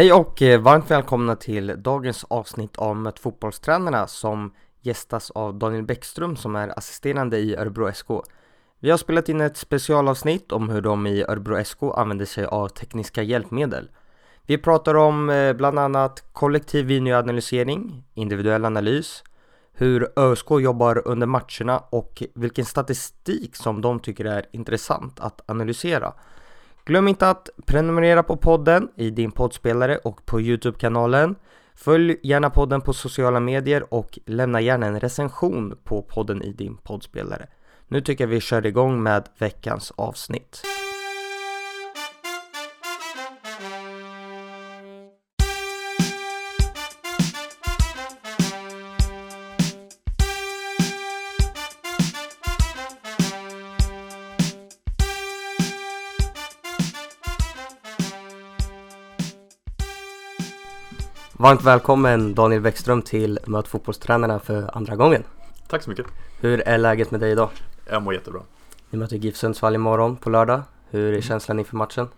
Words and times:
Hej 0.00 0.12
och 0.12 0.42
eh, 0.42 0.60
varmt 0.60 0.90
välkomna 0.90 1.36
till 1.36 1.74
dagens 1.78 2.24
avsnitt 2.24 2.76
av 2.76 2.96
Möt 2.96 3.18
fotbollstränarna 3.18 4.06
som 4.06 4.54
gästas 4.82 5.30
av 5.30 5.54
Daniel 5.54 5.82
Bäckström 5.82 6.36
som 6.36 6.56
är 6.56 6.78
assisterande 6.78 7.38
i 7.38 7.56
Örebro 7.56 7.92
SK. 7.92 8.06
Vi 8.78 8.90
har 8.90 8.98
spelat 8.98 9.28
in 9.28 9.40
ett 9.40 9.56
specialavsnitt 9.56 10.52
om 10.52 10.68
hur 10.68 10.80
de 10.80 11.06
i 11.06 11.22
Örebro 11.22 11.64
SK 11.64 11.82
använder 11.94 12.24
sig 12.24 12.44
av 12.44 12.68
tekniska 12.68 13.22
hjälpmedel. 13.22 13.90
Vi 14.46 14.58
pratar 14.58 14.94
om 14.94 15.30
eh, 15.30 15.52
bland 15.52 15.78
annat 15.78 16.32
kollektiv 16.32 16.86
videoanalysering, 16.86 18.04
individuell 18.14 18.64
analys, 18.64 19.24
hur 19.72 20.08
ÖSK 20.16 20.50
jobbar 20.50 21.08
under 21.08 21.26
matcherna 21.26 21.78
och 21.78 22.22
vilken 22.34 22.64
statistik 22.64 23.56
som 23.56 23.80
de 23.80 24.00
tycker 24.00 24.24
är 24.24 24.46
intressant 24.52 25.20
att 25.20 25.50
analysera. 25.50 26.12
Glöm 26.90 27.08
inte 27.08 27.30
att 27.30 27.50
prenumerera 27.66 28.22
på 28.22 28.36
podden 28.36 28.88
i 28.96 29.10
din 29.10 29.30
poddspelare 29.30 29.96
och 29.96 30.26
på 30.26 30.40
Youtube-kanalen. 30.40 31.34
Följ 31.74 32.16
gärna 32.22 32.50
podden 32.50 32.80
på 32.80 32.92
sociala 32.92 33.40
medier 33.40 33.94
och 33.94 34.18
lämna 34.26 34.60
gärna 34.60 34.86
en 34.86 35.00
recension 35.00 35.78
på 35.84 36.02
podden 36.02 36.42
i 36.42 36.52
din 36.52 36.76
poddspelare. 36.76 37.46
Nu 37.88 38.00
tycker 38.00 38.24
jag 38.24 38.28
vi 38.28 38.40
kör 38.40 38.66
igång 38.66 39.02
med 39.02 39.28
veckans 39.38 39.92
avsnitt. 39.96 40.62
Varmt 61.50 61.62
välkommen 61.62 62.34
Daniel 62.34 62.60
Bäckström 62.60 63.02
till 63.02 63.38
Möt 63.46 63.68
fotbollstränarna 63.68 64.38
för 64.38 64.76
andra 64.76 64.96
gången. 64.96 65.24
Tack 65.68 65.82
så 65.82 65.90
mycket. 65.90 66.06
Hur 66.40 66.60
är 66.68 66.78
läget 66.78 67.10
med 67.10 67.20
dig 67.20 67.32
idag? 67.32 67.50
Jag 67.86 68.02
mår 68.02 68.14
jättebra. 68.14 68.42
Ni 68.90 68.98
möter 68.98 69.16
GIF 69.16 69.36
Sundsvall 69.36 69.74
imorgon 69.74 70.16
på 70.16 70.30
lördag. 70.30 70.62
Hur 70.90 71.04
är 71.04 71.08
mm. 71.08 71.22
känslan 71.22 71.58
inför 71.58 71.76
matchen? 71.76 72.08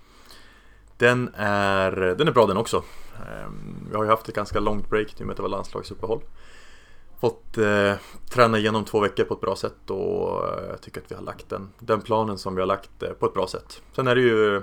Den 0.96 1.30
är, 1.36 1.90
den 1.92 2.28
är 2.28 2.32
bra 2.32 2.46
den 2.46 2.56
också. 2.56 2.76
Ehm, 3.16 3.86
vi 3.90 3.96
har 3.96 4.04
ju 4.04 4.10
haft 4.10 4.28
ett 4.28 4.34
ganska 4.34 4.60
långt 4.60 4.90
break 4.90 5.20
i 5.20 5.22
och 5.22 5.26
med 5.26 5.30
att 5.30 5.36
det 5.36 5.42
var 5.42 5.50
landslagsuppehåll. 5.50 6.20
Fått 7.20 7.58
eh, 7.58 7.92
träna 8.30 8.58
igenom 8.58 8.84
två 8.84 9.00
veckor 9.00 9.24
på 9.24 9.34
ett 9.34 9.40
bra 9.40 9.56
sätt 9.56 9.90
och 9.90 10.48
eh, 10.48 10.68
jag 10.70 10.80
tycker 10.80 11.00
att 11.00 11.10
vi 11.10 11.14
har 11.14 11.22
lagt 11.22 11.48
den, 11.48 11.68
den 11.78 12.00
planen 12.00 12.38
som 12.38 12.54
vi 12.54 12.60
har 12.60 12.66
lagt 12.66 13.02
eh, 13.02 13.10
på 13.10 13.26
ett 13.26 13.34
bra 13.34 13.46
sätt. 13.46 13.82
Sen 13.92 14.08
är 14.08 14.14
det 14.14 14.22
ju 14.22 14.56
mm, 14.56 14.62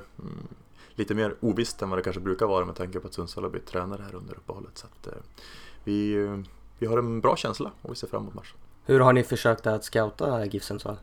lite 0.99 1.15
mer 1.15 1.35
ovisst 1.39 1.81
än 1.81 1.89
vad 1.89 1.99
det 1.99 2.03
kanske 2.03 2.19
brukar 2.19 2.45
vara 2.45 2.65
med 2.65 2.75
tanke 2.75 2.99
på 2.99 3.07
att 3.07 3.13
Sundsvall 3.13 3.43
har 3.43 3.51
blivit 3.51 3.67
tränare 3.67 4.01
här 4.03 4.15
under 4.15 4.35
uppehållet. 4.35 4.77
Så 4.77 4.87
att, 4.87 5.07
eh, 5.07 5.13
vi, 5.83 6.27
vi 6.79 6.87
har 6.87 6.97
en 6.97 7.21
bra 7.21 7.35
känsla 7.35 7.71
och 7.81 7.91
vi 7.91 7.95
ser 7.95 8.07
fram 8.07 8.21
emot 8.21 8.33
matchen. 8.33 8.57
Hur 8.85 8.99
har 8.99 9.13
ni 9.13 9.23
försökt 9.23 9.67
att 9.67 9.83
scouta 9.83 10.45
GIF 10.45 10.63
Sundsvall? 10.63 10.97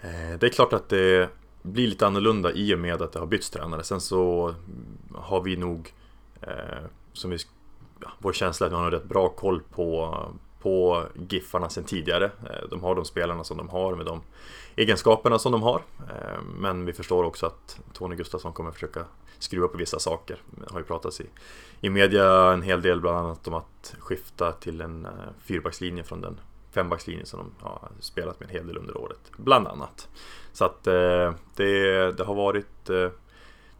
Eh, 0.00 0.38
det 0.38 0.46
är 0.46 0.50
klart 0.50 0.72
att 0.72 0.88
det 0.88 1.30
blir 1.62 1.86
lite 1.86 2.06
annorlunda 2.06 2.52
i 2.52 2.74
och 2.74 2.78
med 2.78 3.02
att 3.02 3.12
det 3.12 3.18
har 3.18 3.26
bytts 3.26 3.50
tränare. 3.50 3.82
Sen 3.82 4.00
så 4.00 4.54
har 5.14 5.40
vi 5.40 5.56
nog, 5.56 5.94
eh, 6.42 6.84
som 7.12 7.30
vi, 7.30 7.38
ja, 8.00 8.08
vår 8.18 8.32
känsla 8.32 8.66
att 8.66 8.72
vi 8.72 8.76
har 8.76 8.90
rätt 8.90 9.04
bra 9.04 9.28
koll 9.28 9.62
på, 9.70 10.18
på 10.60 11.04
Giffarna 11.28 11.68
sen 11.68 11.84
tidigare. 11.84 12.24
Eh, 12.24 12.68
de 12.70 12.82
har 12.82 12.94
de 12.94 13.04
spelarna 13.04 13.44
som 13.44 13.56
de 13.56 13.68
har 13.68 13.94
med 13.94 14.06
de 14.06 14.22
egenskaperna 14.80 15.38
som 15.38 15.52
de 15.52 15.62
har. 15.62 15.82
Eh, 16.08 16.42
men 16.58 16.84
vi 16.84 16.92
förstår 16.92 17.24
också 17.24 17.46
att 17.46 17.80
Tony 17.92 18.16
Gustafsson 18.16 18.52
kommer 18.52 18.70
försöka 18.70 19.04
skruva 19.38 19.68
på 19.68 19.78
vissa 19.78 19.98
saker. 19.98 20.42
Det 20.50 20.72
har 20.72 20.78
ju 20.78 20.84
pratats 20.84 21.20
i, 21.20 21.26
i 21.80 21.90
media 21.90 22.52
en 22.52 22.62
hel 22.62 22.82
del 22.82 23.00
bland 23.00 23.18
annat 23.18 23.48
om 23.48 23.54
att 23.54 23.94
skifta 23.98 24.52
till 24.52 24.80
en 24.80 25.06
eh, 25.06 25.12
fyrbackslinje 25.40 26.04
från 26.04 26.20
den 26.20 26.40
fembackslinje 26.70 27.26
som 27.26 27.38
de 27.38 27.66
har 27.66 27.88
spelat 28.00 28.40
med 28.40 28.48
en 28.48 28.54
hel 28.54 28.66
del 28.66 28.76
under 28.76 28.96
året. 28.96 29.20
Bland 29.36 29.66
annat. 29.68 30.08
Så 30.52 30.64
att 30.64 30.86
eh, 30.86 31.32
det, 31.56 32.12
det 32.12 32.24
har 32.24 32.34
varit 32.34 32.66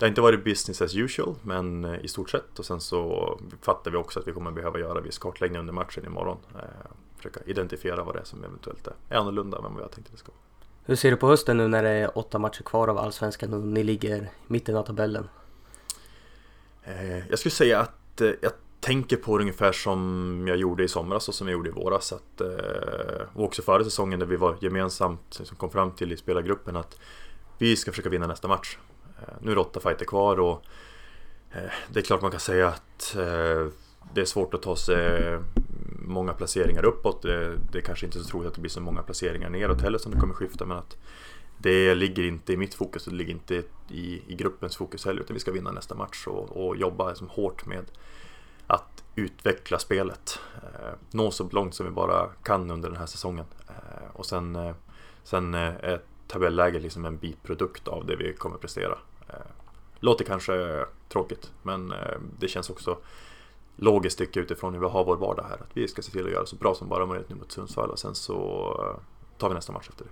det 0.01 0.07
har 0.07 0.09
inte 0.09 0.21
varit 0.21 0.45
business 0.45 0.83
as 0.83 0.97
usual, 0.97 1.35
men 1.43 1.85
i 1.85 2.09
stort 2.09 2.31
sett. 2.31 2.59
Och 2.59 2.65
sen 2.65 2.81
så 2.81 3.39
fattar 3.63 3.91
vi 3.91 3.97
också 3.97 4.21
att 4.21 4.29
vi 4.29 4.33
kommer 4.33 4.51
behöva 4.51 4.79
göra 4.79 5.01
viss 5.01 5.19
kartläggning 5.19 5.61
under 5.61 5.73
matchen 5.73 6.05
imorgon. 6.05 6.39
Eh, 6.55 6.91
försöka 7.17 7.41
identifiera 7.47 8.05
vad 8.05 8.15
det 8.15 8.21
är 8.21 8.25
som 8.25 8.45
eventuellt 8.45 8.89
är 9.09 9.17
annorlunda 9.17 9.57
än 9.57 9.63
vad 9.63 9.77
vi 9.77 9.83
har 9.83 9.89
tänkt 9.89 10.07
att 10.07 10.13
det 10.13 10.19
ska 10.19 10.33
vara. 10.33 10.50
Hur 10.85 10.97
ser 10.97 11.11
du 11.11 11.17
på 11.17 11.29
hösten 11.29 11.57
nu 11.57 11.69
när 11.69 11.83
det 11.83 11.89
är 11.89 12.19
åtta 12.19 12.39
matcher 12.39 12.63
kvar 12.63 12.89
av 12.89 12.99
Allsvenskan 12.99 13.55
och 13.55 13.61
ni 13.61 13.83
ligger 13.83 14.17
i 14.17 14.29
mitten 14.47 14.77
av 14.77 14.83
tabellen? 14.83 15.29
Eh, 16.85 17.29
jag 17.29 17.39
skulle 17.39 17.53
säga 17.53 17.81
att 17.81 18.21
eh, 18.21 18.31
jag 18.41 18.53
tänker 18.81 19.17
på 19.17 19.39
det 19.39 19.43
ungefär 19.43 19.73
som 19.73 20.45
jag 20.49 20.57
gjorde 20.57 20.85
i 20.85 20.89
somras 20.89 21.29
och 21.29 21.35
som 21.35 21.49
jag 21.49 21.53
gjorde 21.53 21.69
i 21.69 21.73
våras. 21.73 22.13
Att, 22.13 22.41
eh, 22.41 23.27
och 23.35 23.45
också 23.45 23.63
förra 23.63 23.85
säsongen 23.85 24.19
när 24.19 24.27
vi 24.27 24.37
var 24.37 24.57
gemensamt, 24.61 25.21
som 25.31 25.57
kom 25.57 25.71
fram 25.71 25.93
till 25.93 26.13
i 26.13 26.17
spelargruppen 26.17 26.77
att 26.77 26.99
vi 27.59 27.77
ska 27.77 27.91
försöka 27.91 28.09
vinna 28.09 28.27
nästa 28.27 28.49
match. 28.49 28.79
Nu 29.41 29.51
är 29.51 29.55
det 29.55 29.61
åtta 29.61 29.81
fighter 29.81 30.05
kvar 30.05 30.41
och 30.41 30.65
det 31.89 32.01
är 32.01 32.05
klart 32.05 32.23
man 32.23 32.31
kan 32.31 32.41
säga 32.41 32.69
att 32.69 33.17
det 34.15 34.21
är 34.21 34.25
svårt 34.25 34.55
att 34.55 34.63
ta 34.63 34.77
sig 34.77 35.39
många 36.11 36.33
placeringar 36.33 36.85
uppåt. 36.85 37.23
Det, 37.23 37.57
det 37.73 37.79
är 37.79 37.83
kanske 37.83 38.07
inte 38.07 38.19
så 38.19 38.25
troligt 38.25 38.49
att 38.49 38.55
det 38.55 38.61
blir 38.61 38.71
så 38.71 38.81
många 38.81 39.03
placeringar 39.03 39.51
neråt 39.51 39.81
heller 39.81 39.99
som 39.99 40.13
det 40.13 40.21
kommer 40.21 40.35
skifta 40.35 40.67
men 40.67 40.77
att 40.77 40.97
det 41.59 41.95
ligger 41.95 42.23
inte 42.23 42.53
i 42.53 42.57
mitt 42.57 42.75
fokus 42.75 43.07
och 43.07 43.13
det 43.13 43.19
ligger 43.19 43.33
inte 43.33 43.63
i, 43.89 44.23
i 44.27 44.35
gruppens 44.35 44.77
fokus 44.77 45.05
heller 45.05 45.21
utan 45.21 45.35
vi 45.35 45.41
ska 45.41 45.53
vinna 45.53 45.73
nästa 45.73 45.95
match 45.95 46.27
och, 46.27 46.67
och 46.67 46.77
jobba 46.77 47.09
liksom 47.09 47.29
hårt 47.29 47.67
med 47.67 47.85
att 48.67 49.05
utveckla 49.15 49.79
spelet. 49.79 50.41
Eh, 50.63 50.93
nå 51.11 51.31
så 51.31 51.49
långt 51.53 51.75
som 51.75 51.87
vi 51.87 51.93
bara 51.93 52.27
kan 52.43 52.71
under 52.71 52.89
den 52.89 52.99
här 52.99 53.07
säsongen. 53.07 53.45
Eh, 53.69 54.11
och 54.13 54.27
sen, 54.27 54.57
eh, 54.57 54.75
sen 55.23 55.55
eh, 55.55 55.61
är 55.61 56.01
tabelläget 56.29 56.83
liksom 56.83 57.05
en 57.05 57.17
biprodukt 57.19 57.89
av 57.89 58.07
det 58.07 58.17
vi 58.17 58.33
kommer 58.33 58.57
prestera. 58.57 58.99
Eh, 59.29 59.35
låter 60.01 60.25
kanske 60.25 60.85
tråkigt 61.09 61.53
men 61.63 61.93
eh, 61.93 62.19
det 62.39 62.49
känns 62.49 62.71
också 62.71 62.99
logiskt 63.81 64.19
tycker 64.19 64.41
utifrån 64.41 64.75
hur 64.75 64.81
vi 64.81 64.87
har 64.87 65.05
vår 65.05 65.17
vardag 65.17 65.47
här. 65.49 65.57
Att 65.57 65.71
vi 65.75 65.89
ska 65.89 66.03
se 66.03 66.13
till 66.13 66.25
att 66.25 66.33
göra 66.33 66.47
så 66.47 66.57
bra 66.57 66.75
som 66.75 66.89
bara 66.89 67.07
möjligt 67.07 67.29
nu 67.29 67.37
mot 67.37 67.53
Sundsvall 67.53 67.91
och 67.91 67.99
sen 67.99 68.15
så 68.15 68.35
eh, 68.79 69.01
tar 69.39 69.49
vi 69.49 69.55
nästa 69.55 69.73
match 69.73 69.89
efter 69.89 70.05
det. 70.05 70.11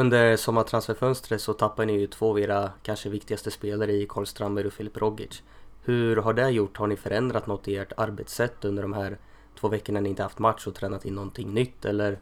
Under 0.00 0.36
sommartransferfönstret 0.36 1.40
så 1.40 1.52
tappar 1.52 1.86
ni 1.86 1.92
ju 1.92 2.06
två 2.06 2.30
av 2.30 2.40
era 2.40 2.70
kanske 2.82 3.08
viktigaste 3.08 3.50
spelare 3.50 3.92
i 3.92 4.06
Karl 4.08 4.24
Strandberg 4.24 4.66
och 4.66 4.72
Filip 4.72 4.96
Rogic. 4.96 5.42
Hur 5.82 6.16
har 6.16 6.32
det 6.32 6.50
gjort? 6.50 6.76
Har 6.76 6.86
ni 6.86 6.96
förändrat 6.96 7.46
något 7.46 7.68
i 7.68 7.76
ert 7.76 7.92
arbetssätt 7.96 8.64
under 8.64 8.82
de 8.82 8.92
här 8.92 9.18
två 9.60 9.68
veckorna 9.68 10.00
ni 10.00 10.08
inte 10.08 10.22
haft 10.22 10.38
match 10.38 10.66
och 10.66 10.74
tränat 10.74 11.04
in 11.04 11.14
någonting 11.14 11.54
nytt 11.54 11.84
eller 11.84 12.18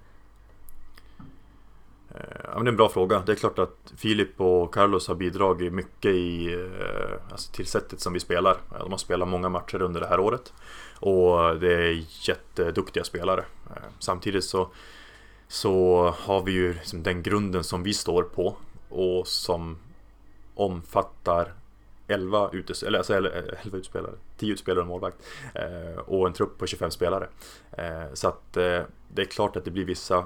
Eh, 2.14 2.20
ja, 2.44 2.50
men 2.54 2.64
det 2.64 2.68
är 2.68 2.72
en 2.72 2.76
bra 2.76 2.88
fråga. 2.88 3.22
Det 3.26 3.32
är 3.32 3.36
klart 3.36 3.58
att 3.58 3.92
Filip 3.96 4.40
och 4.40 4.74
Carlos 4.74 5.08
har 5.08 5.14
bidragit 5.14 5.72
mycket 5.72 6.10
i, 6.10 6.54
eh, 6.54 7.32
alltså 7.32 7.52
till 7.52 7.66
sättet 7.66 8.00
som 8.00 8.12
vi 8.12 8.20
spelar. 8.20 8.56
De 8.80 8.90
har 8.90 8.98
spelat 8.98 9.28
många 9.28 9.48
matcher 9.48 9.82
under 9.82 10.00
det 10.00 10.06
här 10.06 10.20
året. 10.20 10.52
Och 11.00 11.58
det 11.60 11.74
är 11.74 12.04
jätteduktiga 12.28 13.04
spelare. 13.04 13.44
Eh, 13.70 13.82
samtidigt 13.98 14.44
så, 14.44 14.70
så 15.48 16.14
har 16.18 16.42
vi 16.42 16.52
ju 16.52 16.74
liksom 16.74 17.02
den 17.02 17.22
grunden 17.22 17.64
som 17.64 17.82
vi 17.82 17.94
står 17.94 18.22
på 18.22 18.56
och 18.88 19.28
som 19.28 19.78
omfattar 20.54 21.52
11, 22.06 22.50
utes 22.52 22.82
eller, 22.82 22.98
alltså 22.98 23.14
11 23.14 23.30
utspelare, 23.72 24.12
10 24.38 24.52
utspelare 24.52 24.80
och 24.80 24.86
målvakt. 24.86 25.16
och 26.06 26.26
en 26.26 26.32
trupp 26.32 26.58
på 26.58 26.66
25 26.66 26.90
spelare. 26.90 27.28
så 28.14 28.28
att 28.28 28.52
det 28.52 29.22
är 29.22 29.24
klart 29.24 29.56
att 29.56 29.64
det 29.64 29.70
blir 29.70 29.84
vissa 29.84 30.24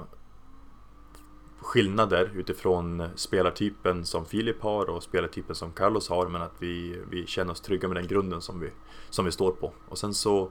skillnader 1.63 2.31
utifrån 2.35 3.09
spelartypen 3.15 4.05
som 4.05 4.25
Filip 4.25 4.61
har 4.61 4.89
och 4.89 5.03
spelartypen 5.03 5.55
som 5.55 5.71
Carlos 5.71 6.09
har 6.09 6.27
men 6.27 6.41
att 6.41 6.55
vi, 6.59 7.01
vi 7.09 7.27
känner 7.27 7.51
oss 7.51 7.61
trygga 7.61 7.87
med 7.87 7.97
den 7.97 8.07
grunden 8.07 8.41
som 8.41 8.59
vi, 8.59 8.69
som 9.09 9.25
vi 9.25 9.31
står 9.31 9.51
på. 9.51 9.71
Och 9.89 9.97
sen 9.97 10.13
så 10.13 10.49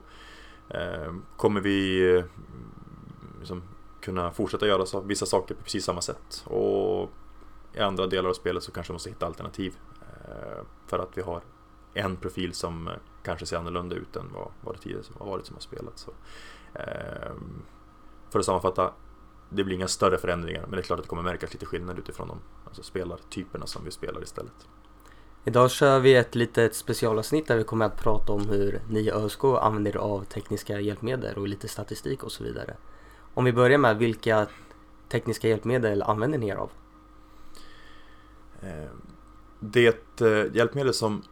eh, 0.69 1.13
kommer 1.37 1.61
vi 1.61 2.09
eh, 2.15 2.23
liksom, 3.39 3.63
kunna 4.01 4.31
fortsätta 4.31 4.67
göra 4.67 4.85
så, 4.85 5.01
vissa 5.01 5.25
saker 5.25 5.55
på 5.55 5.63
precis 5.63 5.85
samma 5.85 6.01
sätt. 6.01 6.43
Och 6.45 7.09
i 7.73 7.79
andra 7.79 8.07
delar 8.07 8.29
av 8.29 8.33
spelet 8.33 8.63
så 8.63 8.71
kanske 8.71 8.93
vi 8.93 8.95
måste 8.95 9.09
hitta 9.09 9.25
alternativ. 9.25 9.75
Eh, 10.01 10.63
för 10.87 10.99
att 10.99 11.17
vi 11.17 11.21
har 11.21 11.41
en 11.93 12.15
profil 12.15 12.53
som 12.53 12.87
eh, 12.87 12.93
kanske 13.23 13.45
ser 13.45 13.57
annorlunda 13.57 13.95
ut 13.95 14.15
än 14.15 14.29
vad, 14.33 14.47
vad 14.61 14.75
det 14.75 14.79
tidigare 14.79 15.03
har 15.19 15.25
varit 15.25 15.45
som 15.45 15.55
har 15.55 15.61
spelat. 15.61 15.97
Så, 15.97 16.11
eh, 16.73 17.33
för 18.29 18.39
att 18.39 18.45
sammanfatta, 18.45 18.93
det 19.55 19.63
blir 19.63 19.75
inga 19.75 19.87
större 19.87 20.17
förändringar 20.17 20.61
men 20.61 20.71
det 20.71 20.77
är 20.77 20.81
klart 20.81 20.99
att 20.99 21.05
det 21.05 21.09
kommer 21.09 21.23
märkas 21.23 21.53
lite 21.53 21.65
skillnad 21.65 21.99
utifrån 21.99 22.27
de 22.27 22.39
alltså 22.65 22.83
spelartyperna 22.83 23.67
som 23.67 23.85
vi 23.85 23.91
spelar 23.91 24.23
istället. 24.23 24.67
Idag 25.45 25.71
kör 25.71 25.99
vi 25.99 26.15
ett 26.15 26.35
litet 26.35 26.75
specialavsnitt 26.75 27.47
där 27.47 27.57
vi 27.57 27.63
kommer 27.63 27.85
att 27.85 27.97
prata 27.97 28.33
om 28.33 28.49
hur 28.49 28.81
ni 28.89 28.99
i 28.99 29.11
ÖSK 29.11 29.43
använder 29.43 29.97
av 29.97 30.23
tekniska 30.23 30.79
hjälpmedel 30.79 31.37
och 31.37 31.47
lite 31.47 31.67
statistik 31.67 32.23
och 32.23 32.31
så 32.31 32.43
vidare. 32.43 32.77
Om 33.33 33.45
vi 33.45 33.53
börjar 33.53 33.77
med 33.77 33.97
vilka 33.97 34.47
tekniska 35.09 35.47
hjälpmedel 35.47 36.01
använder 36.01 36.37
ni 36.37 36.47
er 36.47 36.55
av? 36.55 36.71
Eh, 38.61 38.89
det 39.59 40.21
eh, 40.21 40.55
hjälpmedel 40.55 40.93
som 40.93 41.23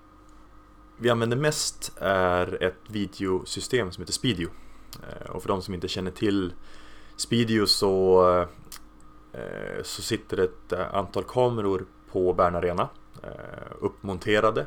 vi 0.97 1.09
använder 1.09 1.38
mest 1.38 1.94
är 1.97 2.63
ett 2.63 2.79
videosystem 2.88 3.91
som 3.91 4.01
heter 4.01 4.13
Speedio. 4.13 4.50
Eh, 5.09 5.29
och 5.29 5.41
för 5.41 5.50
de 5.50 5.62
som 5.62 5.73
inte 5.73 5.88
känner 5.88 6.12
till 6.12 6.53
Speedio 7.21 7.65
så, 7.65 8.25
eh, 9.33 9.83
så 9.83 10.01
sitter 10.01 10.38
ett 10.38 10.71
eh, 10.71 10.95
antal 10.95 11.23
kameror 11.23 11.85
på 12.12 12.33
Bern 12.33 12.56
Arena 12.56 12.89
eh, 13.23 13.71
uppmonterade 13.79 14.65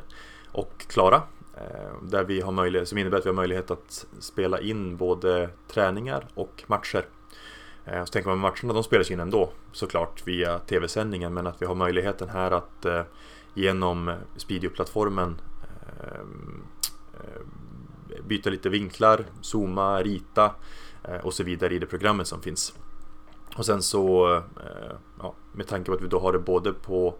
och 0.53 0.87
klara. 0.89 1.23
Eh, 1.56 2.03
där 2.03 2.25
vi 2.25 2.41
har 2.41 2.53
möjlighet, 2.53 2.89
som 2.89 2.99
innebär 2.99 3.19
att 3.19 3.27
vi 3.27 3.29
har 3.29 3.35
möjlighet 3.35 3.71
att 3.71 4.06
spela 4.19 4.61
in 4.61 4.97
både 4.97 5.51
träningar 5.69 6.27
och 6.35 6.65
matcher. 6.67 7.06
Så 7.85 8.06
tänker 8.06 8.31
man 8.31 8.39
matcherna, 8.39 8.73
de 8.73 8.83
spelas 8.83 9.11
in 9.11 9.21
ändå 9.21 9.51
såklart 9.73 10.27
via 10.27 10.59
tv-sändningen 10.59 11.35
men 11.35 11.47
att 11.47 11.62
vi 11.62 11.67
har 11.67 11.75
möjligheten 11.75 12.29
här 12.29 12.51
att 12.51 12.87
genom 13.55 14.15
Speedio-plattformen 14.37 15.41
eh, 16.03 16.25
byta 18.25 18.51
lite 18.51 18.69
vinklar, 18.69 19.25
zooma, 19.41 20.03
rita 20.03 20.55
Eh, 21.05 21.17
och 21.17 21.35
så 21.35 21.45
vidare 21.45 21.75
i 21.75 21.79
det 21.79 21.87
programmet 21.87 22.27
som 22.27 22.43
finns. 22.43 22.75
Och 23.56 23.67
sen 23.67 23.83
så, 23.83 24.35
eh, 24.37 24.97
ja, 25.19 25.35
med 25.53 25.67
tanke 25.67 25.91
på 25.91 25.97
att 25.97 26.03
vi 26.03 26.09
då 26.09 26.19
har 26.19 26.33
det 26.33 26.39
både 26.39 26.73
på 26.73 27.15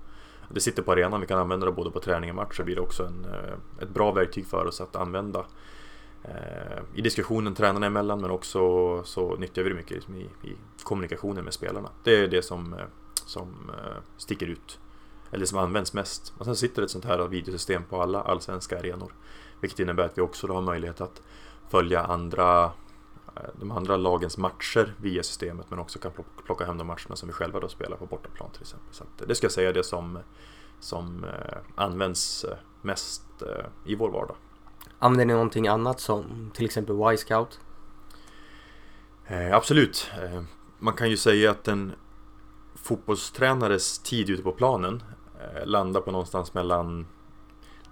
det 0.49 0.61
sitter 0.61 0.83
på 0.83 0.93
arenan, 0.93 1.21
vi 1.21 1.27
kan 1.27 1.39
använda 1.39 1.67
det 1.67 1.73
både 1.73 1.91
på 1.91 2.01
träning 2.01 2.31
och 2.31 2.37
match 2.37 2.57
så 2.57 2.65
blir 2.65 2.75
det 2.75 2.81
också 2.81 3.05
en, 3.05 3.25
eh, 3.25 3.83
ett 3.83 3.89
bra 3.89 4.13
verktyg 4.13 4.47
för 4.47 4.67
oss 4.67 4.81
att 4.81 4.97
använda 4.97 5.45
i 6.95 7.03
diskussionen 7.03 7.55
tränarna 7.55 7.87
emellan 7.87 8.21
men 8.21 8.31
också 8.31 8.59
så 9.03 9.37
nyttjar 9.37 9.63
vi 9.63 9.69
det 9.69 9.75
mycket 9.75 9.91
liksom 9.91 10.15
i, 10.15 10.29
i 10.43 10.57
kommunikationen 10.83 11.45
med 11.45 11.53
spelarna. 11.53 11.89
Det 12.05 12.17
är 12.17 12.29
det 12.29 12.43
som, 12.43 12.75
som 13.27 13.71
sticker 14.17 14.47
ut 14.47 14.79
eller 15.31 15.47
som 15.47 15.59
används 15.59 15.93
mest. 15.93 16.35
Och 16.39 16.45
sen 16.45 16.57
sitter 16.57 16.83
ett 16.83 16.91
sånt 16.91 17.05
här 17.05 17.29
videosystem 17.29 17.85
på 17.85 18.03
alla 18.03 18.23
allsvenska 18.23 18.79
arenor. 18.79 19.13
Vilket 19.61 19.81
innebär 19.81 20.05
att 20.05 20.19
vi 20.19 20.23
också 20.23 20.53
har 20.53 20.61
möjlighet 20.61 21.01
att 21.01 21.23
följa 21.69 22.05
andra 22.05 22.73
de 23.61 23.71
andra 23.71 23.97
lagens 23.97 24.39
matcher 24.39 24.95
via 25.01 25.23
systemet 25.23 25.67
men 25.71 25.79
också 25.79 25.99
kan 25.99 26.13
plocka 26.47 26.65
hem 26.65 26.79
de 26.79 26.87
matcherna 26.87 27.17
som 27.17 27.29
vi 27.29 27.33
själva 27.33 27.61
då 27.61 27.69
spelar 27.69 27.97
på 27.97 28.07
bortaplan 28.07 28.51
till 28.51 28.63
exempel. 28.63 28.95
Så 28.95 29.05
det 29.27 29.35
ska 29.35 29.45
jag 29.45 29.53
säga 29.53 29.73
det 29.73 29.85
som, 29.85 30.19
som 30.81 31.25
eh, 31.25 31.59
används 31.75 32.45
eh, 32.45 32.57
mest 32.83 33.23
i 33.85 33.95
vår 33.95 34.11
vardag. 34.11 34.37
Använder 34.99 35.25
ni 35.25 35.33
någonting 35.33 35.69
annat 35.69 36.01
som 36.01 36.51
till 36.55 36.65
exempel 36.65 36.97
Y-scout? 37.13 37.61
Eh, 39.27 39.55
absolut. 39.55 40.11
Eh, 40.23 40.43
man 40.79 40.95
kan 40.95 41.11
ju 41.11 41.17
säga 41.17 41.51
att 41.51 41.69
en 41.69 41.93
fotbollstränares 42.75 43.99
tid 43.99 44.31
ute 44.31 44.43
på 44.43 44.53
planen 44.53 45.03
Eh, 45.45 45.67
landar 45.67 46.01
på 46.01 46.11
någonstans 46.11 46.55
mellan 46.55 47.07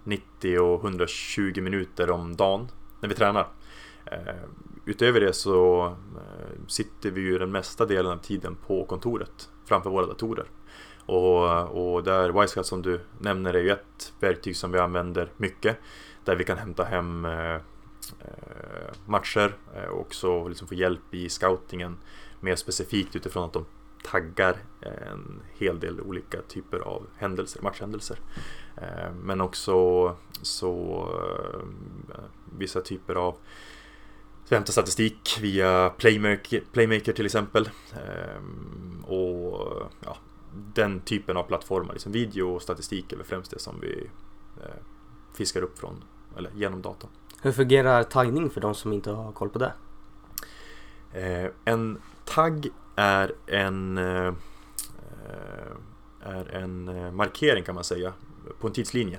90 0.05 0.59
och 0.59 0.85
120 0.85 1.61
minuter 1.61 2.11
om 2.11 2.37
dagen 2.37 2.69
när 3.01 3.09
vi 3.09 3.15
tränar. 3.15 3.49
Utöver 4.85 5.21
det 5.21 5.33
så 5.33 5.87
eh, 6.17 6.67
sitter 6.67 7.11
vi 7.11 7.21
ju 7.21 7.39
den 7.39 7.53
mesta 7.53 7.87
delen 7.87 8.13
av 8.13 8.17
tiden 8.17 8.57
på 8.67 8.85
kontoret 8.85 9.51
framför 9.65 9.91
våra 9.91 10.07
datorer. 10.07 10.47
Och, 11.07 11.95
och 11.95 12.05
där 12.05 12.41
Wisecat 12.41 12.67
som 12.67 12.83
du 12.83 13.01
nämner 13.19 13.55
är 13.55 13.63
ju 13.63 13.71
ett 13.71 14.13
verktyg 14.21 14.57
som 14.57 14.73
vi 14.73 14.79
använder 14.79 15.33
mycket. 15.37 15.77
Där 16.25 16.37
vi 16.37 16.45
kan 16.45 16.59
hämta 16.59 16.85
hem 16.85 17.25
eh, 17.25 17.55
eh, 17.55 17.61
matcher 19.07 19.57
och 19.91 20.01
också 20.01 20.49
liksom 20.49 20.69
få 20.69 20.75
hjälp 20.75 21.15
i 21.15 21.29
scoutingen 21.29 21.99
mer 22.41 22.57
specifikt 22.57 23.17
utifrån 23.17 23.45
att 23.45 23.53
de 23.53 23.65
taggar 24.05 24.57
en 24.81 25.43
hel 25.59 25.81
del 25.81 26.01
olika 26.01 26.43
typer 26.43 26.79
av 26.79 27.07
händelser, 27.17 27.63
matchhändelser. 27.63 28.19
Men 29.23 29.41
också 29.41 30.17
så 30.43 31.09
vissa 32.59 32.81
typer 32.81 33.15
av 33.15 33.37
vi 34.49 34.57
hämtar 34.57 34.73
statistik 34.73 35.39
via 35.41 35.91
Playmaker, 35.91 36.63
Playmaker 36.73 37.13
till 37.13 37.27
exempel. 37.27 37.71
Eh, 37.93 39.09
och 39.11 39.83
ja, 40.01 40.17
den 40.75 41.01
typen 41.01 41.37
av 41.37 41.43
plattformar, 41.43 41.93
liksom 41.93 42.13
video 42.13 42.55
och 42.55 42.63
statistik 42.63 43.13
är 43.13 43.17
väl 43.17 43.27
främst 43.27 43.51
det 43.51 43.59
som 43.59 43.81
vi 43.81 44.11
fiskar 45.35 45.63
upp 45.63 45.79
från, 45.79 46.05
eller 46.37 46.51
genom 46.55 46.83
datorn. 46.83 47.11
Hur 47.43 47.53
fungerar 47.53 48.03
taggning 48.03 48.51
för 48.51 48.61
de 48.61 48.75
som 48.75 48.93
inte 48.93 49.11
har 49.11 49.33
koll 49.33 49.49
på 49.49 49.59
det? 49.59 49.73
En 51.65 51.99
tagg 52.25 52.69
är 52.97 53.33
en, 53.47 53.99
eh, 53.99 54.35
är 56.21 56.57
en 56.57 56.89
eh, 56.89 57.13
markering 57.13 57.65
kan 57.65 57.75
man 57.75 57.85
säga 57.85 58.13
på 58.61 58.67
en 58.67 58.73
tidslinje. 58.73 59.19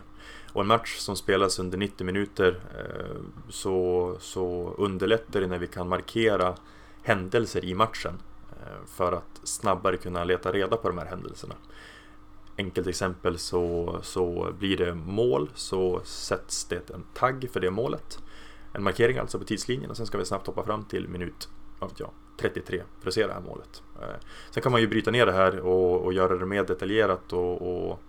Och 0.53 0.61
en 0.61 0.67
match 0.67 0.97
som 0.97 1.15
spelas 1.15 1.59
under 1.59 1.77
90 1.77 2.05
minuter 2.05 2.59
eh, 2.77 3.21
så, 3.49 4.15
så 4.19 4.73
underlättar 4.77 5.41
det 5.41 5.47
när 5.47 5.57
vi 5.57 5.67
kan 5.67 5.89
markera 5.89 6.55
händelser 7.01 7.65
i 7.65 7.75
matchen 7.75 8.21
eh, 8.51 8.85
för 8.87 9.11
att 9.11 9.41
snabbare 9.43 9.97
kunna 9.97 10.23
leta 10.23 10.51
reda 10.51 10.77
på 10.77 10.87
de 10.87 10.97
här 10.97 11.05
händelserna. 11.05 11.55
Enkelt 12.57 12.87
exempel 12.87 13.37
så, 13.37 13.95
så 14.01 14.53
blir 14.59 14.77
det 14.77 14.95
mål 14.95 15.49
så 15.55 16.01
sätts 16.03 16.65
det 16.65 16.89
en 16.89 17.03
tagg 17.13 17.49
för 17.53 17.59
det 17.59 17.71
målet. 17.71 18.19
En 18.73 18.83
markering 18.83 19.17
alltså 19.17 19.39
på 19.39 19.45
tidslinjen 19.45 19.89
och 19.89 19.97
sen 19.97 20.05
ska 20.05 20.17
vi 20.17 20.25
snabbt 20.25 20.47
hoppa 20.47 20.63
fram 20.63 20.85
till 20.85 21.07
minut, 21.07 21.49
jag, 21.97 22.09
33 22.37 22.83
för 23.01 23.07
att 23.07 23.13
se 23.13 23.27
det 23.27 23.33
här 23.33 23.41
målet. 23.41 23.83
Eh, 24.01 24.25
sen 24.51 24.63
kan 24.63 24.71
man 24.71 24.81
ju 24.81 24.87
bryta 24.87 25.11
ner 25.11 25.25
det 25.25 25.31
här 25.31 25.59
och, 25.59 26.01
och 26.05 26.13
göra 26.13 26.37
det 26.37 26.45
mer 26.45 26.63
detaljerat 26.63 27.33
och, 27.33 27.61
och 27.61 27.99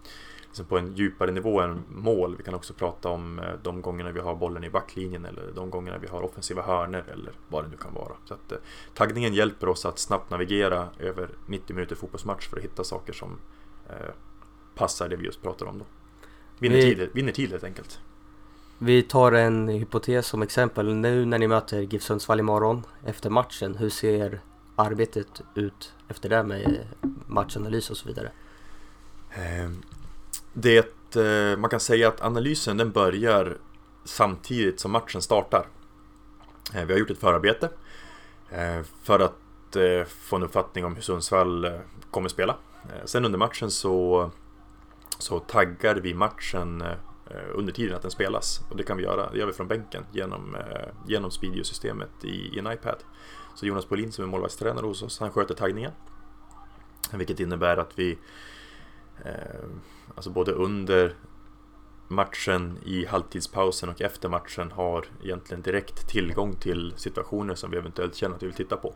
liksom 0.54 0.66
på 0.66 0.78
en 0.78 0.94
djupare 0.94 1.30
nivå 1.30 1.60
än 1.60 1.84
mål. 1.88 2.36
Vi 2.36 2.42
kan 2.42 2.54
också 2.54 2.74
prata 2.74 3.08
om 3.08 3.38
eh, 3.38 3.44
de 3.62 3.82
gångerna 3.82 4.12
vi 4.12 4.20
har 4.20 4.34
bollen 4.34 4.64
i 4.64 4.70
backlinjen 4.70 5.24
eller 5.24 5.52
de 5.54 5.70
gångerna 5.70 5.98
vi 5.98 6.06
har 6.06 6.22
offensiva 6.22 6.62
hörner 6.62 7.04
eller 7.12 7.32
vad 7.48 7.64
det 7.64 7.68
nu 7.68 7.76
kan 7.76 7.94
vara. 7.94 8.12
Så 8.24 8.34
att, 8.34 8.52
eh, 8.52 8.58
taggningen 8.94 9.34
hjälper 9.34 9.68
oss 9.68 9.84
att 9.84 9.98
snabbt 9.98 10.30
navigera 10.30 10.88
över 10.98 11.28
90 11.46 11.74
minuter 11.74 11.96
fotbollsmatch 11.96 12.48
för 12.48 12.56
att 12.56 12.64
hitta 12.64 12.84
saker 12.84 13.12
som 13.12 13.38
eh, 13.88 14.14
passar 14.74 15.08
det 15.08 15.16
vi 15.16 15.24
just 15.24 15.42
pratar 15.42 15.66
om 15.66 15.78
då. 15.78 15.84
Vinner, 16.58 16.76
vi... 16.76 16.82
tid, 16.82 17.08
vinner 17.12 17.32
tid 17.32 17.50
helt 17.50 17.64
enkelt. 17.64 18.00
Vi 18.78 19.02
tar 19.02 19.32
en 19.32 19.68
hypotes 19.68 20.26
som 20.26 20.42
exempel. 20.42 20.94
Nu 20.94 21.24
när 21.24 21.38
ni 21.38 21.48
möter 21.48 21.80
GIF 21.80 22.02
Sundsvall 22.02 22.40
imorgon 22.40 22.82
efter 23.04 23.30
matchen, 23.30 23.76
hur 23.76 23.90
ser 23.90 24.40
arbetet 24.76 25.40
ut 25.54 25.94
efter 26.08 26.28
det 26.28 26.42
med 26.42 26.86
matchanalys 27.26 27.90
och 27.90 27.96
så 27.96 28.08
vidare? 28.08 28.30
Ehm, 29.34 29.82
det, 30.54 31.16
eh, 31.16 31.58
man 31.58 31.70
kan 31.70 31.80
säga 31.80 32.08
att 32.08 32.20
analysen 32.22 32.76
den 32.76 32.92
börjar 32.92 33.58
samtidigt 34.04 34.80
som 34.80 34.90
matchen 34.90 35.22
startar. 35.22 35.66
Eh, 36.74 36.84
vi 36.84 36.92
har 36.92 37.00
gjort 37.00 37.10
ett 37.10 37.18
förarbete 37.18 37.70
eh, 38.50 38.82
för 39.02 39.20
att 39.20 39.40
få 40.08 40.36
en 40.36 40.42
uppfattning 40.42 40.84
om 40.84 40.94
hur 40.94 41.02
Sundsvall 41.02 41.80
kommer 42.10 42.28
spela. 42.28 42.56
Sen 43.04 43.24
under 43.24 43.38
matchen 43.38 43.70
så, 43.70 44.30
så 45.18 45.38
taggar 45.38 45.96
vi 45.96 46.14
matchen 46.14 46.84
under 47.54 47.72
tiden 47.72 47.96
att 47.96 48.02
den 48.02 48.10
spelas. 48.10 48.60
Och 48.70 48.76
det 48.76 48.82
kan 48.82 48.96
vi 48.96 49.02
göra, 49.02 49.30
det 49.30 49.38
gör 49.38 49.46
vi 49.46 49.52
från 49.52 49.68
bänken 49.68 50.04
genom, 50.12 50.56
genom 51.06 51.30
Speedio-systemet 51.30 52.10
i, 52.22 52.56
i 52.56 52.58
en 52.58 52.72
iPad. 52.72 52.96
Så 53.54 53.66
Jonas 53.66 53.88
Bolin 53.88 54.12
som 54.12 54.24
är 54.24 54.28
målvaktstränare 54.28 54.86
hos 54.86 55.02
oss, 55.02 55.20
han 55.20 55.30
sköter 55.30 55.54
taggningen. 55.54 55.92
Vilket 57.12 57.40
innebär 57.40 57.76
att 57.76 57.98
vi 57.98 58.18
Eh, 59.24 59.68
alltså 60.14 60.30
både 60.30 60.52
under 60.52 61.14
matchen, 62.08 62.78
i 62.84 63.06
halvtidspausen 63.06 63.88
och 63.88 64.00
efter 64.00 64.28
matchen 64.28 64.70
har 64.72 65.04
egentligen 65.22 65.62
direkt 65.62 66.08
tillgång 66.08 66.56
till 66.56 66.94
situationer 66.96 67.54
som 67.54 67.70
vi 67.70 67.76
eventuellt 67.76 68.14
känner 68.14 68.36
att 68.36 68.42
vi 68.42 68.46
vill 68.46 68.56
titta 68.56 68.76
på. 68.76 68.94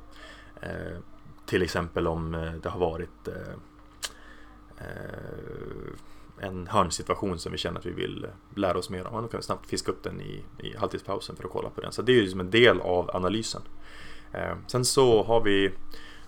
Eh, 0.61 0.99
till 1.47 1.63
exempel 1.63 2.07
om 2.07 2.35
eh, 2.35 2.53
det 2.53 2.69
har 2.69 2.81
varit 2.81 3.29
eh, 3.29 3.55
eh, 4.79 6.47
en 6.47 6.67
hörnsituation 6.67 7.39
som 7.39 7.53
vi 7.53 7.59
känner 7.59 7.79
att 7.79 7.87
vi 7.87 7.93
vill 7.93 8.27
lära 8.55 8.79
oss 8.79 8.91
mer 8.91 9.07
om. 9.07 9.23
Då 9.23 9.29
kan 9.29 9.39
vi 9.41 9.45
snabbt 9.45 9.67
fiska 9.67 9.93
upp 9.93 10.03
den 10.03 10.21
i, 10.21 10.45
i 10.59 10.77
halvtidspausen 10.77 11.37
för 11.37 11.45
att 11.45 11.51
kolla 11.51 11.71
på 11.71 11.81
den. 11.81 11.93
Så 11.93 12.03
det 12.03 12.13
är 12.13 12.17
ju 12.23 12.29
som 12.29 12.41
en 12.41 12.51
del 12.51 12.81
av 12.81 13.11
analysen. 13.17 13.63
Eh, 14.33 14.57
sen 14.67 14.85
så 14.85 15.23
har 15.23 15.41
vi 15.41 15.73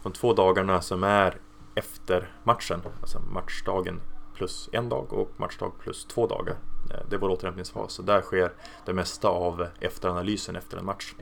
de 0.02 0.12
två 0.12 0.32
dagarna 0.32 0.80
som 0.80 1.04
är 1.04 1.36
efter 1.80 2.32
matchen, 2.44 2.80
alltså 3.00 3.20
matchdagen 3.20 4.00
plus 4.34 4.68
en 4.72 4.88
dag 4.88 5.12
och 5.12 5.30
matchdag 5.36 5.72
plus 5.78 6.04
två 6.04 6.26
dagar. 6.26 6.56
Eh, 6.90 7.00
det 7.08 7.16
är 7.16 7.20
vår 7.20 7.28
återhämtningsfas 7.28 7.98
och 7.98 8.04
där 8.04 8.20
sker 8.20 8.52
det 8.86 8.92
mesta 8.92 9.28
av 9.28 9.66
efteranalysen 9.80 10.56
efter 10.56 10.78
en 10.78 10.84
match. 10.84 11.14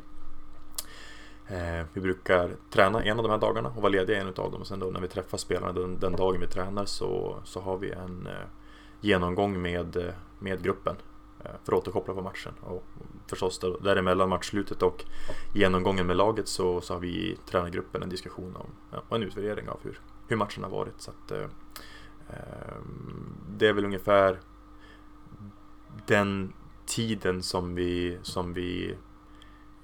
Eh, 1.47 1.87
vi 1.93 2.01
brukar 2.01 2.57
träna 2.71 3.03
en 3.03 3.19
av 3.19 3.23
de 3.23 3.31
här 3.31 3.39
dagarna 3.39 3.69
och 3.69 3.83
vara 3.83 3.89
lediga 3.89 4.21
en 4.21 4.27
av 4.27 4.35
dem 4.35 4.61
och 4.61 4.67
sen 4.67 4.79
då 4.79 4.87
när 4.87 5.01
vi 5.01 5.09
träffar 5.09 5.39
spelarna 5.39 5.73
den, 5.73 5.99
den 5.99 6.13
dagen 6.13 6.41
vi 6.41 6.47
tränar 6.47 6.85
så, 6.85 7.37
så 7.45 7.61
har 7.61 7.77
vi 7.79 7.91
en 7.91 8.27
eh, 8.27 8.47
genomgång 9.01 9.63
med, 9.63 10.13
med 10.39 10.63
gruppen 10.63 10.97
för 11.65 11.73
att 11.73 11.79
återkoppla 11.79 12.15
på 12.15 12.23
matchen. 12.23 12.53
Och 12.61 12.85
förstås 13.27 13.61
däremellan 13.81 14.29
matchslutet 14.29 14.83
och 14.83 15.05
genomgången 15.55 16.07
med 16.07 16.17
laget 16.17 16.49
så, 16.49 16.81
så 16.81 16.95
har 16.95 17.01
vi 17.01 17.09
i 17.09 17.37
tränargruppen 17.47 18.03
en 18.03 18.09
diskussion 18.09 18.57
om 18.57 18.67
ja, 18.91 19.17
en 19.17 19.23
utvärdering 19.23 19.69
av 19.69 19.79
hur, 19.83 20.01
hur 20.29 20.37
matchen 20.37 20.63
har 20.63 20.71
varit. 20.71 21.01
Så 21.01 21.11
att, 21.11 21.31
eh, 21.31 21.49
eh, 22.29 22.77
det 23.49 23.69
är 23.69 23.73
väl 23.73 23.85
ungefär 23.85 24.41
den 26.07 26.53
tiden 26.87 27.43
som 27.43 27.75
vi, 27.75 28.19
som 28.23 28.53
vi 28.53 28.97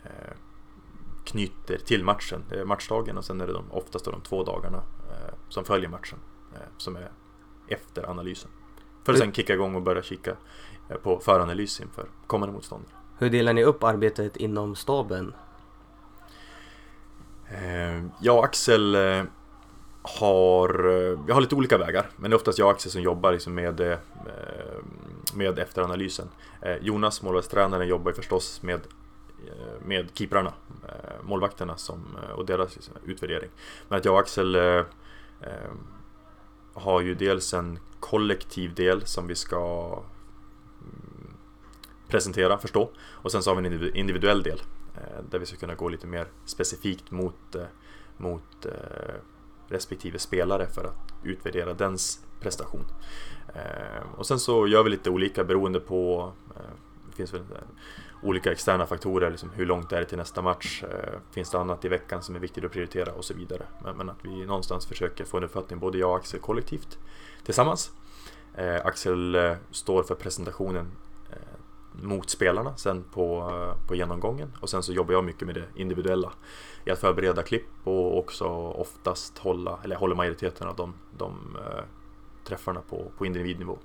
eh, 0.03 0.37
knyter 1.25 1.79
till 1.79 2.05
matchen. 2.05 2.45
Det 2.49 2.61
är 2.61 2.65
matchdagen 2.65 3.19
och 3.19 3.25
sen 3.25 3.41
är 3.41 3.47
det 3.47 3.53
de, 3.53 3.71
oftast 3.71 4.05
de 4.05 4.21
två 4.21 4.45
dagarna 4.45 4.79
eh, 5.11 5.35
som 5.49 5.65
följer 5.65 5.89
matchen 5.89 6.19
eh, 6.55 6.69
som 6.77 6.97
är 6.97 7.11
efter 7.69 8.11
analysen. 8.11 8.51
För 9.05 9.13
att 9.13 9.19
sen 9.19 9.33
kicka 9.33 9.55
igång 9.55 9.75
och 9.75 9.83
börja 9.83 10.03
kika 10.03 10.37
eh, 10.89 10.97
på 10.97 11.21
föranalys 11.21 11.81
inför 11.81 12.07
kommande 12.27 12.55
motståndare. 12.55 12.93
Hur 13.19 13.31
delar 13.31 13.53
ni 13.53 13.65
upp 13.65 13.85
arbetet 13.85 14.37
inom 14.37 14.75
staben? 14.75 15.35
Jag 18.21 18.39
och 18.39 18.45
Axel 18.45 18.97
har, 20.05 20.89
eh, 20.89 21.19
jag 21.27 21.35
har 21.35 21.41
lite 21.41 21.55
olika 21.55 21.79
vägar, 21.79 22.11
men 22.17 22.31
det 22.31 22.35
är 22.35 22.37
oftast 22.39 22.59
jag 22.59 22.67
och 22.67 22.73
Axel 22.73 22.93
som 22.93 23.03
jobbar 23.03 23.33
liksom 23.33 23.55
med, 23.55 23.81
eh, 23.81 23.93
eh, 23.93 23.99
med 25.35 25.59
efteranalysen. 25.59 26.29
Jonas, 26.81 27.23
målvaktstränaren, 27.23 27.89
jobbar 27.89 28.13
förstås 28.13 28.63
med, 28.63 28.81
med 29.85 30.09
keeprarna, 30.15 30.53
målvakterna 31.23 31.77
som, 31.77 32.17
och 32.37 32.47
deras 32.47 32.75
liksom, 32.75 32.95
utvärdering. 33.05 33.51
Men 33.89 33.99
att 33.99 34.05
jag 34.05 34.15
och 34.15 34.21
Axel 34.21 34.57
har 36.75 37.01
ju 37.01 37.15
dels 37.15 37.55
en 37.55 37.79
kollektiv 38.01 38.75
del 38.75 39.07
som 39.07 39.27
vi 39.27 39.35
ska 39.35 39.93
mm, 40.81 41.35
presentera, 42.09 42.59
förstå. 42.59 42.91
Och 42.99 43.33
sen 43.33 43.43
så 43.43 43.51
har 43.51 43.61
vi 43.61 43.67
en 43.67 43.97
individuell 43.97 44.43
del 44.43 44.61
Eh, 44.97 45.23
där 45.31 45.39
vi 45.39 45.47
ska 45.47 45.57
kunna 45.57 45.75
gå 45.75 45.89
lite 45.89 46.07
mer 46.07 46.27
specifikt 46.45 47.11
mot, 47.11 47.57
mot 48.17 48.67
eh, 48.67 49.15
respektive 49.69 50.19
spelare 50.19 50.67
för 50.67 50.85
att 50.85 51.15
utvärdera 51.23 51.75
dens 51.75 52.21
prestation. 52.41 52.85
Eh, 53.55 54.19
och 54.19 54.27
sen 54.27 54.39
så 54.39 54.67
gör 54.67 54.83
vi 54.83 54.91
lite 54.91 55.11
olika 55.11 55.45
beroende 55.45 55.81
på, 55.81 56.33
eh, 56.57 56.63
det 57.11 57.17
finns 57.17 57.35
väl 57.35 57.41
eh, 57.41 57.59
olika 58.23 58.53
externa 58.53 58.87
faktorer, 58.87 59.31
liksom 59.31 59.51
hur 59.55 59.67
långt 59.67 59.93
är 59.93 60.01
det 60.01 60.05
till 60.05 60.19
nästa 60.19 60.43
match? 60.43 60.85
Finns 61.31 61.51
det 61.51 61.59
annat 61.59 61.85
i 61.85 61.89
veckan 61.89 62.23
som 62.23 62.37
är 62.37 62.41
viktigt 62.41 62.65
att 62.65 62.73
prioritera 62.73 63.13
och 63.13 63.25
så 63.25 63.35
vidare. 63.35 63.63
Men, 63.97 64.11
att 64.11 64.19
vi 64.23 64.47
någonstans 64.47 64.87
försöker 64.87 65.25
få 65.25 65.37
en 65.37 65.45
uppfattning, 65.45 65.79
både 65.79 65.99
jag 65.99 66.11
och 66.11 66.17
Axel 66.17 66.41
kollektivt 66.41 66.99
tillsammans. 67.45 67.93
Axel 68.85 69.57
står 69.71 70.03
för 70.03 70.15
presentationen 70.15 70.91
mot 72.03 72.31
spelarna 72.31 72.77
sen 72.77 73.05
på, 73.13 73.53
på 73.89 73.95
genomgången 73.95 74.53
och 74.61 74.71
sen 74.71 74.83
så 74.83 74.93
jobbar 74.93 75.15
jag 75.15 75.25
mycket 75.25 75.47
med 75.47 75.55
det 75.55 75.65
individuella 75.75 76.33
i 76.85 76.91
att 76.91 76.99
förbereda 76.99 77.43
klipp 77.43 77.69
och 77.85 78.19
också 78.19 78.45
oftast 78.55 79.39
hålla, 79.39 79.79
eller 79.85 79.97
håller 79.97 80.15
majoriteten 80.15 80.69
av 80.69 80.77
de, 80.77 80.95
de 81.19 81.57
äh, 81.57 81.85
träffarna 82.45 82.81
på, 82.81 83.11
på 83.19 83.27
individnivå. 83.27 83.79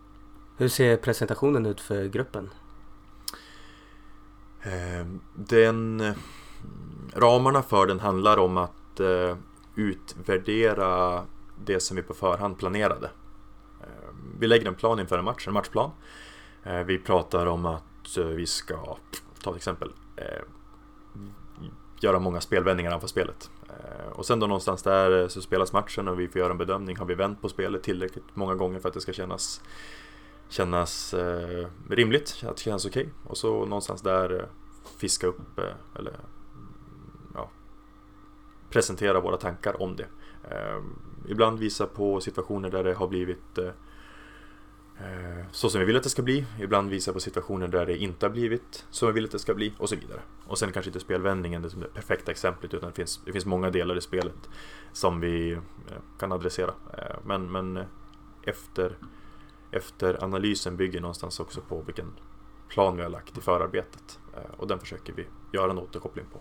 Hur 0.58 0.68
ser 0.68 0.98
presentationen 0.98 1.66
ut 1.66 1.82
för 1.82 2.06
gruppen? 2.06 2.50
Eh, 4.62 5.08
den, 5.34 6.14
ramarna 7.14 7.62
för 7.62 7.88
den 7.88 8.00
handlar 8.00 8.38
om 8.38 8.58
att 8.58 9.00
eh, 9.00 9.38
utvärdera 9.76 11.24
det 11.66 11.80
som 11.80 11.98
vi 11.98 12.04
på 12.04 12.14
förhand 12.14 12.58
planerade. 12.58 13.10
Vi 14.40 14.48
lägger 14.48 14.68
en 14.68 14.76
plan 14.76 15.00
inför 15.00 15.18
en 15.18 15.26
match, 15.26 15.48
en 15.48 15.54
matchplan. 15.54 15.92
Vi 16.86 17.00
pratar 17.00 17.46
om 17.46 17.66
att 17.66 17.84
vi 18.18 18.46
ska, 18.46 18.98
ta 19.44 19.50
ett 19.52 19.58
exempel, 19.58 19.92
eh, 20.16 20.44
göra 22.02 22.20
många 22.20 22.42
spelvändningar 22.42 23.00
för 23.00 23.08
spelet. 23.08 23.52
Eh, 23.70 24.12
och 24.12 24.26
sen 24.26 24.40
då 24.40 24.48
någonstans 24.48 24.84
där 24.84 25.22
eh, 25.22 25.28
så 25.28 25.42
spelas 25.42 25.74
matchen 25.74 26.08
och 26.08 26.20
vi 26.20 26.28
får 26.28 26.40
göra 26.40 26.52
en 26.52 26.58
bedömning. 26.58 26.98
Har 26.98 27.06
vi 27.06 27.16
vänt 27.16 27.42
på 27.42 27.50
spelet 27.50 27.84
tillräckligt 27.84 28.36
många 28.36 28.56
gånger 28.56 28.80
för 28.80 28.88
att 28.88 28.94
det 28.94 29.02
ska 29.02 29.14
kännas, 29.14 29.62
kännas 30.50 31.14
eh, 31.14 31.68
rimligt, 31.90 32.44
att 32.44 32.58
det 32.58 32.64
känns 32.64 32.86
okej. 32.86 33.02
Okay. 33.02 33.14
Och 33.24 33.38
så 33.38 33.66
någonstans 33.66 34.02
där 34.02 34.40
eh, 34.40 34.46
fiska 34.98 35.28
upp, 35.28 35.60
eh, 35.60 36.00
eller 36.00 36.12
mm, 36.12 36.22
ja, 37.36 37.50
presentera 38.70 39.20
våra 39.20 39.38
tankar 39.38 39.82
om 39.82 39.96
det. 39.96 40.08
ibland 41.28 41.60
visa 41.60 41.88
på 41.88 42.22
situationer 42.22 42.70
där 42.70 42.84
det 42.84 42.94
har 42.94 43.08
blivit 43.08 43.58
Eh, 43.58 43.72
Eh, 45.00 45.46
så 45.52 45.70
som 45.70 45.80
vi 45.80 45.86
vill 45.86 45.98
att 45.98 46.04
det 46.04 46.10
ska 46.10 46.22
bli, 46.22 46.46
ibland 46.60 46.90
visa 46.90 47.14
på 47.14 47.20
situationer 47.20 47.68
där 47.68 47.86
det 47.86 47.98
inte 47.98 48.26
har 48.26 48.32
blivit 48.32 48.86
som 48.90 49.08
vi 49.08 49.14
vill 49.14 49.26
att 49.26 49.32
det 49.32 49.40
ska 49.40 49.54
bli 49.54 49.74
och 49.78 49.90
så 49.90 49.96
vidare. 49.96 50.20
Och 50.46 50.58
sen 50.58 50.72
kanske 50.72 50.90
inte 50.90 51.00
spelvändningen 51.00 51.62
det, 51.62 51.70
som 51.70 51.80
det 51.80 51.88
perfekta 51.88 52.32
exemplet 52.32 52.74
utan 52.74 52.90
det 52.90 52.96
finns, 52.96 53.22
det 53.26 53.32
finns 53.32 53.46
många 53.46 53.70
delar 53.70 53.98
i 53.98 54.02
spelet 54.02 54.50
som 54.94 55.20
vi 55.20 55.52
eh, 55.52 55.60
kan 56.20 56.32
adressera. 56.32 56.74
Eh, 56.98 57.16
men, 57.24 57.52
men 57.52 57.84
efter, 58.44 58.98
efter 59.72 60.24
analysen 60.24 60.78
bygger 60.78 61.02
någonstans 61.02 61.40
också 61.40 61.62
på 61.62 61.82
vilken 61.82 62.14
plan 62.68 62.98
vi 62.98 63.04
har 63.04 63.10
lagt 63.10 63.38
i 63.38 63.42
förarbetet 63.42 64.20
och 64.58 64.68
den 64.68 64.80
försöker 64.80 65.14
vi 65.14 65.28
göra 65.52 65.72
en 65.72 65.78
återkoppling 65.78 66.26
på. 66.34 66.40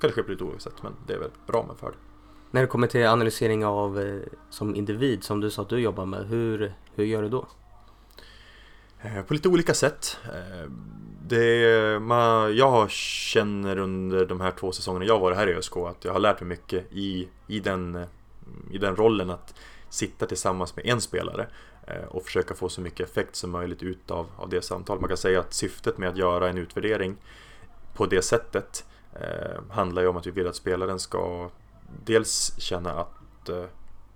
Kanske 0.00 0.22
på 0.22 0.30
lite 0.30 0.44
olika 0.44 0.60
sätt 0.60 0.82
men 0.82 0.92
det 1.06 1.14
är 1.14 1.18
väl 1.18 1.30
ramen 1.46 1.76
för 1.76 1.90
det. 1.90 2.11
När 2.52 2.60
det 2.60 2.66
kommer 2.66 2.86
till 2.86 3.06
analysering 3.06 3.64
av 3.64 4.00
eh, 4.00 4.20
som 4.50 4.76
individ, 4.76 5.24
som 5.24 5.40
du 5.40 5.50
sa 5.50 5.62
att 5.62 5.68
du 5.68 5.78
jobbar 5.78 6.06
med, 6.06 6.26
hur, 6.26 6.74
hur 6.94 7.04
gör 7.04 7.22
du 7.22 7.28
då? 7.28 7.46
Eh, 9.02 9.22
på 9.22 9.34
lite 9.34 9.48
olika 9.48 9.74
sätt. 9.74 10.18
Eh, 10.24 10.70
det, 11.28 12.02
man, 12.02 12.56
jag 12.56 12.90
känner 12.90 13.78
under 13.78 14.26
de 14.26 14.40
här 14.40 14.50
två 14.50 14.72
säsongerna 14.72 15.04
jag 15.04 15.18
varit 15.18 15.36
här 15.36 15.48
i 15.48 15.54
ÖSK 15.54 15.76
att 15.76 16.04
jag 16.04 16.12
har 16.12 16.20
lärt 16.20 16.40
mig 16.40 16.48
mycket 16.48 16.92
i, 16.92 17.28
i, 17.46 17.60
den, 17.60 18.04
i 18.70 18.78
den 18.78 18.96
rollen 18.96 19.30
att 19.30 19.54
sitta 19.88 20.26
tillsammans 20.26 20.76
med 20.76 20.86
en 20.86 21.00
spelare 21.00 21.46
och 22.08 22.22
försöka 22.22 22.54
få 22.54 22.68
så 22.68 22.80
mycket 22.80 23.08
effekt 23.08 23.36
som 23.36 23.50
möjligt 23.50 23.82
utav 23.82 24.26
av 24.36 24.48
det 24.48 24.62
samtalet. 24.62 25.00
Man 25.00 25.08
kan 25.08 25.16
säga 25.16 25.40
att 25.40 25.54
syftet 25.54 25.98
med 25.98 26.08
att 26.08 26.16
göra 26.16 26.48
en 26.48 26.58
utvärdering 26.58 27.16
på 27.94 28.06
det 28.06 28.22
sättet 28.22 28.84
eh, 29.14 29.62
handlar 29.70 30.02
ju 30.02 30.08
om 30.08 30.16
att 30.16 30.26
vi 30.26 30.30
vill 30.30 30.46
att 30.46 30.56
spelaren 30.56 30.98
ska 30.98 31.50
dels 32.04 32.54
känna 32.58 32.92
att 32.92 33.48
eh, 33.48 33.64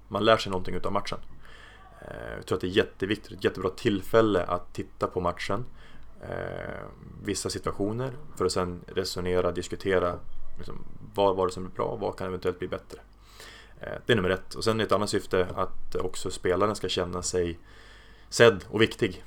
man 0.08 0.24
lär 0.24 0.36
sig 0.36 0.50
någonting 0.50 0.74
utav 0.74 0.92
matchen. 0.92 1.18
Eh, 2.00 2.34
jag 2.36 2.46
tror 2.46 2.56
att 2.56 2.60
det 2.60 2.66
är 2.66 2.68
jätteviktigt, 2.68 3.32
ett 3.32 3.44
jättebra 3.44 3.70
tillfälle 3.70 4.44
att 4.44 4.74
titta 4.74 5.06
på 5.06 5.20
matchen, 5.20 5.64
eh, 6.22 6.86
vissa 7.24 7.50
situationer 7.50 8.12
för 8.36 8.44
att 8.44 8.52
sen 8.52 8.84
resonera, 8.86 9.52
diskutera 9.52 10.18
liksom, 10.56 10.84
vad 11.14 11.36
var 11.36 11.46
det 11.46 11.52
som 11.52 11.62
blev 11.62 11.74
bra, 11.74 11.96
vad 11.96 12.18
kan 12.18 12.26
eventuellt 12.26 12.58
bli 12.58 12.68
bättre. 12.68 12.98
Det 14.06 14.12
är 14.12 14.16
nummer 14.16 14.30
ett. 14.30 14.54
Och 14.54 14.64
sen 14.64 14.80
ett 14.80 14.92
annat 14.92 15.10
syfte 15.10 15.48
att 15.54 15.94
också 15.94 16.30
spelaren 16.30 16.76
ska 16.76 16.88
känna 16.88 17.22
sig 17.22 17.58
sedd 18.28 18.64
och 18.70 18.80
viktig. 18.80 19.24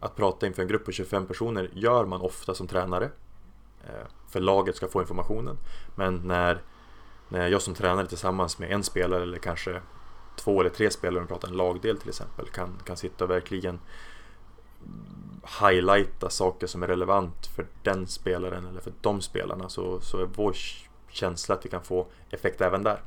Att 0.00 0.16
prata 0.16 0.46
inför 0.46 0.62
en 0.62 0.68
grupp 0.68 0.84
på 0.84 0.92
25 0.92 1.26
personer 1.26 1.70
gör 1.72 2.04
man 2.06 2.20
ofta 2.20 2.54
som 2.54 2.66
tränare. 2.66 3.10
För 4.28 4.40
laget 4.40 4.76
ska 4.76 4.88
få 4.88 5.00
informationen. 5.00 5.58
Men 5.94 6.14
när 6.16 6.62
när 7.32 7.48
jag 7.48 7.62
som 7.62 7.74
tränare 7.74 8.06
tillsammans 8.06 8.58
med 8.58 8.70
en 8.70 8.82
spelare 8.82 9.22
eller 9.22 9.38
kanske 9.38 9.80
två 10.36 10.60
eller 10.60 10.70
tre 10.70 10.90
spelare, 10.90 11.18
om 11.18 11.24
vi 11.24 11.28
pratar 11.28 11.48
en 11.48 11.56
lagdel 11.56 11.98
till 11.98 12.08
exempel, 12.08 12.48
kan, 12.48 12.78
kan 12.84 12.96
sitta 12.96 13.24
och 13.24 13.30
verkligen 13.30 13.80
highlighta 15.60 16.30
saker 16.30 16.66
som 16.66 16.82
är 16.82 16.86
relevant 16.86 17.46
för 17.46 17.66
den 17.82 18.06
spelaren 18.06 18.66
eller 18.66 18.80
för 18.80 18.92
de 19.00 19.20
spelarna 19.20 19.68
så, 19.68 20.00
så 20.00 20.18
är 20.18 20.28
vår 20.34 20.56
känsla 21.08 21.54
att 21.54 21.64
vi 21.64 21.70
kan 21.70 21.82
få 21.82 22.06
effekt 22.30 22.60
även 22.60 22.82
där. 22.82 23.00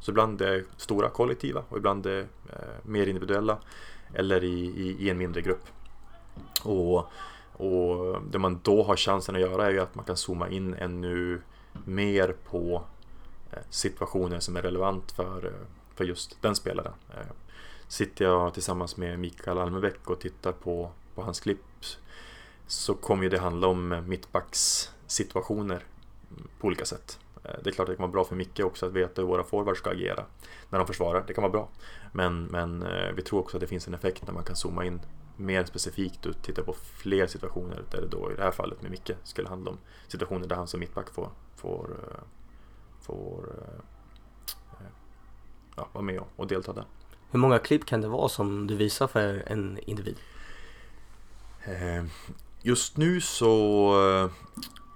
Så 0.00 0.10
ibland 0.10 0.42
är 0.42 0.50
det 0.50 0.64
stora 0.76 1.08
kollektiva 1.08 1.64
och 1.68 1.76
ibland 1.76 2.06
är 2.06 2.10
det 2.10 2.20
eh, 2.52 2.58
mer 2.82 3.06
individuella 3.06 3.58
eller 4.14 4.44
i, 4.44 4.64
i, 4.64 4.96
i, 4.98 5.10
en 5.10 5.18
mindre 5.18 5.42
grupp. 5.42 5.64
Och, 6.62 6.98
och 7.52 8.22
det 8.30 8.38
man 8.38 8.60
då 8.62 8.82
har 8.82 8.96
chansen 8.96 9.34
att 9.34 9.40
göra 9.40 9.66
är 9.66 9.70
ju 9.70 9.80
att 9.80 9.94
man 9.94 10.04
kan 10.04 10.16
zooma 10.16 10.48
in 10.48 10.74
ännu 10.74 11.40
mer 11.84 12.34
på 12.50 12.82
situationer 13.70 14.40
som 14.40 14.56
är 14.56 14.62
relevant 14.62 15.12
för, 15.12 15.46
eh, 15.46 15.66
för 15.94 16.04
just 16.04 16.42
den 16.42 16.54
spelaren. 16.54 16.92
Eh, 17.10 17.26
sitter 17.88 18.24
jag 18.24 18.54
tillsammans 18.54 18.96
med 18.96 19.18
Mikael 19.18 19.58
Almebäck 19.58 20.10
och 20.10 20.20
tittar 20.20 20.52
på, 20.52 20.90
på 21.14 21.22
hans 21.22 21.40
klipp 21.40 21.58
så 22.66 22.94
kommer 22.94 23.22
ju 23.22 23.28
det 23.28 23.38
handla 23.38 23.66
om 23.66 23.92
eh, 23.92 24.00
mittbackssituationer 24.00 25.84
på 26.60 26.66
olika 26.66 26.84
sätt. 26.84 27.18
Det 27.42 27.70
är 27.70 27.72
klart 27.72 27.88
att 27.88 27.92
det 27.92 27.96
kan 27.96 28.02
vara 28.02 28.12
bra 28.12 28.24
för 28.24 28.36
Micke 28.36 28.60
också 28.60 28.86
att 28.86 28.92
veta 28.92 29.22
hur 29.22 29.28
våra 29.28 29.44
forwards 29.44 29.78
ska 29.78 29.90
agera 29.90 30.24
när 30.70 30.78
de 30.78 30.86
försvarar. 30.86 31.24
Det 31.26 31.34
kan 31.34 31.42
vara 31.42 31.52
bra. 31.52 31.68
Men, 32.12 32.44
men 32.44 32.84
vi 33.16 33.22
tror 33.22 33.40
också 33.40 33.56
att 33.56 33.60
det 33.60 33.66
finns 33.66 33.88
en 33.88 33.94
effekt 33.94 34.26
när 34.26 34.34
man 34.34 34.44
kan 34.44 34.56
zooma 34.56 34.84
in 34.84 35.00
mer 35.36 35.64
specifikt 35.64 36.26
och 36.26 36.42
titta 36.42 36.62
på 36.62 36.72
fler 36.72 37.26
situationer 37.26 37.82
där 37.90 38.00
det 38.00 38.06
då 38.06 38.32
i 38.32 38.34
det 38.34 38.42
här 38.42 38.50
fallet 38.50 38.82
med 38.82 38.90
Micke 38.90 39.10
skulle 39.22 39.48
handla 39.48 39.70
om 39.70 39.78
situationer 40.08 40.46
där 40.46 40.56
han 40.56 40.68
som 40.68 40.80
mittback 40.80 41.10
får, 41.10 41.30
får 41.56 41.96
får 43.00 43.54
eh, 44.80 44.86
ja, 45.76 45.88
vara 45.92 46.04
med 46.04 46.22
och, 46.36 46.46
delta 46.46 46.72
där. 46.72 46.84
Hur 47.30 47.38
många 47.38 47.58
klipp 47.58 47.86
kan 47.86 48.00
det 48.00 48.08
vara 48.08 48.28
som 48.28 48.66
du 48.66 48.76
visar 48.76 49.06
för 49.06 49.42
en 49.46 49.78
individ? 49.86 50.16
Eh, 51.64 52.04
just 52.62 52.96
nu 52.96 53.20
så 53.20 54.30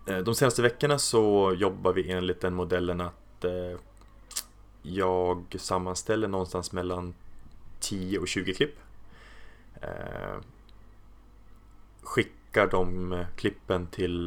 eh, 0.06 0.18
de 0.18 0.34
senaste 0.34 0.62
veckorna 0.62 0.99
så 0.99 1.54
jobbar 1.56 1.92
vi 1.92 2.11
enligt 2.11 2.40
den 2.40 2.54
modellen 2.54 3.00
att 3.00 3.44
jag 4.82 5.56
sammanställer 5.58 6.28
någonstans 6.28 6.73
mellan 6.73 7.14
10 7.80 8.18
och 8.18 8.28
20 8.28 8.54
klipp. 8.54 8.75
skickar 12.02 12.66
de 12.66 13.25
klippen 13.37 13.87
till 13.87 14.26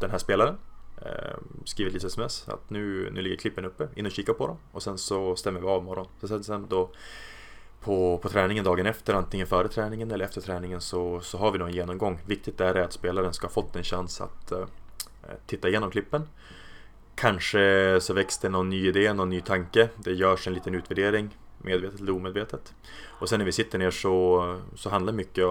den 0.00 0.10
här 0.10 0.18
spelaren 0.18 0.56
Ehm, 1.02 1.62
skriver 1.64 1.88
ett 1.88 1.94
litet 1.94 2.10
sms 2.10 2.48
att 2.48 2.70
nu, 2.70 3.10
nu 3.12 3.22
ligger 3.22 3.36
klippen 3.36 3.64
uppe, 3.64 3.88
in 3.94 4.06
och 4.06 4.12
kika 4.12 4.34
på 4.34 4.46
dem 4.46 4.56
och 4.72 4.82
sen 4.82 4.98
så 4.98 5.36
stämmer 5.36 5.60
vi 5.60 5.66
av 5.66 5.82
imorgon. 5.82 6.06
Så 6.20 6.28
sen, 6.28 6.44
sen 6.44 6.66
då 6.68 6.90
på, 7.80 8.18
på 8.18 8.28
träningen 8.28 8.64
dagen 8.64 8.86
efter, 8.86 9.14
antingen 9.14 9.46
före 9.46 9.68
träningen 9.68 10.10
eller 10.10 10.24
efter 10.24 10.40
träningen 10.40 10.80
så, 10.80 11.20
så 11.20 11.38
har 11.38 11.52
vi 11.52 11.58
då 11.58 11.64
en 11.64 11.72
genomgång. 11.72 12.18
Viktigt 12.26 12.60
är 12.60 12.74
att 12.74 12.92
spelaren 12.92 13.32
ska 13.32 13.46
ha 13.46 13.52
fått 13.52 13.76
en 13.76 13.84
chans 13.84 14.20
att 14.20 14.52
eh, 14.52 14.64
titta 15.46 15.68
igenom 15.68 15.90
klippen. 15.90 16.28
Kanske 17.14 17.98
så 18.00 18.14
väcks 18.14 18.38
det 18.38 18.48
någon 18.48 18.70
ny 18.70 18.88
idé, 18.88 19.12
någon 19.12 19.30
ny 19.30 19.40
tanke. 19.40 19.88
Det 19.96 20.12
görs 20.12 20.46
en 20.46 20.54
liten 20.54 20.74
utvärdering, 20.74 21.38
medvetet 21.58 22.00
eller 22.00 22.12
omedvetet. 22.12 22.74
Och 23.06 23.28
sen 23.28 23.38
när 23.38 23.46
vi 23.46 23.52
sitter 23.52 23.78
ner 23.78 23.90
så, 23.90 24.60
så 24.74 24.90
handlar 24.90 25.12
mycket, 25.12 25.46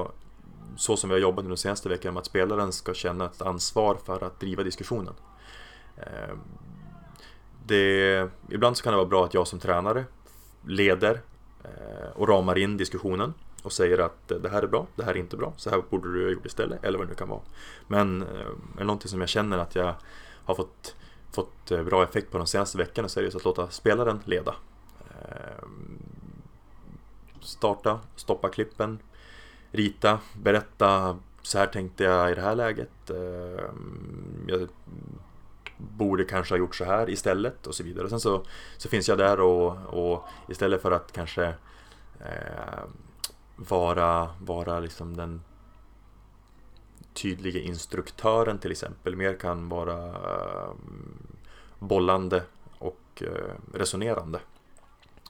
så 0.75 0.97
som 0.97 1.09
vi 1.09 1.15
har 1.15 1.21
jobbat 1.21 1.45
de 1.45 1.57
senaste 1.57 1.89
veckorna, 1.89 2.11
om 2.11 2.17
att 2.17 2.25
spelaren 2.25 2.71
ska 2.71 2.93
känna 2.93 3.25
ett 3.25 3.41
ansvar 3.41 3.97
för 4.05 4.23
att 4.23 4.39
driva 4.39 4.63
diskussionen. 4.63 5.13
Ehm, 5.99 6.39
det, 7.65 8.29
ibland 8.49 8.77
så 8.77 8.83
kan 8.83 8.93
det 8.93 8.97
vara 8.97 9.07
bra 9.07 9.25
att 9.25 9.33
jag 9.33 9.47
som 9.47 9.59
tränare 9.59 10.05
leder 10.65 11.21
eh, 11.63 12.09
och 12.15 12.27
ramar 12.27 12.57
in 12.57 12.77
diskussionen 12.77 13.33
och 13.63 13.71
säger 13.71 13.97
att 13.97 14.27
det 14.27 14.49
här 14.49 14.63
är 14.63 14.67
bra, 14.67 14.87
det 14.95 15.03
här 15.03 15.11
är 15.11 15.17
inte 15.17 15.37
bra, 15.37 15.53
så 15.57 15.69
här 15.69 15.83
borde 15.89 16.13
du 16.13 16.23
ha 16.23 16.31
gjort 16.31 16.45
istället 16.45 16.83
eller 16.83 16.97
vad 16.97 17.07
det 17.07 17.11
nu 17.11 17.15
kan 17.15 17.29
vara. 17.29 17.41
Men 17.87 18.21
eh, 18.21 18.79
är 18.79 18.83
någonting 18.83 19.09
som 19.09 19.19
jag 19.19 19.29
känner 19.29 19.57
att 19.57 19.75
jag 19.75 19.95
har 20.45 20.55
fått, 20.55 20.95
fått 21.31 21.71
eh, 21.71 21.83
bra 21.83 22.03
effekt 22.03 22.31
på 22.31 22.37
de 22.37 22.47
senaste 22.47 22.77
veckorna 22.77 23.07
så 23.07 23.19
är 23.19 23.21
det 23.21 23.25
just 23.25 23.37
att 23.37 23.45
låta 23.45 23.69
spelaren 23.69 24.19
leda. 24.25 24.55
Ehm, 25.09 25.99
starta, 27.41 27.99
stoppa 28.15 28.49
klippen, 28.49 28.99
rita, 29.71 30.19
berätta 30.33 31.17
så 31.41 31.57
här 31.57 31.67
tänkte 31.67 32.03
jag 32.03 32.31
i 32.31 32.35
det 32.35 32.41
här 32.41 32.55
läget. 32.55 33.09
Ehm, 33.09 34.45
jag 34.47 34.67
borde 35.79 36.23
kanske 36.23 36.53
ha 36.53 36.59
gjort 36.59 36.75
så 36.75 36.85
här 36.85 37.09
istället 37.09 37.67
och 37.67 37.75
så 37.75 37.83
vidare. 37.83 38.03
Och 38.03 38.09
sen 38.09 38.19
så, 38.19 38.45
så 38.77 38.89
finns 38.89 39.07
jag 39.07 39.17
där 39.17 39.39
och, 39.39 39.77
och 39.85 40.23
istället 40.47 40.81
för 40.81 40.91
att 40.91 41.11
kanske 41.11 41.45
eh, 42.19 42.83
vara, 43.55 44.29
vara 44.39 44.79
liksom 44.79 45.17
den 45.17 45.41
tydliga 47.13 47.59
instruktören 47.59 48.59
till 48.59 48.71
exempel, 48.71 49.15
mer 49.15 49.33
kan 49.33 49.69
vara 49.69 50.05
eh, 50.07 50.73
bollande 51.79 52.43
och 52.77 53.23
eh, 53.25 53.53
resonerande. 53.73 54.39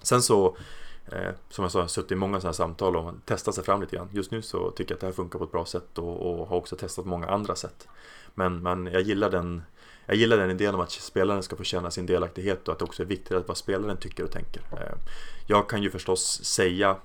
Sen 0.01 0.21
så 0.21 0.57
eh, 1.05 1.31
som 1.49 1.63
jag 1.63 1.71
sa, 1.71 1.79
jag 1.79 1.83
har 1.83 1.87
suttit 1.87 2.11
i 2.11 2.15
många 2.15 2.39
sådana 2.39 2.53
samtal 2.53 2.95
och 2.95 3.13
testat 3.25 3.55
sig 3.55 3.63
fram 3.63 3.81
lite 3.81 3.95
grann. 3.95 4.09
Just 4.11 4.31
nu 4.31 4.41
så 4.41 4.71
tycker 4.71 4.91
jag 4.91 4.95
att 4.95 5.01
det 5.01 5.07
här 5.07 5.13
funkar 5.13 5.39
på 5.39 5.45
ett 5.45 5.51
bra 5.51 5.65
sätt 5.65 5.97
och, 5.97 6.39
och 6.39 6.47
har 6.47 6.57
också 6.57 6.75
testat 6.75 7.05
många 7.05 7.27
andra 7.27 7.55
sätt. 7.55 7.87
Men, 8.35 8.61
men 8.61 8.85
jag 8.85 9.01
gillar 9.01 9.29
den 9.29 9.61
jag 10.09 10.17
gillar 10.17 10.37
den 10.37 10.51
idén 10.51 10.75
om 10.75 10.81
att 10.81 10.91
spelaren 10.91 11.43
ska 11.43 11.55
få 11.55 11.63
känna 11.63 11.91
sin 11.91 12.05
delaktighet 12.05 12.67
och 12.67 12.71
att 12.71 12.79
det 12.79 12.85
också 12.85 13.03
är 13.03 13.07
viktigt 13.07 13.31
att 13.31 13.47
vad 13.47 13.57
spelaren 13.57 13.97
tycker 13.97 14.23
och 14.23 14.31
tänker. 14.31 14.61
Eh, 14.71 14.97
jag 15.47 15.69
kan 15.69 15.83
ju 15.83 15.89
förstås 15.89 16.43
säga 16.43 16.97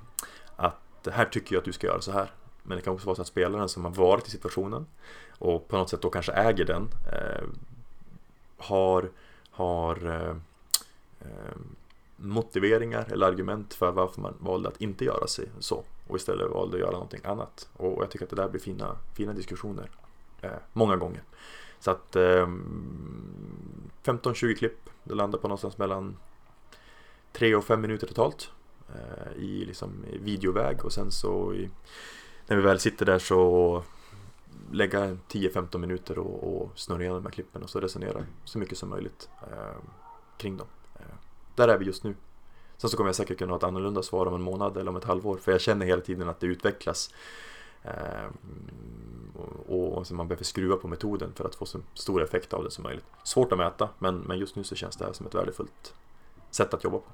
att 0.57 1.09
här 1.13 1.25
tycker 1.25 1.55
jag 1.55 1.61
att 1.61 1.65
du 1.65 1.73
ska 1.73 1.87
göra 1.87 2.01
så 2.01 2.13
här. 2.13 2.33
Men 2.63 2.77
det 2.77 2.83
kan 2.83 2.95
också 2.95 3.07
vara 3.07 3.17
så 3.17 3.23
att 3.23 3.29
spelaren 3.29 3.69
som 3.69 3.85
har 3.85 3.93
varit 3.93 4.29
i 4.29 4.31
situationen 4.31 4.87
och 5.29 5.69
på 5.69 5.77
något 5.77 5.91
sätt 5.91 6.03
då 6.03 6.11
kanske 6.11 6.33
äger 6.33 6.65
den 6.65 6.89
eh, 7.13 7.45
har, 8.57 9.11
har 9.51 10.07
eh, 10.07 10.37
motiveringar 12.17 13.09
eller 13.13 13.27
argument 13.27 13.75
för 13.75 13.91
varför 13.91 14.21
man 14.21 14.35
valde 14.39 14.69
att 14.69 14.81
inte 14.81 15.05
göra 15.05 15.27
sig 15.27 15.49
så 15.61 15.85
och 16.09 16.17
istället 16.17 16.51
valde 16.51 16.77
att 16.77 16.81
göra 16.81 16.93
någonting 16.93 17.21
annat. 17.25 17.69
Och 17.77 18.03
jag 18.03 18.11
tycker 18.11 18.25
att 18.25 18.31
det 18.31 18.37
där 18.37 18.49
blir 18.49 18.61
fina, 18.61 18.97
fina 19.17 19.33
diskussioner 19.33 19.91
många 20.73 20.97
gånger. 20.97 21.23
Så 21.85 21.91
att 21.91 22.17
eh, 22.17 22.49
15-20 24.05 24.55
klipp, 24.55 24.91
det 25.05 25.15
landar 25.15 25.39
på 25.39 25.49
någonstans 25.49 25.79
mellan 25.79 26.17
3 27.33 27.55
och 27.55 27.65
5 27.65 27.81
minuter 27.81 28.07
totalt 28.07 28.51
eh, 28.89 29.43
i 29.43 29.65
liksom 29.65 30.05
videoväg 30.21 30.85
och 30.85 30.93
sen 30.93 31.11
så 31.11 31.55
i, 31.55 31.71
när 32.47 32.57
vi 32.57 32.63
väl 32.63 32.81
sitter 32.81 33.07
där 33.07 33.19
så 33.19 33.83
lägga 34.73 35.17
10-15 35.29 35.79
minuter 35.79 36.19
och, 36.19 36.63
och 36.63 36.79
snurra 36.79 37.01
igenom 37.01 37.19
de 37.19 37.27
här 37.27 37.33
klippen 37.33 37.63
och 37.63 37.71
så 37.71 37.81
resonera 37.81 38.25
så 38.45 38.59
mycket 38.59 38.79
som 38.79 38.89
möjligt 38.89 39.29
eh, 39.43 39.77
kring 40.37 40.57
dem. 40.57 40.67
Eh, 40.95 41.17
där 41.55 41.69
är 41.69 41.79
vi 41.79 41.85
just 41.85 42.05
nu. 42.05 42.15
Sen 42.77 42.91
så 42.91 42.97
kommer 42.97 43.09
jag 43.09 43.17
säkert 43.17 43.39
kunna 43.39 43.53
ha 43.53 43.59
ett 43.59 43.65
annorlunda 43.65 44.03
svar 44.03 44.27
om 44.27 44.35
en 44.35 44.43
månad 44.43 44.77
eller 44.77 44.91
om 44.91 44.97
ett 44.97 45.05
halvår 45.05 45.37
för 45.37 45.53
jag 45.53 45.61
känner 45.61 45.87
hela 45.87 46.03
tiden 46.03 46.29
att 46.29 46.41
det 46.41 46.47
utvecklas. 46.47 47.11
Eh, 47.85 48.27
och, 49.69 49.99
och 49.99 50.13
man 50.13 50.29
behöver 50.29 50.45
skruva 50.45 50.77
på 50.77 50.89
metoden 50.89 51.33
för 51.35 51.45
att 51.45 51.55
få 51.55 51.67
så 51.67 51.79
stor 51.95 52.23
effekt 52.23 52.53
av 52.53 52.65
det 52.65 52.71
som 52.71 52.85
möjligt. 52.85 53.05
Svårt 53.25 53.53
att 53.53 53.59
mäta, 53.59 53.89
men, 53.99 54.19
men 54.19 54.39
just 54.39 54.57
nu 54.57 54.65
så 54.65 54.75
känns 54.75 54.97
det 54.97 55.05
här 55.05 55.13
som 55.13 55.27
ett 55.27 55.35
värdefullt 55.35 55.95
sätt 56.51 56.75
att 56.75 56.85
jobba 56.85 56.99
på. 56.99 57.05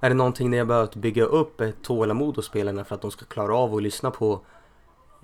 Är 0.00 0.08
det 0.08 0.14
någonting 0.14 0.50
ni 0.50 0.58
har 0.58 0.64
behövt 0.64 0.96
bygga 0.96 1.24
upp 1.24 1.60
ett 1.60 1.82
tålamod 1.82 2.36
hos 2.36 2.46
spelarna 2.46 2.84
för 2.84 2.94
att 2.94 3.00
de 3.00 3.10
ska 3.10 3.24
klara 3.24 3.56
av 3.56 3.74
att 3.74 3.82
lyssna 3.82 4.10
på 4.10 4.40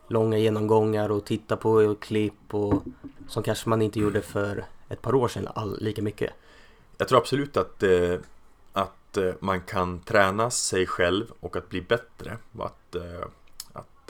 långa 0.09 0.39
genomgångar 0.39 1.11
och 1.11 1.25
titta 1.25 1.57
på 1.57 1.95
klipp 2.01 2.55
och 2.55 2.83
som 3.29 3.43
kanske 3.43 3.69
man 3.69 3.83
inte 3.83 4.01
gjorde 4.01 4.23
för 4.23 4.65
ett 4.89 5.03
par 5.03 5.15
år 5.15 5.29
sedan 5.29 5.49
all, 5.55 5.79
lika 5.81 6.03
mycket? 6.03 6.33
Jag 6.97 7.09
tror 7.09 7.19
absolut 7.19 7.57
att, 7.57 7.83
eh, 7.83 8.19
att 8.73 9.17
eh, 9.17 9.33
man 9.41 9.61
kan 9.61 10.01
träna 10.01 10.51
sig 10.51 10.87
själv 10.87 11.33
och 11.41 11.57
att 11.57 11.69
bli 11.69 11.83
bättre. 11.83 12.39
Att, 12.59 12.95
eh, 12.95 13.29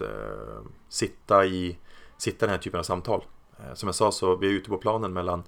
att 0.01 0.09
eh, 0.09 0.63
sitta 0.89 1.47
i 1.47 1.79
sitta 2.17 2.47
i 2.47 2.47
den 2.47 2.51
här 2.51 2.63
typen 2.63 2.81
av 2.81 2.85
samtal. 2.85 3.25
Eh, 3.59 3.75
som 3.75 3.87
jag 3.87 3.95
sa 3.95 4.13
så 4.13 4.37
vi 4.37 4.47
är 4.47 4.51
ute 4.51 4.69
på 4.69 4.79
planen 4.79 5.13
mellan, 5.13 5.43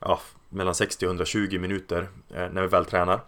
ja, 0.00 0.20
mellan 0.48 0.74
60 0.74 1.06
och 1.06 1.10
120 1.10 1.58
minuter 1.58 2.08
eh, 2.28 2.48
när 2.52 2.62
vi 2.62 2.68
väl 2.68 2.84
tränar. 2.84 3.20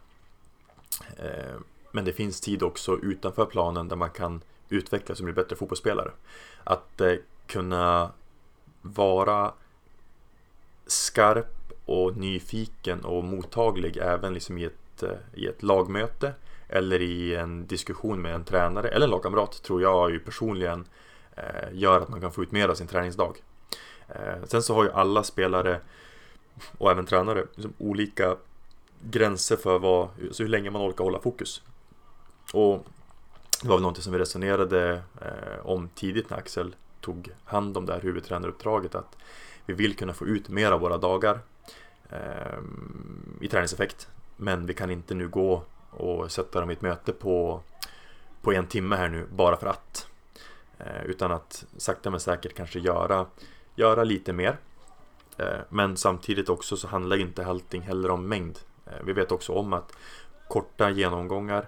Eh, 1.17 1.61
men 1.91 2.05
det 2.05 2.13
finns 2.13 2.41
tid 2.41 2.63
också 2.63 2.99
utanför 3.03 3.47
planen 3.47 3.89
där 3.89 3.97
man 3.97 4.11
kan 4.11 4.43
utvecklas 4.69 5.19
och 5.19 5.25
bli 5.25 5.33
bättre 5.33 5.57
fotbollsspelare. 5.57 6.11
Att 6.65 7.01
eh, 7.01 7.15
kunna 7.47 8.13
vara 8.83 9.53
skarp 10.87 11.73
och 11.85 12.17
nyfiken 12.17 13.05
och 13.05 13.25
mottaglig 13.25 13.97
även 13.97 14.35
liksom 14.35 14.59
i, 14.59 14.65
ett, 14.65 15.03
eh, 15.03 15.11
i 15.35 15.47
ett 15.47 15.63
lagmöte 15.63 16.35
eller 16.73 17.01
i 17.01 17.35
en 17.35 17.67
diskussion 17.67 18.23
med 18.23 18.35
en 18.35 18.45
tränare 18.45 18.89
eller 18.89 19.07
en 19.07 19.11
lagkamrat 19.11 19.63
tror 19.63 19.83
jag 19.83 20.11
ju 20.11 20.19
personligen 20.19 20.85
Eh, 21.37 21.69
gör 21.73 22.01
att 22.01 22.09
man 22.09 22.21
kan 22.21 22.33
få 22.33 22.43
ut 22.43 22.53
mer 22.53 22.69
av 22.69 22.75
sin 22.75 22.87
träningsdag. 22.87 23.43
Eh, 24.09 24.45
sen 24.45 24.63
så 24.63 24.75
har 24.75 24.85
ju 24.85 24.93
alla 24.93 25.23
spelare 25.23 25.81
och 26.79 26.91
även 26.91 27.07
tränare 27.07 27.47
liksom 27.55 27.73
olika 27.79 28.37
gränser 29.01 29.57
för 29.57 29.79
vad, 29.79 30.09
så 30.31 30.43
hur 30.43 30.51
länge 30.51 30.71
man 30.71 30.83
orkar 30.83 31.05
hålla 31.05 31.19
fokus. 31.19 31.63
Och 32.53 32.87
det 33.63 33.69
var 33.69 33.77
väl 33.77 33.83
någonting 33.83 34.03
som 34.03 34.13
vi 34.13 34.19
resonerade 34.19 35.03
eh, 35.21 35.67
om 35.67 35.89
tidigt 35.95 36.31
när 36.31 36.37
Axel 36.37 36.77
tog 37.01 37.29
hand 37.45 37.77
om 37.77 37.87
det 37.87 37.93
här 37.93 38.01
huvudtränaruppdraget 38.01 38.95
att 38.95 39.17
vi 39.67 39.75
vill 39.75 39.97
kunna 39.97 40.13
få 40.13 40.27
ut 40.27 40.49
mer 40.49 40.73
av 40.73 40.81
våra 40.81 40.99
dagar 40.99 41.39
ehm, 42.11 43.39
i 43.41 43.49
träningseffekt 43.49 44.09
men 44.37 44.67
vi 44.67 44.75
kan 44.75 44.91
inte 44.91 45.15
nu 45.15 45.29
gå 45.29 45.63
och 45.93 46.33
sätta 46.33 46.61
dem 46.61 46.71
i 46.71 46.73
ett 46.73 46.83
möte 46.83 47.13
på, 47.13 47.61
på 48.43 48.53
en 48.53 48.67
timme 48.67 48.97
här 48.97 49.09
nu 49.09 49.27
bara 49.31 49.57
för 49.57 49.67
att 49.67 50.07
eh, 50.79 51.05
utan 51.05 51.33
att 51.33 51.65
sakta 51.77 52.11
men 52.11 52.21
säkert 52.21 52.55
kanske 52.55 52.79
göra, 52.79 53.27
göra 53.75 54.05
lite 54.05 54.33
mer. 54.33 54.57
Eh, 55.37 55.61
men 55.69 55.97
samtidigt 55.97 56.49
också 56.49 56.77
så 56.77 56.89
handlar 56.89 57.17
inte 57.17 57.47
allting 57.47 57.83
heller 57.83 58.11
om 58.11 58.29
mängd. 58.29 58.59
Eh, 58.87 59.05
vi 59.05 59.13
vet 59.13 59.33
också 59.33 59.53
om 59.53 59.73
att 59.73 59.97
korta 60.49 60.91
genomgångar 60.91 61.67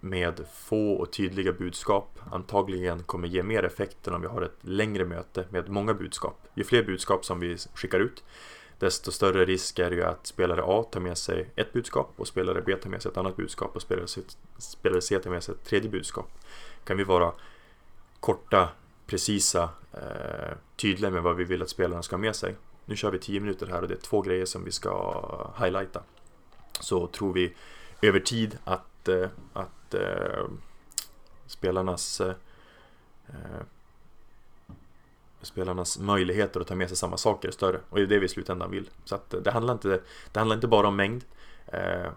med 0.00 0.40
få 0.54 0.92
och 0.92 1.12
tydliga 1.12 1.52
budskap 1.52 2.18
antagligen 2.32 3.02
kommer 3.02 3.28
ge 3.28 3.42
mer 3.42 3.62
effekt 3.62 4.06
än 4.06 4.14
om 4.14 4.20
vi 4.20 4.26
har 4.26 4.42
ett 4.42 4.58
längre 4.60 5.04
möte 5.04 5.46
med 5.50 5.68
många 5.68 5.94
budskap. 5.94 6.46
Ju 6.54 6.64
fler 6.64 6.82
budskap 6.82 7.24
som 7.24 7.40
vi 7.40 7.56
skickar 7.74 8.00
ut 8.00 8.24
desto 8.78 9.12
större 9.12 9.44
risk 9.44 9.78
är 9.78 9.90
det 9.90 9.96
ju 9.96 10.04
att 10.04 10.26
spelare 10.26 10.62
A 10.64 10.82
tar 10.90 11.00
med 11.00 11.18
sig 11.18 11.50
ett 11.56 11.72
budskap 11.72 12.12
och 12.16 12.28
spelare 12.28 12.62
B 12.62 12.76
tar 12.76 12.90
med 12.90 13.02
sig 13.02 13.10
ett 13.10 13.16
annat 13.16 13.36
budskap 13.36 13.76
och 13.76 13.82
spelare 13.82 15.00
C 15.00 15.18
tar 15.18 15.30
med 15.30 15.42
sig 15.42 15.54
ett 15.54 15.64
tredje 15.64 15.90
budskap. 15.90 16.30
Kan 16.84 16.96
vi 16.96 17.04
vara 17.04 17.32
korta, 18.20 18.68
precisa, 19.06 19.68
eh, 19.92 20.56
tydliga 20.76 21.10
med 21.10 21.22
vad 21.22 21.36
vi 21.36 21.44
vill 21.44 21.62
att 21.62 21.68
spelarna 21.68 22.02
ska 22.02 22.16
ha 22.16 22.20
med 22.20 22.36
sig. 22.36 22.54
Nu 22.84 22.96
kör 22.96 23.10
vi 23.10 23.18
10 23.18 23.40
minuter 23.40 23.66
här 23.66 23.82
och 23.82 23.88
det 23.88 23.94
är 23.94 23.98
två 23.98 24.20
grejer 24.20 24.46
som 24.46 24.64
vi 24.64 24.72
ska 24.72 25.54
highlighta. 25.58 26.02
Så 26.80 27.06
tror 27.06 27.32
vi 27.32 27.54
över 28.02 28.20
tid 28.20 28.58
att, 28.64 29.08
eh, 29.08 29.28
att 29.52 29.94
eh, 29.94 30.44
spelarnas 31.46 32.20
eh, 32.20 32.34
spelarnas 35.44 35.98
möjligheter 35.98 36.60
att 36.60 36.66
ta 36.66 36.74
med 36.74 36.88
sig 36.88 36.96
samma 36.96 37.16
saker 37.16 37.48
är 37.48 37.52
större 37.52 37.80
och 37.90 37.96
det 37.96 38.02
är 38.02 38.06
det 38.06 38.18
vi 38.18 38.26
i 38.26 38.28
slutändan 38.28 38.70
vill. 38.70 38.90
Så 39.04 39.14
att 39.14 39.34
eh, 39.34 39.40
det 39.40 39.50
handlar 39.50 39.74
inte, 39.74 40.00
det 40.32 40.38
handlar 40.38 40.56
inte 40.56 40.68
bara 40.68 40.88
om 40.88 40.96
mängd. 40.96 41.24
Eh, 41.66 42.10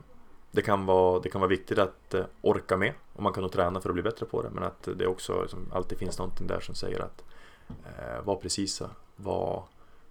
det 0.51 0.61
kan, 0.61 0.85
vara, 0.85 1.19
det 1.19 1.29
kan 1.29 1.41
vara 1.41 1.49
viktigt 1.49 1.79
att 1.79 2.13
eh, 2.13 2.25
orka 2.41 2.77
med 2.77 2.93
och 3.13 3.23
man 3.23 3.33
kan 3.33 3.41
nog 3.41 3.51
träna 3.51 3.81
för 3.81 3.89
att 3.89 3.93
bli 3.93 4.03
bättre 4.03 4.25
på 4.25 4.41
det 4.41 4.49
men 4.49 4.63
att 4.63 4.89
det 4.95 5.07
också 5.07 5.41
liksom, 5.41 5.71
alltid 5.73 5.97
finns 5.97 6.17
någonting 6.17 6.47
där 6.47 6.59
som 6.59 6.75
säger 6.75 6.99
att 6.99 7.23
eh, 7.69 8.23
var 8.23 8.35
precisa, 8.35 8.89
var, 9.15 9.63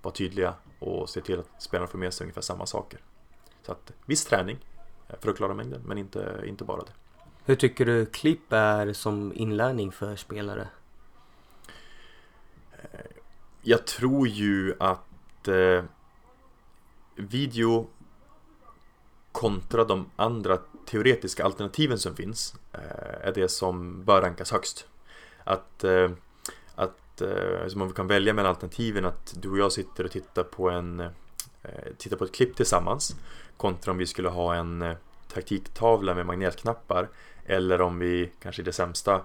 var 0.02 0.10
tydliga 0.10 0.54
och 0.78 1.08
se 1.08 1.20
till 1.20 1.38
att 1.38 1.62
spelarna 1.62 1.86
får 1.86 1.98
med 1.98 2.14
sig 2.14 2.24
ungefär 2.24 2.40
samma 2.40 2.66
saker. 2.66 3.00
Så 3.62 3.72
att 3.72 3.92
viss 4.06 4.24
träning 4.24 4.58
för 5.20 5.30
att 5.30 5.36
klara 5.36 5.54
mängden 5.54 5.82
men 5.84 5.98
inte, 5.98 6.42
inte 6.46 6.64
bara 6.64 6.82
det. 6.82 6.92
Hur 7.44 7.56
tycker 7.56 7.86
du 7.86 8.06
klipp 8.06 8.52
är 8.52 8.92
som 8.92 9.32
inlärning 9.34 9.92
för 9.92 10.16
spelare? 10.16 10.68
Jag 13.62 13.86
tror 13.86 14.28
ju 14.28 14.74
att 14.78 15.48
eh, 15.48 15.84
video 17.16 17.86
kontra 19.32 19.84
de 19.84 20.10
andra 20.16 20.58
teoretiska 20.86 21.44
alternativen 21.44 21.98
som 21.98 22.16
finns 22.16 22.54
eh, 22.72 23.28
är 23.28 23.32
det 23.34 23.48
som 23.48 24.04
bör 24.04 24.22
rankas 24.22 24.52
högst. 24.52 24.86
Att, 25.44 25.84
eh, 25.84 26.10
att 26.74 27.20
eh, 27.20 27.80
om 27.80 27.88
vi 27.88 27.94
kan 27.94 28.06
välja 28.06 28.32
mellan 28.32 28.50
alternativen 28.50 29.04
att 29.04 29.34
du 29.36 29.50
och 29.50 29.58
jag 29.58 29.72
sitter 29.72 30.04
och 30.04 30.10
tittar 30.10 30.42
på 30.42 30.70
en 30.70 31.00
eh, 31.00 31.92
tittar 31.98 32.16
på 32.16 32.24
ett 32.24 32.34
klipp 32.34 32.56
tillsammans 32.56 33.16
kontra 33.56 33.92
om 33.92 33.98
vi 33.98 34.06
skulle 34.06 34.28
ha 34.28 34.54
en 34.54 34.82
eh, 34.82 34.96
taktiktavla 35.28 36.14
med 36.14 36.26
magnetknappar 36.26 37.08
eller 37.44 37.80
om 37.80 37.98
vi 37.98 38.32
kanske 38.42 38.62
i 38.62 38.64
det 38.64 38.72
sämsta 38.72 39.22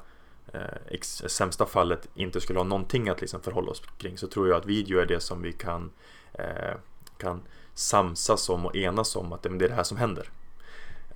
eh, 0.54 1.00
sämsta 1.28 1.66
fallet 1.66 2.10
inte 2.16 2.42
skulle 2.42 2.60
ha 2.60 2.64
någonting 2.64 3.10
att 3.10 3.22
liksom 3.22 3.42
förhålla 3.42 3.72
oss 3.72 3.82
kring 3.98 4.18
så 4.18 4.28
tror 4.28 4.48
jag 4.48 4.58
att 4.58 4.66
video 4.66 5.00
är 5.00 5.06
det 5.06 5.20
som 5.20 5.42
vi 5.42 5.54
kan, 5.54 5.92
eh, 6.34 6.76
kan 7.18 7.42
samsas 7.74 8.50
om 8.50 8.66
och 8.66 8.76
enas 8.76 9.16
om 9.16 9.34
att 9.34 9.44
det 9.44 9.50
är 9.50 9.54
det 9.54 9.74
här 9.74 9.84
som 9.84 9.98
händer. 9.98 10.30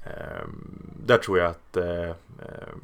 Eh, 0.03 0.47
där 1.05 1.17
tror 1.17 1.39
jag 1.39 1.49
att 1.51 1.77
eh, 1.77 2.09
eh, 2.09 2.75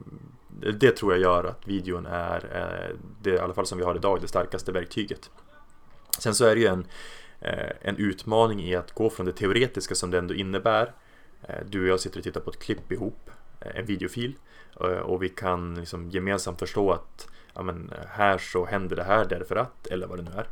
det 0.74 0.92
tror 0.92 1.14
jag 1.14 1.22
gör 1.22 1.44
att 1.44 1.68
videon 1.68 2.06
är, 2.06 2.46
eh, 2.56 2.98
det 3.22 3.30
i 3.30 3.40
alla 3.40 3.54
fall 3.54 3.66
som 3.66 3.78
vi 3.78 3.84
har 3.84 3.96
idag, 3.96 4.22
det 4.22 4.28
starkaste 4.28 4.72
verktyget. 4.72 5.30
Sen 6.20 6.36
så 6.36 6.46
är 6.46 6.56
det 6.56 6.62
ju 6.62 6.68
en, 6.68 6.86
eh, 7.40 7.72
en 7.82 7.98
utmaning 7.98 8.64
i 8.64 8.76
att 8.76 8.92
gå 8.92 9.10
från 9.10 9.26
det 9.26 9.34
teoretiska 9.34 9.96
som 9.96 10.12
det 10.12 10.18
ändå 10.18 10.34
innebär. 10.34 10.94
Eh, 11.42 11.66
du 11.70 11.82
och 11.82 11.88
jag 11.88 12.00
sitter 12.00 12.18
och 12.18 12.24
tittar 12.24 12.42
på 12.42 12.50
ett 12.50 12.60
klipp 12.60 12.92
ihop 12.92 13.30
en 13.60 13.86
videofil 13.86 14.32
eh, 14.32 14.61
Eh, 14.80 15.00
och 15.00 15.24
vi 15.24 15.30
kan 15.30 15.76
liksom 15.76 16.10
gemensamt 16.10 16.60
förstå 16.60 16.92
att 16.92 17.28
ja, 17.54 17.62
men 17.62 17.90
eh, 17.90 18.08
här 18.10 18.38
så 18.38 18.66
händer 18.66 18.96
det 18.96 19.04
här 19.04 19.26
därför 19.26 19.56
att 19.56 19.88
eller 19.88 20.08
vad 20.08 20.20
det 20.20 20.24
nu 20.24 20.32
är. 20.32 20.48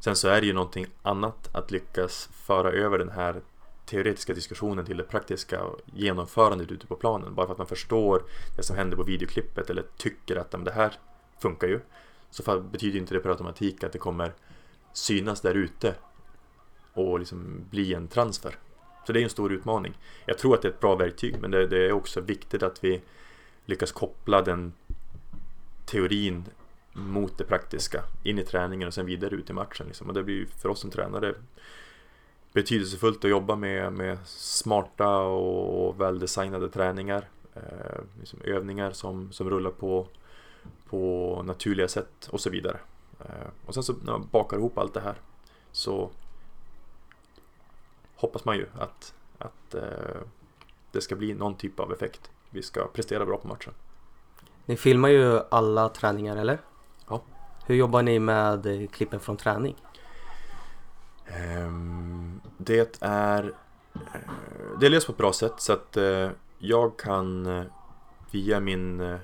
Sen 0.00 0.16
så 0.16 0.28
är 0.28 0.40
det 0.40 0.46
ju 0.46 0.52
någonting 0.52 0.86
annat 1.02 1.48
att 1.54 1.70
lyckas 1.70 2.28
föra 2.32 2.70
över 2.70 2.98
den 2.98 3.10
här 3.10 3.40
teoretiska 3.86 4.34
diskussionen 4.34 4.84
till 4.84 4.96
det 4.96 5.04
praktiska 5.04 5.60
genomförandet 5.94 6.70
ute 6.70 6.86
på 6.86 6.96
planen. 6.96 7.34
Bara 7.34 7.46
för 7.46 7.52
att 7.52 7.58
man 7.58 7.66
förstår 7.66 8.22
det 8.56 8.62
som 8.62 8.76
händer 8.76 8.96
på 8.96 9.02
videoklippet 9.02 9.70
eller 9.70 9.84
tycker 9.96 10.36
att 10.36 10.50
det 10.50 10.72
här 10.72 10.92
funkar 11.38 11.68
ju. 11.68 11.80
Så 12.30 12.60
betyder 12.60 12.98
inte 12.98 13.14
det 13.14 13.20
per 13.20 13.30
automatik 13.30 13.84
att 13.84 13.92
det 13.92 13.98
kommer 13.98 14.32
synas 14.92 15.40
där 15.40 15.54
ute 15.54 15.94
och 16.92 17.18
liksom 17.18 17.64
bli 17.70 17.94
en 17.94 18.08
transfer. 18.08 18.56
Så 19.06 19.12
det 19.12 19.20
är 19.20 19.24
en 19.24 19.30
stor 19.30 19.52
utmaning. 19.52 19.98
Jag 20.26 20.38
tror 20.38 20.54
att 20.54 20.62
det 20.62 20.68
är 20.68 20.72
ett 20.72 20.80
bra 20.80 20.96
verktyg 20.96 21.36
men 21.40 21.50
det, 21.50 21.66
det 21.66 21.86
är 21.86 21.92
också 21.92 22.20
viktigt 22.20 22.62
att 22.62 22.84
vi 22.84 23.02
lyckas 23.66 23.92
koppla 23.92 24.42
den 24.42 24.72
teorin 25.84 26.44
mot 26.92 27.38
det 27.38 27.44
praktiska 27.44 28.04
in 28.22 28.38
i 28.38 28.44
träningen 28.44 28.88
och 28.88 28.94
sen 28.94 29.06
vidare 29.06 29.34
ut 29.34 29.50
i 29.50 29.52
matchen. 29.52 29.86
Liksom. 29.86 30.08
Och 30.08 30.14
det 30.14 30.22
blir 30.22 30.46
för 30.46 30.68
oss 30.68 30.80
som 30.80 30.90
tränare 30.90 31.34
betydelsefullt 32.52 33.24
att 33.24 33.30
jobba 33.30 33.56
med, 33.56 33.92
med 33.92 34.18
smarta 34.26 35.18
och 35.18 36.00
väldesignade 36.00 36.68
träningar. 36.68 37.28
Eh, 37.54 38.00
liksom 38.20 38.40
övningar 38.44 38.92
som, 38.92 39.32
som 39.32 39.50
rullar 39.50 39.70
på, 39.70 40.06
på 40.88 41.42
naturliga 41.44 41.88
sätt 41.88 42.28
och 42.30 42.40
så 42.40 42.50
vidare. 42.50 42.80
Eh, 43.20 43.48
och 43.66 43.74
sen 43.74 43.82
så 43.82 43.92
när 43.92 44.12
man 44.12 44.28
bakar 44.32 44.56
ihop 44.56 44.78
allt 44.78 44.94
det 44.94 45.00
här 45.00 45.16
så 45.72 46.10
hoppas 48.16 48.44
man 48.44 48.56
ju 48.56 48.66
att, 48.78 49.14
att 49.38 49.74
eh, 49.74 50.20
det 50.90 51.00
ska 51.00 51.16
bli 51.16 51.34
någon 51.34 51.54
typ 51.54 51.80
av 51.80 51.92
effekt. 51.92 52.30
Vi 52.54 52.62
ska 52.62 52.86
prestera 52.86 53.26
bra 53.26 53.36
på 53.36 53.48
matchen. 53.48 53.74
Ni 54.66 54.76
filmar 54.76 55.08
ju 55.08 55.40
alla 55.50 55.88
träningar 55.88 56.36
eller? 56.36 56.58
Ja. 57.08 57.22
Hur 57.66 57.74
jobbar 57.74 58.02
ni 58.02 58.18
med 58.18 58.66
eh, 58.66 58.88
klippen 58.88 59.20
från 59.20 59.36
träning? 59.36 59.76
Um, 61.66 62.40
det 62.58 63.02
är 63.02 63.44
uh, 63.44 63.52
Det 64.80 64.86
är 64.86 64.90
löst 64.90 65.06
på 65.06 65.12
ett 65.12 65.18
bra 65.18 65.32
sätt 65.32 65.54
så 65.56 65.72
att 65.72 65.96
uh, 65.96 66.30
jag 66.58 66.96
kan 66.98 67.46
uh, 67.46 67.64
via 68.30 68.60
min 68.60 69.18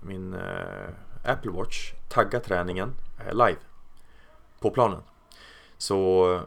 min 0.00 0.36
Apple 1.24 1.50
Watch 1.50 1.92
tagga 2.08 2.40
träningen 2.40 2.94
live 3.32 3.58
på 4.60 4.70
planen. 4.70 5.02
Så 5.78 6.40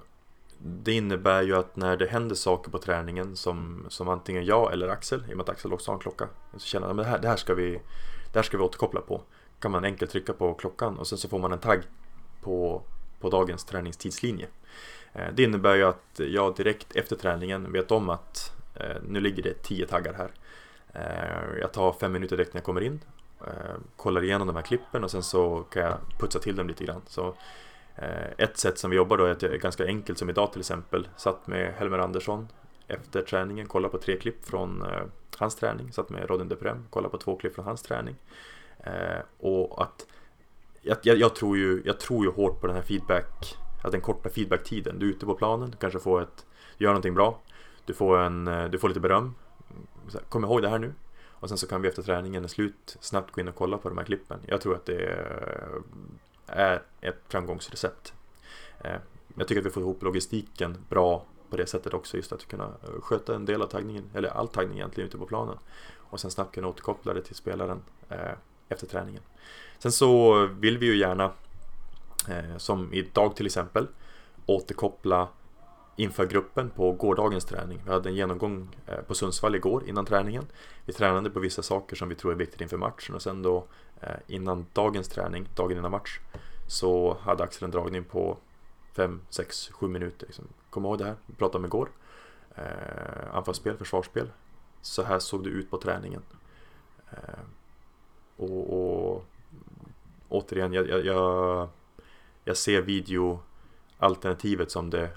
det 0.63 0.93
innebär 0.93 1.41
ju 1.41 1.55
att 1.55 1.75
när 1.75 1.97
det 1.97 2.07
händer 2.07 2.35
saker 2.35 2.71
på 2.71 2.77
träningen 2.77 3.35
som, 3.35 3.85
som 3.89 4.09
antingen 4.09 4.45
jag 4.45 4.73
eller 4.73 4.87
Axel, 4.87 5.23
i 5.29 5.33
och 5.33 5.37
med 5.37 5.43
att 5.43 5.49
Axel 5.49 5.73
också 5.73 5.91
har 5.91 5.95
en 5.95 6.01
klocka, 6.01 6.27
så 6.53 6.59
känner 6.59 6.87
att 6.87 6.97
det 6.97 7.03
här, 7.03 7.19
det 7.19 7.37
ska 7.37 7.53
vi 7.53 7.81
det 8.33 8.39
här 8.39 8.43
ska 8.43 8.57
vi 8.57 8.63
återkoppla 8.63 9.01
på. 9.01 9.21
kan 9.59 9.71
man 9.71 9.85
enkelt 9.85 10.11
trycka 10.11 10.33
på 10.33 10.53
klockan 10.53 10.97
och 10.97 11.07
sen 11.07 11.17
så 11.17 11.29
får 11.29 11.39
man 11.39 11.51
en 11.51 11.59
tagg 11.59 11.81
på, 12.41 12.81
på 13.19 13.29
dagens 13.29 13.65
träningstidslinje. 13.65 14.47
Eh, 15.13 15.27
det 15.33 15.43
innebär 15.43 15.75
ju 15.75 15.83
att 15.83 16.19
jag 16.19 16.55
direkt 16.55 16.95
efter 16.95 17.15
träningen 17.15 17.71
vet 17.71 17.91
om 17.91 18.09
att 18.09 18.51
eh, 18.75 18.95
nu 19.07 19.19
ligger 19.19 19.43
det 19.43 19.53
10 19.53 19.87
taggar 19.87 20.13
här. 20.13 20.31
Eh, 20.93 21.59
jag 21.59 21.73
tar 21.73 21.93
fem 21.93 22.11
minuter 22.11 22.37
direkt 22.37 22.53
när 22.53 22.59
jag 22.59 22.65
kommer 22.65 22.81
in, 22.81 22.99
kollar 23.95 24.23
igenom 24.23 24.47
de 24.47 24.55
här 24.55 24.63
klippen 24.63 25.03
och 25.03 25.11
sen 25.11 25.23
så 25.23 25.63
kan 25.63 25.83
jag 25.83 25.97
putsa 26.19 26.39
till 26.39 26.55
dem 26.55 26.67
lite 26.67 26.85
grann. 26.85 27.01
Så 27.07 27.35
Eh, 28.01 28.31
ett 28.37 28.57
sätt 28.57 28.77
som 28.77 28.91
vi 28.91 28.97
jobbar 28.97 29.17
då 29.17 29.25
är 29.25 29.31
att 29.31 29.41
jag 29.41 29.53
är 29.53 29.57
ganska 29.57 29.85
enkelt 29.85 30.19
som 30.19 30.29
idag 30.29 30.51
till 30.51 30.59
exempel. 30.59 31.07
Satt 31.17 31.47
med 31.47 31.73
Helmer 31.73 31.99
Andersson 31.99 32.47
efter 32.87 33.21
träningen, 33.21 33.67
kollade 33.67 33.91
på 33.91 33.97
tre 33.97 34.17
klipp 34.17 34.45
från 34.45 34.81
eh, 34.81 35.03
hans 35.37 35.55
träning. 35.55 35.91
Satt 35.91 36.09
med 36.09 36.29
Rodin 36.29 36.47
Deprem, 36.47 36.85
kollade 36.89 37.11
på 37.11 37.17
två 37.17 37.35
klipp 37.35 37.55
från 37.55 37.65
hans 37.65 37.81
träning. 37.81 38.15
Eh, 38.79 39.21
och 39.39 39.83
att 39.83 40.07
jag, 40.81 40.97
jag, 41.01 41.17
jag, 41.17 41.35
tror 41.35 41.57
ju, 41.57 41.81
jag 41.85 41.99
tror 41.99 42.25
ju 42.25 42.31
hårt 42.31 42.61
på 42.61 42.67
den 42.67 42.75
här 42.75 42.83
feedback, 42.83 43.55
att 43.83 43.91
den 43.91 44.01
korta 44.01 44.29
feedbacktiden. 44.29 44.99
Du 44.99 45.05
är 45.05 45.09
ute 45.09 45.25
på 45.25 45.33
planen, 45.33 45.71
du 45.71 45.77
kanske 45.77 45.99
får 45.99 46.21
ett, 46.21 46.45
du 46.77 46.85
gör 46.85 46.91
någonting 46.91 47.13
bra, 47.13 47.39
du 47.85 47.93
får, 47.93 48.17
en, 48.17 48.45
du 48.71 48.79
får 48.79 48.87
lite 48.87 48.99
beröm. 48.99 49.35
Kom 50.29 50.43
ihåg 50.43 50.61
det 50.61 50.69
här 50.69 50.79
nu. 50.79 50.93
Och 51.29 51.49
sen 51.49 51.57
så 51.57 51.67
kan 51.67 51.81
vi 51.81 51.87
efter 51.87 52.01
träningen 52.03 52.43
är 52.43 52.47
slut 52.47 52.97
snabbt 52.99 53.31
gå 53.31 53.41
in 53.41 53.47
och 53.47 53.55
kolla 53.55 53.77
på 53.77 53.89
de 53.89 53.97
här 53.97 54.05
klippen. 54.05 54.39
Jag 54.47 54.61
tror 54.61 54.75
att 54.75 54.85
det 54.85 55.05
är 55.05 55.67
är 56.51 56.81
ett 57.01 57.21
framgångsrecept. 57.27 58.13
Eh, 58.83 58.95
jag 59.35 59.47
tycker 59.47 59.61
att 59.61 59.65
vi 59.65 59.71
får 59.71 59.83
ihop 59.83 60.03
logistiken 60.03 60.85
bra 60.89 61.25
på 61.49 61.57
det 61.57 61.67
sättet 61.67 61.93
också, 61.93 62.17
just 62.17 62.31
att 62.31 62.47
kunna 62.47 62.63
eh, 62.63 63.01
sköta 63.01 63.35
en 63.35 63.45
del 63.45 63.61
av 63.61 63.67
taggningen, 63.67 64.03
eller 64.13 64.29
all 64.29 64.47
taggning 64.47 64.77
egentligen 64.77 65.07
ute 65.07 65.17
på 65.17 65.25
planen 65.25 65.57
och 65.97 66.19
sen 66.19 66.31
snabbt 66.31 66.55
kunna 66.55 66.67
återkoppla 66.67 67.13
det 67.13 67.21
till 67.21 67.35
spelaren 67.35 67.81
eh, 68.09 68.33
efter 68.69 68.87
träningen. 68.87 69.23
Sen 69.79 69.91
så 69.91 70.45
vill 70.45 70.77
vi 70.77 70.85
ju 70.85 70.97
gärna, 70.97 71.31
som 72.57 72.93
idag 72.93 73.35
till 73.35 73.45
exempel, 73.45 73.87
återkoppla 74.45 75.27
inför 76.01 76.25
gruppen 76.25 76.69
på 76.69 76.91
gårdagens 76.91 77.45
träning. 77.45 77.81
Vi 77.85 77.91
hade 77.91 78.09
en 78.09 78.15
genomgång 78.15 78.75
eh, 78.87 79.01
på 79.01 79.15
Sundsvall 79.15 79.55
igår 79.55 79.89
innan 79.89 80.05
träningen. 80.05 80.45
Vi 80.85 80.93
tränade 80.93 81.29
på 81.29 81.39
vissa 81.39 81.61
saker 81.61 81.95
som 81.95 82.09
vi 82.09 82.15
tror 82.15 82.31
är 82.31 82.35
viktigt 82.35 82.61
inför 82.61 82.77
matchen 82.77 83.15
och 83.15 83.21
sen 83.21 83.41
då 83.41 83.65
eh, 84.01 84.09
innan 84.27 84.65
dagens 84.73 85.07
träning, 85.07 85.49
dagen 85.55 85.77
innan 85.77 85.91
match, 85.91 86.19
så 86.67 87.17
hade 87.21 87.43
Axel 87.43 87.65
en 87.65 87.71
dragning 87.71 88.03
på 88.03 88.37
5, 88.93 89.21
6, 89.29 89.69
7 89.73 89.87
minuter. 89.87 90.25
Liksom. 90.25 90.45
Kom 90.69 90.85
ihåg 90.85 90.97
det 90.97 91.05
här, 91.05 91.15
vi 91.25 91.35
pratade 91.35 91.57
om 91.57 91.65
igår. 91.65 91.89
Eh, 92.55 93.35
anfallsspel, 93.35 93.77
försvarsspel. 93.77 94.27
Så 94.81 95.03
här 95.03 95.19
såg 95.19 95.43
det 95.43 95.49
ut 95.49 95.69
på 95.69 95.77
träningen. 95.77 96.21
Eh, 97.11 97.43
och, 98.37 99.13
och 99.13 99.25
återigen, 100.29 100.73
jag, 100.73 101.05
jag, 101.05 101.69
jag 102.43 102.57
ser 102.57 102.81
videoalternativet 102.81 104.71
som 104.71 104.89
det 104.89 105.09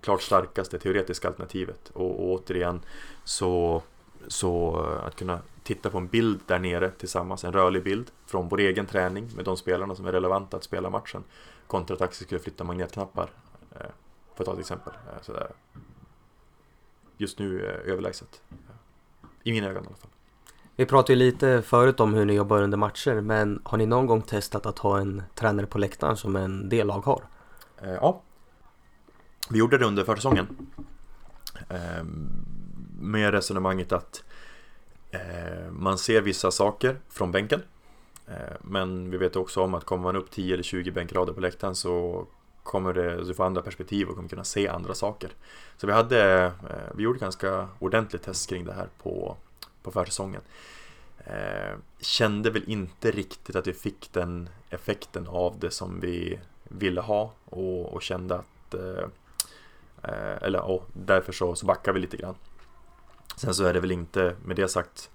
klart 0.00 0.22
starkaste 0.22 0.78
teoretiska 0.78 1.28
alternativet. 1.28 1.90
Och, 1.92 2.20
och 2.20 2.30
återigen 2.30 2.80
så, 3.24 3.82
så 4.28 4.76
att 5.06 5.16
kunna 5.16 5.40
titta 5.62 5.90
på 5.90 5.98
en 5.98 6.06
bild 6.06 6.40
där 6.46 6.58
nere 6.58 6.90
tillsammans, 6.90 7.44
en 7.44 7.52
rörlig 7.52 7.84
bild 7.84 8.10
från 8.26 8.48
vår 8.48 8.60
egen 8.60 8.86
träning 8.86 9.30
med 9.36 9.44
de 9.44 9.56
spelarna 9.56 9.94
som 9.94 10.06
är 10.06 10.12
relevanta 10.12 10.56
att 10.56 10.64
spela 10.64 10.90
matchen 10.90 11.24
kontra 11.66 11.94
att 11.94 12.02
Axel 12.02 12.26
skulle 12.26 12.40
flytta 12.40 12.64
magnetknappar 12.64 13.30
eh, 13.70 13.86
för 14.34 14.42
att 14.42 14.46
ta 14.46 14.52
ett 14.52 14.58
exempel. 14.58 14.92
Eh, 14.92 15.22
så 15.22 15.32
just 17.16 17.38
nu 17.38 17.66
eh, 17.66 17.92
överlägset. 17.92 18.42
I 19.42 19.52
mina 19.52 19.68
ögon 19.68 19.84
i 19.84 19.86
alla 19.86 19.96
fall. 19.96 20.10
Vi 20.76 20.86
pratade 20.86 21.12
ju 21.12 21.18
lite 21.18 21.62
förut 21.62 22.00
om 22.00 22.14
hur 22.14 22.24
ni 22.24 22.34
jobbar 22.34 22.62
under 22.62 22.78
matcher 22.78 23.20
men 23.20 23.62
har 23.64 23.78
ni 23.78 23.86
någon 23.86 24.06
gång 24.06 24.22
testat 24.22 24.66
att 24.66 24.78
ha 24.78 25.00
en 25.00 25.22
tränare 25.34 25.66
på 25.66 25.78
läktaren 25.78 26.16
som 26.16 26.36
en 26.36 26.68
del 26.68 26.86
lag 26.86 27.00
har? 27.00 27.24
Ja, 27.82 28.22
vi 29.48 29.58
gjorde 29.58 29.78
det 29.78 29.84
under 29.84 30.04
försäsongen. 30.04 30.46
Ehm, 31.68 32.44
med 33.00 33.30
resonemanget 33.30 33.92
att 33.92 34.24
eh, 35.10 35.70
man 35.70 35.98
ser 35.98 36.20
vissa 36.20 36.50
saker 36.50 36.96
från 37.08 37.32
bänken. 37.32 37.62
Eh, 38.26 38.56
men 38.60 39.10
vi 39.10 39.16
vet 39.16 39.36
också 39.36 39.62
om 39.62 39.74
att 39.74 39.84
kommer 39.84 40.02
man 40.02 40.16
upp 40.16 40.30
10 40.30 40.54
eller 40.54 40.62
20 40.62 40.90
bänkrader 40.90 41.32
på 41.32 41.40
läktaren 41.40 41.74
så 41.74 42.26
kommer 42.62 42.92
det, 42.92 43.24
du 43.24 43.34
får 43.34 43.44
andra 43.44 43.62
perspektiv 43.62 44.08
och 44.08 44.16
kommer 44.16 44.28
kunna 44.28 44.44
se 44.44 44.68
andra 44.68 44.94
saker. 44.94 45.30
Så 45.76 45.86
vi 45.86 45.92
hade, 45.92 46.44
eh, 46.44 46.52
vi 46.94 47.02
gjorde 47.02 47.18
ganska 47.18 47.68
ordentligt 47.78 48.22
test 48.22 48.48
kring 48.48 48.64
det 48.64 48.72
här 48.72 48.88
på, 49.02 49.36
på 49.82 49.90
försäsongen. 49.90 50.40
Eh, 51.18 51.76
kände 52.00 52.50
väl 52.50 52.64
inte 52.66 53.10
riktigt 53.10 53.56
att 53.56 53.66
vi 53.66 53.72
fick 53.72 54.12
den 54.12 54.48
effekten 54.70 55.28
av 55.28 55.58
det 55.58 55.70
som 55.70 56.00
vi 56.00 56.38
ville 56.64 57.00
ha 57.00 57.32
och, 57.44 57.94
och 57.94 58.02
kände 58.02 58.34
att 58.34 58.74
eh 58.74 59.06
Eh, 60.02 60.42
eller 60.42 60.60
och 60.60 60.88
därför 60.92 61.32
så, 61.32 61.54
så 61.54 61.66
backar 61.66 61.92
vi 61.92 62.00
lite 62.00 62.16
grann. 62.16 62.34
Sen 63.36 63.54
så 63.54 63.64
är 63.64 63.74
det 63.74 63.80
väl 63.80 63.90
inte 63.90 64.36
med 64.44 64.56
det 64.56 64.68
sagt 64.68 65.10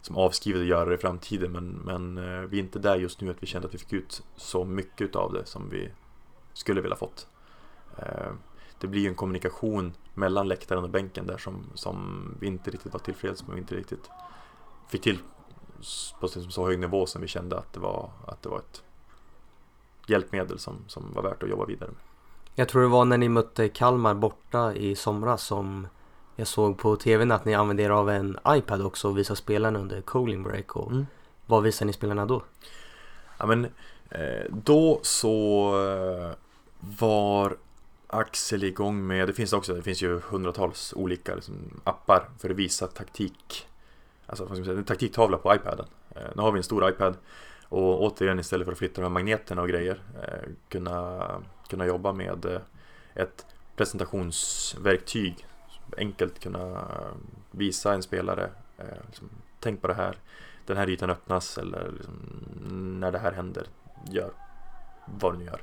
som 0.00 0.16
avskrivet 0.16 0.60
att 0.60 0.66
göra 0.66 0.88
det 0.88 0.94
i 0.94 0.98
framtiden 0.98 1.52
men, 1.52 1.68
men 1.68 2.18
eh, 2.18 2.40
vi 2.40 2.58
är 2.58 2.62
inte 2.62 2.78
där 2.78 2.96
just 2.96 3.20
nu 3.20 3.30
att 3.30 3.42
vi 3.42 3.46
kände 3.46 3.68
att 3.68 3.74
vi 3.74 3.78
fick 3.78 3.92
ut 3.92 4.22
så 4.36 4.64
mycket 4.64 5.16
av 5.16 5.32
det 5.32 5.46
som 5.46 5.70
vi 5.70 5.90
skulle 6.52 6.80
vilja 6.80 6.96
fått. 6.96 7.26
Eh, 7.98 8.32
det 8.80 8.86
blir 8.86 9.00
ju 9.00 9.08
en 9.08 9.14
kommunikation 9.14 9.92
mellan 10.14 10.48
läktaren 10.48 10.84
och 10.84 10.90
bänken 10.90 11.26
där 11.26 11.38
som, 11.38 11.64
som 11.74 12.24
vi 12.40 12.46
inte 12.46 12.70
riktigt 12.70 12.92
var 12.92 13.00
tillfreds 13.00 13.42
med 13.46 13.52
och 13.52 13.58
inte 13.58 13.74
riktigt 13.74 14.10
fick 14.88 15.02
till 15.02 15.18
på 16.20 16.28
så 16.28 16.66
hög 16.66 16.78
nivå 16.78 17.06
som 17.06 17.22
vi 17.22 17.28
kände 17.28 17.58
att 17.58 17.72
det 17.72 17.80
var, 17.80 18.10
att 18.26 18.42
det 18.42 18.48
var 18.48 18.58
ett 18.58 18.82
hjälpmedel 20.06 20.58
som, 20.58 20.76
som 20.86 21.12
var 21.14 21.22
värt 21.22 21.42
att 21.42 21.48
jobba 21.48 21.64
vidare 21.64 21.90
med. 21.90 22.09
Jag 22.54 22.68
tror 22.68 22.82
det 22.82 22.88
var 22.88 23.04
när 23.04 23.18
ni 23.18 23.28
mötte 23.28 23.68
Kalmar 23.68 24.14
borta 24.14 24.74
i 24.74 24.96
somras 24.96 25.42
som 25.42 25.86
jag 26.36 26.46
såg 26.46 26.78
på 26.78 26.96
tvn 26.96 27.32
att 27.32 27.44
ni 27.44 27.54
använde 27.54 27.82
er 27.82 27.90
av 27.90 28.10
en 28.10 28.38
iPad 28.48 28.82
också 28.82 29.08
och 29.08 29.18
visade 29.18 29.36
spelarna 29.36 29.78
under 29.78 30.00
cooling 30.00 30.42
break. 30.42 30.76
Och 30.76 30.90
mm. 30.90 31.06
Vad 31.46 31.62
visade 31.62 31.86
ni 31.86 31.92
spelarna 31.92 32.26
då? 32.26 32.42
Ja 33.38 33.46
men 33.46 33.64
eh, 34.10 34.44
då 34.50 35.00
så 35.02 35.72
eh, 35.86 36.36
var 36.98 37.56
Axel 38.06 38.64
igång 38.64 39.06
med, 39.06 39.28
det 39.28 39.32
finns 39.32 39.52
också, 39.52 39.74
det 39.74 39.82
finns 39.82 40.02
ju 40.02 40.20
hundratals 40.20 40.92
olika 40.96 41.34
liksom, 41.34 41.54
appar 41.84 42.28
för 42.38 42.50
att 42.50 42.56
visa 42.56 42.86
taktik 42.86 43.66
Alltså 44.26 44.44
vad 44.44 44.48
ska 44.50 44.58
man 44.58 44.64
säga, 44.64 44.78
en 44.78 44.84
taktiktavla 44.84 45.38
på 45.38 45.54
iPaden 45.54 45.86
eh, 46.10 46.22
Nu 46.34 46.42
har 46.42 46.52
vi 46.52 46.56
en 46.56 46.62
stor 46.62 46.88
iPad 46.88 47.16
och 47.64 48.02
återigen 48.02 48.38
istället 48.38 48.64
för 48.64 48.72
att 48.72 48.78
flytta 48.78 48.94
de 48.94 49.02
här 49.02 49.10
magneterna 49.10 49.62
och 49.62 49.68
grejer 49.68 50.00
kunna, 50.68 51.26
kunna 51.70 51.86
jobba 51.86 52.12
med 52.12 52.44
eh, 52.44 52.60
ett 53.14 53.46
presentationsverktyg. 53.76 55.46
Enkelt 55.96 56.40
kunna 56.40 56.70
eh, 56.72 57.14
visa 57.50 57.94
en 57.94 58.02
spelare 58.02 58.50
eh, 58.78 58.84
liksom, 59.06 59.28
Tänk 59.60 59.80
på 59.80 59.88
det 59.88 59.94
här. 59.94 60.16
Den 60.66 60.76
här 60.76 60.88
ytan 60.88 61.10
öppnas 61.10 61.58
eller 61.58 61.92
liksom, 61.92 62.14
när 63.00 63.12
det 63.12 63.18
här 63.18 63.32
händer 63.32 63.66
Gör 64.10 64.30
vad 65.06 65.34
du 65.34 65.38
nu 65.38 65.44
gör. 65.44 65.62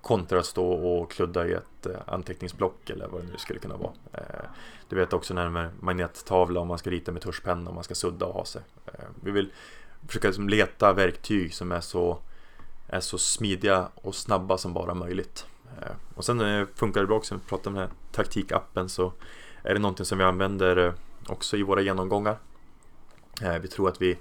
Kontra 0.00 0.38
att 0.38 0.46
stå 0.46 0.72
och 0.72 1.10
kludda 1.10 1.46
i 1.46 1.52
ett 1.52 1.86
anteckningsblock 2.06 2.90
eller 2.90 3.08
vad 3.08 3.20
det 3.22 3.26
nu 3.26 3.38
skulle 3.38 3.58
kunna 3.60 3.76
vara. 3.76 3.92
Du 4.88 4.96
vet 4.96 5.12
också 5.12 5.34
när 5.34 5.48
med 5.48 5.70
magnettavla 5.80 6.60
om 6.60 6.68
man 6.68 6.78
ska 6.78 6.90
rita 6.90 7.12
med 7.12 7.22
tuschpenna 7.22 7.70
om 7.70 7.74
man 7.74 7.84
ska 7.84 7.94
sudda 7.94 8.26
och 8.26 8.34
ha 8.34 8.44
sig. 8.44 8.62
Vi 9.22 9.30
vill 9.30 9.52
försöka 10.06 10.28
liksom 10.28 10.48
leta 10.48 10.92
verktyg 10.92 11.54
som 11.54 11.72
är 11.72 11.80
så 11.80 12.18
är 12.92 13.00
så 13.00 13.18
smidiga 13.18 13.88
och 13.94 14.14
snabba 14.14 14.58
som 14.58 14.72
bara 14.74 14.94
möjligt. 14.94 15.46
Eh, 15.80 15.92
och 16.14 16.24
sen 16.24 16.40
eh, 16.40 16.66
funkar 16.74 17.00
det 17.00 17.06
bra 17.06 17.16
också, 17.16 17.34
vi 17.34 17.40
pratar 17.40 17.70
om 17.70 17.74
den 17.74 17.82
här 17.82 17.92
taktikappen 18.12 18.88
så 18.88 19.12
är 19.62 19.74
det 19.74 19.80
någonting 19.80 20.06
som 20.06 20.18
vi 20.18 20.24
använder 20.24 20.76
eh, 20.76 20.92
också 21.26 21.56
i 21.56 21.62
våra 21.62 21.80
genomgångar. 21.80 22.38
Vi 23.62 23.68
tror 23.68 23.88
att 23.88 24.02
vi, 24.02 24.18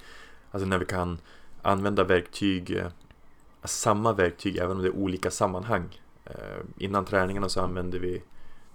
alltså 0.52 0.68
när 0.68 0.78
vi 0.78 0.86
kan 0.86 1.18
använda 1.62 2.04
verktyg, 2.04 2.84
samma 3.64 4.14
verktyg 4.14 4.58
även 4.58 4.72
om 4.72 4.82
det 4.82 4.88
är 4.88 4.96
olika 4.96 5.32
sammanhang. 5.32 6.02
Innan 6.78 7.06
träningarna 7.06 7.50
så 7.50 7.62
använder 7.62 8.00
vi 8.00 8.22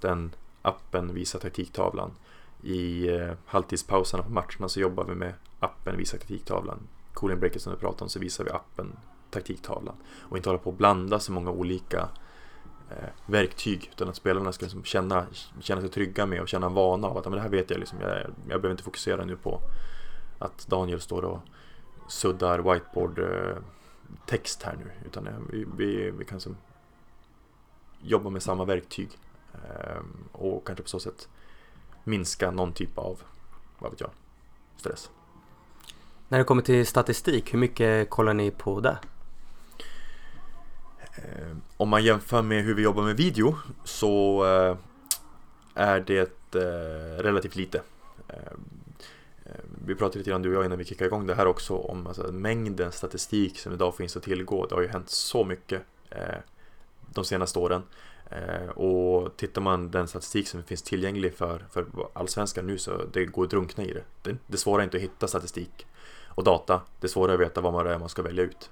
den 0.01 0.35
appen 0.63 1.15
Visa 1.15 1.39
taktiktavlan. 1.39 2.11
I 2.63 3.09
halvtidspauserna 3.47 4.23
på 4.23 4.31
matcherna 4.31 4.69
så 4.69 4.81
jobbar 4.81 5.05
vi 5.05 5.15
med 5.15 5.35
appen 5.61 5.97
Visa 5.97 6.17
taktiktavlan. 6.17 6.79
Cooling 7.13 7.41
breaket 7.41 7.63
som 7.63 7.73
du 7.73 7.79
pratade 7.79 8.03
om 8.03 8.09
så 8.09 8.19
visar 8.19 8.45
vi 8.45 8.51
appen 8.51 8.97
taktiktavlan. 9.31 9.95
Och 10.21 10.37
inte 10.37 10.49
hålla 10.49 10.59
på 10.59 10.71
att 10.71 10.79
blanda 10.79 11.21
så 11.21 11.33
många 11.33 11.51
olika 11.51 12.09
eh, 12.91 13.09
verktyg 13.27 13.91
utan 13.93 14.09
att 14.09 14.17
spelarna 14.17 14.53
ska 14.53 14.65
liksom 14.65 14.85
känna, 14.85 15.27
känna 15.61 15.81
sig 15.81 15.91
trygga 15.91 16.27
med 16.27 16.41
och 16.41 16.49
känna 16.49 16.69
vana 16.69 17.07
av 17.09 17.17
att 17.17 17.25
men 17.25 17.33
det 17.33 17.41
här 17.41 17.49
vet 17.49 17.71
jag 17.71 17.81
liksom, 17.81 18.01
jag, 18.01 18.11
jag 18.19 18.31
behöver 18.47 18.71
inte 18.71 18.85
fokusera 18.85 19.25
nu 19.25 19.37
på 19.37 19.61
att 20.39 20.67
Daniel 20.67 21.01
står 21.01 21.23
och 21.25 21.39
suddar 22.09 22.59
whiteboard 22.59 23.19
eh, 23.19 23.57
text 24.27 24.63
här 24.63 24.77
nu 24.77 24.91
utan 25.07 25.27
eh, 25.27 25.35
vi, 25.51 25.67
vi, 25.77 26.11
vi 26.11 26.25
kan 26.25 26.41
som 26.41 26.57
jobba 28.03 28.31
med 28.31 28.43
samma 28.43 28.65
verktyg 28.65 29.09
eh, 29.55 30.03
och 30.33 30.67
kanske 30.67 30.83
på 30.83 30.89
så 30.89 31.01
sätt 31.01 31.29
minska 32.05 32.51
någon 32.51 32.73
typ 32.73 32.99
av, 32.99 33.23
vad 33.79 33.91
vet 33.91 34.01
jag, 34.01 34.11
stress. 34.77 35.11
När 36.29 36.39
det 36.39 36.45
kommer 36.45 36.63
till 36.63 36.87
statistik, 36.87 37.55
hur 37.55 37.59
mycket 37.59 38.11
kollar 38.11 38.35
ni 38.35 38.51
på 38.51 38.81
det? 38.81 38.99
Eh, 41.17 41.57
om 41.77 41.89
man 41.89 42.05
jämför 42.05 42.43
med 42.43 42.65
hur 42.65 42.75
vi 42.75 42.83
jobbar 42.83 43.03
med 43.03 43.17
video 43.17 43.55
så 43.85 44.45
eh, 44.45 44.77
är 45.75 46.01
det 46.01 46.55
eh, 46.55 47.23
relativt 47.23 47.57
lite. 47.57 47.83
Eh, 48.29 48.37
eh, 49.45 49.61
vi 49.87 49.95
pratade 49.95 50.19
lite 50.19 50.31
grann 50.31 50.43
du 50.43 50.49
och 50.49 50.55
jag 50.55 50.65
innan 50.65 50.79
vi 50.79 50.85
kickade 50.85 51.09
igång 51.09 51.27
det 51.27 51.35
här 51.35 51.47
också 51.47 51.77
om 51.77 52.07
alltså, 52.07 52.33
mängden 52.33 52.93
statistik 52.93 53.59
som 53.59 53.73
idag 53.73 53.97
finns 53.97 54.17
att 54.17 54.23
tillgå. 54.23 54.67
Det 54.67 54.75
har 54.75 54.83
ju 54.83 54.89
hänt 54.89 55.11
så 55.11 55.45
mycket 55.45 55.83
eh, 56.11 56.39
de 57.13 57.25
senaste 57.25 57.59
åren. 57.59 57.83
Och 58.75 59.37
tittar 59.37 59.61
man 59.61 59.91
den 59.91 60.09
statistik 60.09 60.49
som 60.49 60.63
finns 60.63 60.83
tillgänglig 60.83 61.35
för, 61.35 61.65
för 61.71 61.87
allsvenskan 62.13 62.67
nu 62.67 62.79
så 62.79 63.05
det 63.13 63.25
går 63.25 63.45
att 63.45 63.51
drunkna 63.51 63.85
i 63.85 63.93
det. 63.93 64.03
Det, 64.23 64.37
det 64.47 64.67
är 64.67 64.83
inte 64.83 64.97
att 64.97 65.03
hitta 65.03 65.29
statistik 65.29 65.87
och 66.27 66.45
data. 66.45 66.81
Det 67.01 67.09
svåra 67.09 67.33
är 67.33 67.35
att 67.35 67.41
veta 67.41 67.61
vad 67.61 67.73
man 67.73 67.87
är 67.87 67.99
man 67.99 68.09
ska 68.09 68.23
välja 68.23 68.45
ut. 68.45 68.71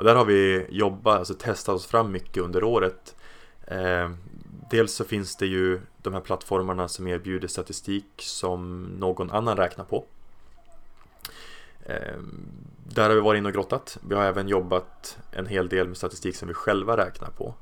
Och 0.00 0.06
där 0.06 0.14
har 0.14 0.24
vi 0.24 0.66
jobbat, 0.70 1.18
alltså 1.18 1.34
testat 1.34 1.74
oss 1.74 1.86
fram 1.86 2.12
mycket 2.12 2.42
under 2.42 2.64
året. 2.64 3.16
Eh, 3.66 4.10
dels 4.70 4.94
så 4.94 5.04
finns 5.04 5.36
det 5.36 5.46
ju 5.46 5.80
de 6.02 6.14
här 6.14 6.20
plattformarna 6.20 6.88
som 6.88 7.06
erbjuder 7.06 7.48
statistik 7.48 8.06
som 8.16 8.82
någon 8.82 9.30
annan 9.30 9.56
räknar 9.56 9.84
på. 9.84 10.04
Eh, 11.86 12.18
där 12.84 13.08
har 13.08 13.14
vi 13.14 13.20
varit 13.20 13.38
inne 13.38 13.48
och 13.48 13.54
grottat. 13.54 13.98
Vi 14.08 14.14
har 14.14 14.24
även 14.24 14.48
jobbat 14.48 15.18
en 15.32 15.46
hel 15.46 15.68
del 15.68 15.88
med 15.88 15.96
statistik 15.96 16.36
som 16.36 16.48
vi 16.48 16.54
själva 16.54 16.96
räknar 16.96 17.30
på. 17.30 17.54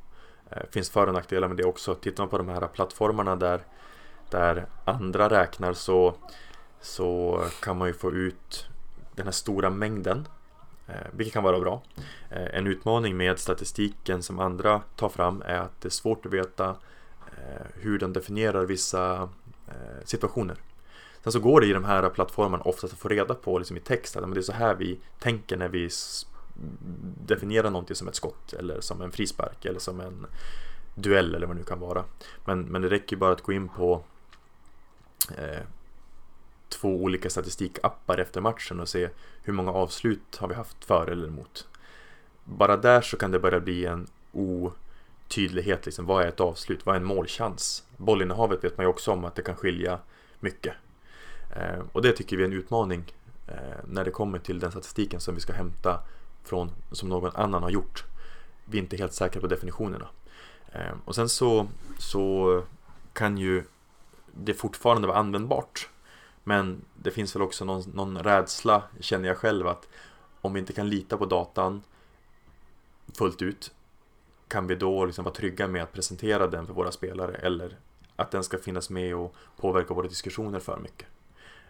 Det 0.48 0.57
eh, 0.57 0.70
finns 0.70 0.90
för 0.90 1.07
och 1.07 1.14
nackdelar 1.14 1.48
med 1.48 1.57
det 1.57 1.64
också. 1.64 1.94
Tittar 1.94 2.22
man 2.22 2.31
på 2.31 2.38
de 2.38 2.48
här 2.48 2.66
plattformarna 2.66 3.37
där, 3.37 3.62
där 4.31 4.66
andra 4.85 5.31
räknar 5.31 5.72
så, 5.72 6.14
så 6.81 7.42
kan 7.62 7.79
man 7.79 7.88
ju 7.88 7.94
få 7.94 8.12
ut 8.12 8.66
den 9.14 9.27
här 9.27 9.33
stora 9.33 9.70
mängden 9.70 10.29
Eh, 10.88 11.07
vilket 11.12 11.35
kan 11.35 11.44
vara 11.44 11.61
bra. 11.61 11.83
Eh, 12.31 12.55
en 12.55 12.66
utmaning 12.66 13.16
med 13.16 13.38
statistiken 13.38 14.22
som 14.22 14.38
andra 14.38 14.83
tar 14.96 15.09
fram 15.09 15.42
är 15.46 15.59
att 15.59 15.81
det 15.81 15.88
är 15.88 15.90
svårt 15.90 16.27
att 16.27 16.33
veta 16.33 16.68
eh, 17.27 17.66
hur 17.74 17.98
den 17.98 18.12
definierar 18.12 18.64
vissa 18.64 19.29
situationer. 20.05 20.57
Sen 21.22 21.33
så 21.33 21.40
går 21.40 21.61
det 21.61 21.66
i 21.66 21.72
de 21.72 21.85
här 21.85 22.11
plattformarna 22.11 22.62
oftast 22.62 22.92
att 22.92 22.98
få 22.98 23.09
reda 23.09 23.35
på 23.35 23.59
liksom 23.59 23.77
i 23.77 23.81
text 23.81 24.16
att 24.16 24.35
det 24.35 24.40
är 24.40 24.42
så 24.42 24.53
här 24.53 24.74
vi 24.74 24.98
tänker 25.18 25.57
när 25.57 25.68
vi 25.68 25.90
definierar 27.27 27.70
någonting 27.70 27.96
som 27.96 28.09
ett 28.09 28.14
skott 28.14 28.53
eller 28.53 28.81
som 28.81 29.03
en 29.03 29.11
frispark 29.11 29.64
eller 29.64 29.79
som 29.79 30.01
en 30.01 30.27
duell 30.94 31.35
eller 31.35 31.46
vad 31.46 31.57
det 31.57 31.61
nu 31.61 31.64
kan 31.64 31.81
vara. 31.81 32.05
Men, 32.44 32.62
men 32.62 32.83
det 32.83 32.88
räcker 32.88 33.16
ju 33.16 33.20
bara 33.20 33.33
att 33.33 33.42
gå 33.42 33.53
in 33.53 33.68
på 33.68 34.03
eh, 35.37 35.62
två 36.68 37.02
olika 37.02 37.31
statistikappar 37.31 38.18
efter 38.18 38.40
matchen 38.40 38.81
och 38.81 38.88
se 38.88 39.09
hur 39.42 39.52
många 39.52 39.72
avslut 39.72 40.37
har 40.37 40.48
vi 40.48 40.54
haft 40.54 40.85
för 40.85 41.07
eller 41.07 41.28
emot. 41.28 41.68
Bara 42.44 42.76
där 42.76 43.00
så 43.00 43.16
kan 43.16 43.31
det 43.31 43.38
börja 43.38 43.61
bli 43.61 43.87
en 43.87 44.07
otydlighet, 44.33 45.87
liksom. 45.87 46.07
vad 46.07 46.24
är 46.24 46.28
ett 46.28 46.40
avslut, 46.40 46.87
vad 46.87 46.94
är 46.94 47.00
en 47.00 47.07
målchans? 47.07 47.85
Bollinnehavet 47.96 48.64
vet 48.64 48.76
man 48.76 48.85
ju 48.85 48.90
också 48.90 49.12
om 49.12 49.24
att 49.24 49.35
det 49.35 49.42
kan 49.42 49.57
skilja 49.57 49.98
mycket. 50.40 50.74
Eh, 51.57 51.81
och 51.92 52.02
det 52.02 52.12
tycker 52.12 52.37
vi 52.37 52.42
är 52.42 52.46
en 52.46 52.52
utmaning 52.52 53.12
eh, 53.46 53.85
när 53.85 54.04
det 54.04 54.11
kommer 54.11 54.38
till 54.38 54.59
den 54.59 54.70
statistiken 54.70 55.20
som 55.20 55.35
vi 55.35 55.40
ska 55.40 55.52
hämta 55.52 56.00
från, 56.44 56.70
som 56.92 57.09
någon 57.09 57.37
annan 57.37 57.62
har 57.62 57.70
gjort. 57.70 58.04
Vi 58.64 58.78
är 58.78 58.83
inte 58.83 58.96
helt 58.96 59.12
säkra 59.12 59.40
på 59.40 59.46
definitionerna. 59.46 60.09
Eh, 60.72 60.94
och 61.04 61.14
sen 61.14 61.28
så, 61.28 61.66
så 61.98 62.62
kan 63.12 63.38
ju 63.38 63.64
det 64.35 64.54
fortfarande 64.54 65.09
vara 65.09 65.18
användbart 65.18 65.88
men 66.49 66.85
det 66.95 67.11
finns 67.11 67.37
väl 67.37 67.43
också 67.43 67.65
någon, 67.65 67.83
någon 67.95 68.19
rädsla, 68.19 68.83
känner 69.01 69.29
jag 69.29 69.37
själv, 69.37 69.67
att 69.67 69.89
om 70.41 70.53
vi 70.53 70.61
inte 70.61 70.73
kan 70.73 70.89
lita 70.89 71.17
på 71.17 71.27
datan 71.27 71.83
fullt 73.19 73.43
ut 73.43 73.73
kan 74.49 74.67
vi 74.67 74.75
då 74.75 75.05
liksom 75.05 75.25
vara 75.25 75.35
trygga 75.35 75.67
med 75.67 75.83
att 75.83 75.93
presentera 75.93 76.47
den 76.47 76.67
för 76.67 76.75
våra 76.75 76.93
spelare 76.93 77.35
eller 77.35 77.77
att 78.17 78.31
den 78.31 78.45
ska 78.45 78.59
finnas 78.59 78.91
med 78.91 79.15
och 79.15 79.35
påverka 79.57 79.95
våra 79.95 80.09
diskussioner 80.09 80.61
för 80.61 80.79
mycket. 80.79 81.09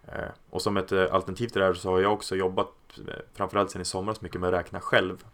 Eh, 0.07 0.31
och 0.51 0.63
som 0.63 0.77
ett 0.77 0.93
eh, 0.93 1.15
alternativ 1.15 1.49
till 1.49 1.61
det 1.61 1.67
här 1.67 1.75
så 1.75 1.91
har 1.91 2.01
jag 2.01 2.13
också 2.13 2.37
jobbat, 2.37 2.75
eh, 3.09 3.15
framförallt 3.35 3.71
sen 3.71 3.83
i 3.83 3.85
somras, 3.85 4.21
mycket 4.21 4.41
med 4.41 4.49
att 4.49 4.61
räkna 4.61 4.81
själv. 4.81 5.25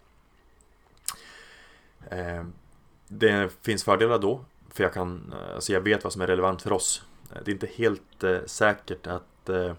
Det 3.09 3.53
finns 3.63 3.85
fördelar 3.85 4.19
då, 4.19 4.45
för 4.71 4.85
jag, 4.85 4.93
kan, 4.93 5.35
alltså 5.55 5.73
jag 5.73 5.81
vet 5.81 6.05
vad 6.05 6.13
som 6.13 6.23
är 6.23 6.27
relevant 6.27 6.63
för 6.63 6.73
oss. 6.73 7.03
Det 7.45 7.51
är 7.51 7.53
inte 7.53 7.67
helt 7.67 8.25
säkert 8.47 9.07
att 9.07 9.34
Eh, 9.49 9.73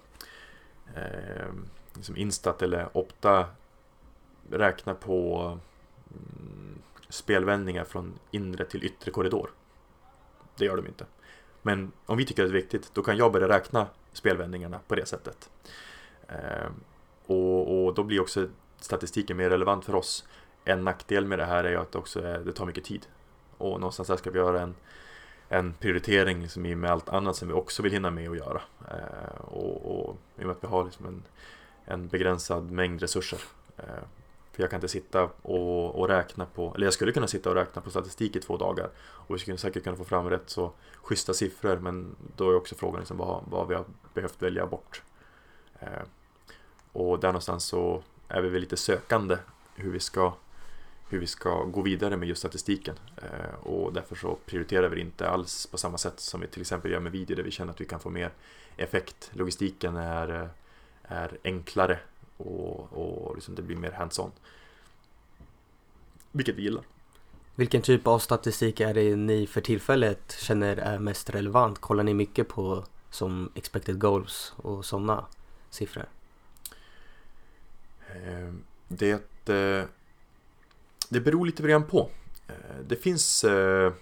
eh, 0.96 1.54
liksom 1.94 2.18
Instat 2.18 2.62
eller 2.62 2.98
Opta 2.98 3.46
räknar 4.50 4.94
på 4.94 5.48
mm, 6.10 6.82
spelvändningar 7.10 7.84
från 7.84 8.14
inre 8.32 8.66
till 8.66 8.84
yttre 8.84 9.12
korridor. 9.12 9.50
Det 10.58 10.66
gör 10.66 10.76
de 10.76 10.88
inte. 10.88 11.06
Men 11.62 11.92
om 12.06 12.18
vi 12.18 12.26
tycker 12.26 12.44
att 12.44 12.50
det 12.50 12.58
är 12.58 12.62
viktigt, 12.62 12.92
då 12.94 13.02
kan 13.02 13.18
jag 13.18 13.32
börja 13.32 13.48
räkna 13.48 13.88
spelvändningarna 14.14 14.80
på 14.88 14.96
det 14.96 15.06
sättet. 15.06 15.50
Eh, 16.28 16.70
och, 17.26 17.86
och, 17.86 17.94
då 17.94 18.04
blir 18.04 18.22
också 18.22 18.48
statistiken 18.80 19.38
mer 19.38 19.50
relevant 19.50 19.86
för 19.86 19.96
oss. 19.96 20.28
En 20.66 20.84
nackdel 20.84 21.26
med 21.26 21.40
det 21.40 21.46
här 21.46 21.64
är 21.64 21.70
ju 21.70 21.78
att 21.78 21.96
också, 21.96 22.28
eh, 22.28 22.40
det 22.40 22.54
tar 22.54 22.66
mycket 22.66 22.84
tid. 22.84 23.08
Och 23.58 23.80
någonstans 23.80 24.10
här 24.10 24.18
ska 24.18 24.32
vi 24.32 24.40
göra 24.40 24.62
en, 24.62 24.76
en 25.50 25.74
prioritering 25.74 26.42
liksom 26.42 26.62
med 26.64 26.92
allt 26.92 27.10
annat 27.10 27.36
som 27.36 27.48
vi 27.48 27.54
också 27.54 27.84
vill 27.84 27.92
hinna 27.92 28.10
med 28.10 28.30
att 28.30 28.38
göra. 28.38 28.62
Eh, 28.92 29.42
och, 29.42 30.00
och 30.00 30.18
i 30.38 30.42
och 30.42 30.48
med 30.48 30.56
att 30.56 30.64
vi 30.64 30.68
har 30.68 30.86
liksom 30.86 31.06
en, 31.06 31.24
en 31.86 32.08
begränsad 32.08 32.72
mängd 32.72 33.02
resurser. 33.02 33.40
Eh, 33.78 34.04
för 34.52 34.64
jag 34.64 34.70
kan 34.70 34.78
inte 34.78 34.88
sitta 34.88 35.30
och, 35.42 36.00
och, 36.00 36.08
räkna 36.08 36.46
på, 36.46 36.74
eller 36.76 36.86
jag 36.86 36.94
skulle 36.94 37.12
kunna 37.12 37.28
sitta 37.28 37.50
och 37.50 37.56
räkna 37.56 37.82
på 37.82 37.90
statistik 37.90 38.36
i 38.36 38.40
två 38.40 38.58
dagar 38.58 38.90
och 38.98 39.36
vi 39.36 39.40
skulle 39.40 39.58
säkert 39.58 39.84
kunna 39.84 39.96
få 39.96 40.04
fram 40.04 40.30
rätt 40.30 40.50
så 40.50 40.72
schyssta 41.02 41.34
siffror 41.34 41.78
men 41.78 42.16
då 42.36 42.50
är 42.50 42.56
också 42.56 42.76
frågan 42.76 43.00
liksom 43.00 43.18
vad, 43.18 43.44
vad 43.50 43.68
vi 43.68 43.76
har 43.76 43.86
behövt 44.14 44.42
välja 44.42 44.66
bort. 44.66 45.02
Eh, 45.80 46.04
och 46.92 47.20
där 47.20 47.28
någonstans 47.28 47.66
så 47.66 48.04
är 48.28 48.42
vi 48.42 48.50
väl 48.50 48.62
lite 48.62 48.78
sökande 48.78 49.38
hur 49.76 49.92
vi 49.92 50.00
ska, 50.00 50.34
hur 51.10 51.20
vi 51.20 51.28
ska 51.28 51.64
gå 51.64 51.82
vidare 51.82 52.18
med 52.18 52.28
just 52.28 52.40
statistiken. 52.40 52.96
Eh, 53.18 53.68
och 53.68 53.94
därför 53.94 54.16
så 54.16 54.38
prioriterar 54.46 54.90
vi 54.90 54.96
det 54.96 55.02
inte 55.02 55.30
alls 55.30 55.68
på 55.68 55.78
samma 55.78 55.98
sätt 55.98 56.20
som 56.20 56.42
vi 56.42 56.48
till 56.48 56.62
exempel 56.62 56.92
gör 56.92 57.00
med 57.00 57.12
video 57.12 57.36
där 57.36 57.44
vi 57.44 57.52
känner 57.52 57.74
att 57.74 57.82
vi 57.82 57.86
kan 57.86 58.00
få 58.00 58.10
mer 58.10 58.32
effekt. 58.78 59.32
Logistiken 59.34 59.96
är, 59.96 60.50
är 61.04 61.38
enklare 61.44 62.00
och, 62.38 62.94
och 62.94 63.36
liksom 63.36 63.56
det 63.56 63.62
blir 63.62 63.76
mer 63.76 63.92
hands-on. 63.92 64.32
Vilket 66.32 66.56
vi 66.56 66.62
gillar. 66.62 66.84
Vilken 67.56 67.82
typ 67.82 68.08
av 68.08 68.20
statistik 68.20 68.80
är 68.80 68.94
det 68.94 69.16
ni 69.16 69.48
för 69.48 69.62
tillfället 69.62 70.32
känner 70.40 70.78
är 70.78 71.00
mest 71.00 71.30
relevant? 71.30 71.80
Kollar 71.80 72.04
ni 72.04 72.14
mycket 72.14 72.48
på 72.48 72.86
som 73.10 73.52
expected 73.56 74.00
goals 74.00 74.54
och 74.58 74.86
sådana 74.86 75.26
siffror? 75.70 76.06
Ehm, 78.16 78.64
det, 78.88 79.50
eh, 79.50 79.86
det 81.10 81.20
beror 81.20 81.46
lite 81.46 81.64
grann 81.64 81.84
på. 81.84 82.10
Eh, 82.48 82.80
det 82.88 82.96
finns, 82.96 83.44
eh, 83.44 83.94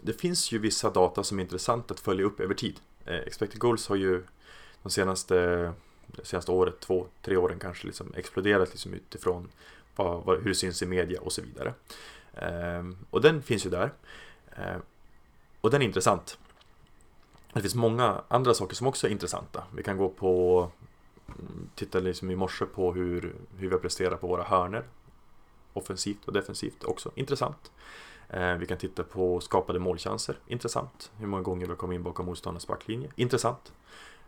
det 0.00 0.12
finns 0.12 0.52
ju 0.52 0.58
vissa 0.58 0.90
data 0.90 1.24
som 1.24 1.38
är 1.38 1.42
intressant 1.42 1.90
att 1.90 2.00
följa 2.00 2.24
upp 2.24 2.40
över 2.40 2.54
tid. 2.54 2.80
Eh, 3.04 3.16
Expected 3.16 3.60
goals 3.60 3.88
har 3.88 3.96
ju 3.96 4.22
de 4.82 4.90
senaste 4.90 5.72
de 6.06 6.24
senaste 6.24 6.52
året, 6.52 6.80
två, 6.80 7.06
tre 7.22 7.36
åren 7.36 7.58
kanske 7.58 7.86
liksom 7.86 8.14
exploderat 8.16 8.70
liksom 8.70 8.94
utifrån 8.94 9.48
vad, 9.96 10.24
vad, 10.24 10.38
hur 10.38 10.48
det 10.48 10.54
syns 10.54 10.82
i 10.82 10.86
media 10.86 11.20
och 11.20 11.32
så 11.32 11.42
vidare. 11.42 11.74
Ehm, 12.34 12.96
och 13.10 13.20
den 13.20 13.42
finns 13.42 13.66
ju 13.66 13.70
där. 13.70 13.92
Ehm, 14.56 14.80
och 15.60 15.70
den 15.70 15.82
är 15.82 15.86
intressant. 15.86 16.38
Det 17.52 17.60
finns 17.60 17.74
många 17.74 18.22
andra 18.28 18.54
saker 18.54 18.74
som 18.74 18.86
också 18.86 19.06
är 19.06 19.10
intressanta. 19.10 19.64
Vi 19.74 19.82
kan 19.82 19.96
gå 19.96 20.08
på 20.08 20.70
tittade 21.26 21.68
Titta 21.74 21.98
liksom 22.00 22.30
i 22.30 22.36
morse 22.36 22.64
på 22.64 22.92
hur, 22.92 23.34
hur 23.56 23.68
vi 23.68 23.74
har 23.74 23.78
presterat 23.78 24.20
på 24.20 24.26
våra 24.26 24.42
hörner 24.42 24.84
Offensivt 25.72 26.24
och 26.24 26.32
defensivt, 26.32 26.84
också 26.84 27.10
intressant. 27.14 27.72
Eh, 28.28 28.54
vi 28.54 28.66
kan 28.66 28.78
titta 28.78 29.04
på 29.04 29.40
skapade 29.40 29.78
målchanser, 29.78 30.38
intressant. 30.46 31.10
Hur 31.16 31.26
många 31.26 31.42
gånger 31.42 31.66
vi 31.66 31.72
har 31.72 31.76
kommit 31.76 31.96
in 31.96 32.02
bakom 32.02 32.26
motståndarnas 32.26 32.66
backlinje, 32.66 33.10
intressant. 33.16 33.72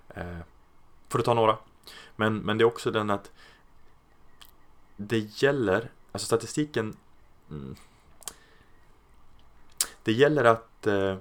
Eh, 0.09 0.39
för 1.09 1.19
att 1.19 1.25
ta 1.25 1.35
några. 1.35 1.59
Men, 2.17 2.39
men 2.39 2.59
det 2.59 2.63
är 2.63 2.67
också 2.67 2.91
den 2.91 3.11
att 3.11 3.33
det 4.97 5.43
gäller, 5.43 5.91
alltså 6.13 6.27
statistiken 6.27 6.97
mm, 7.51 7.77
Det 10.05 10.13
gäller 10.13 10.45
att 10.45 10.87
eh, 10.87 11.17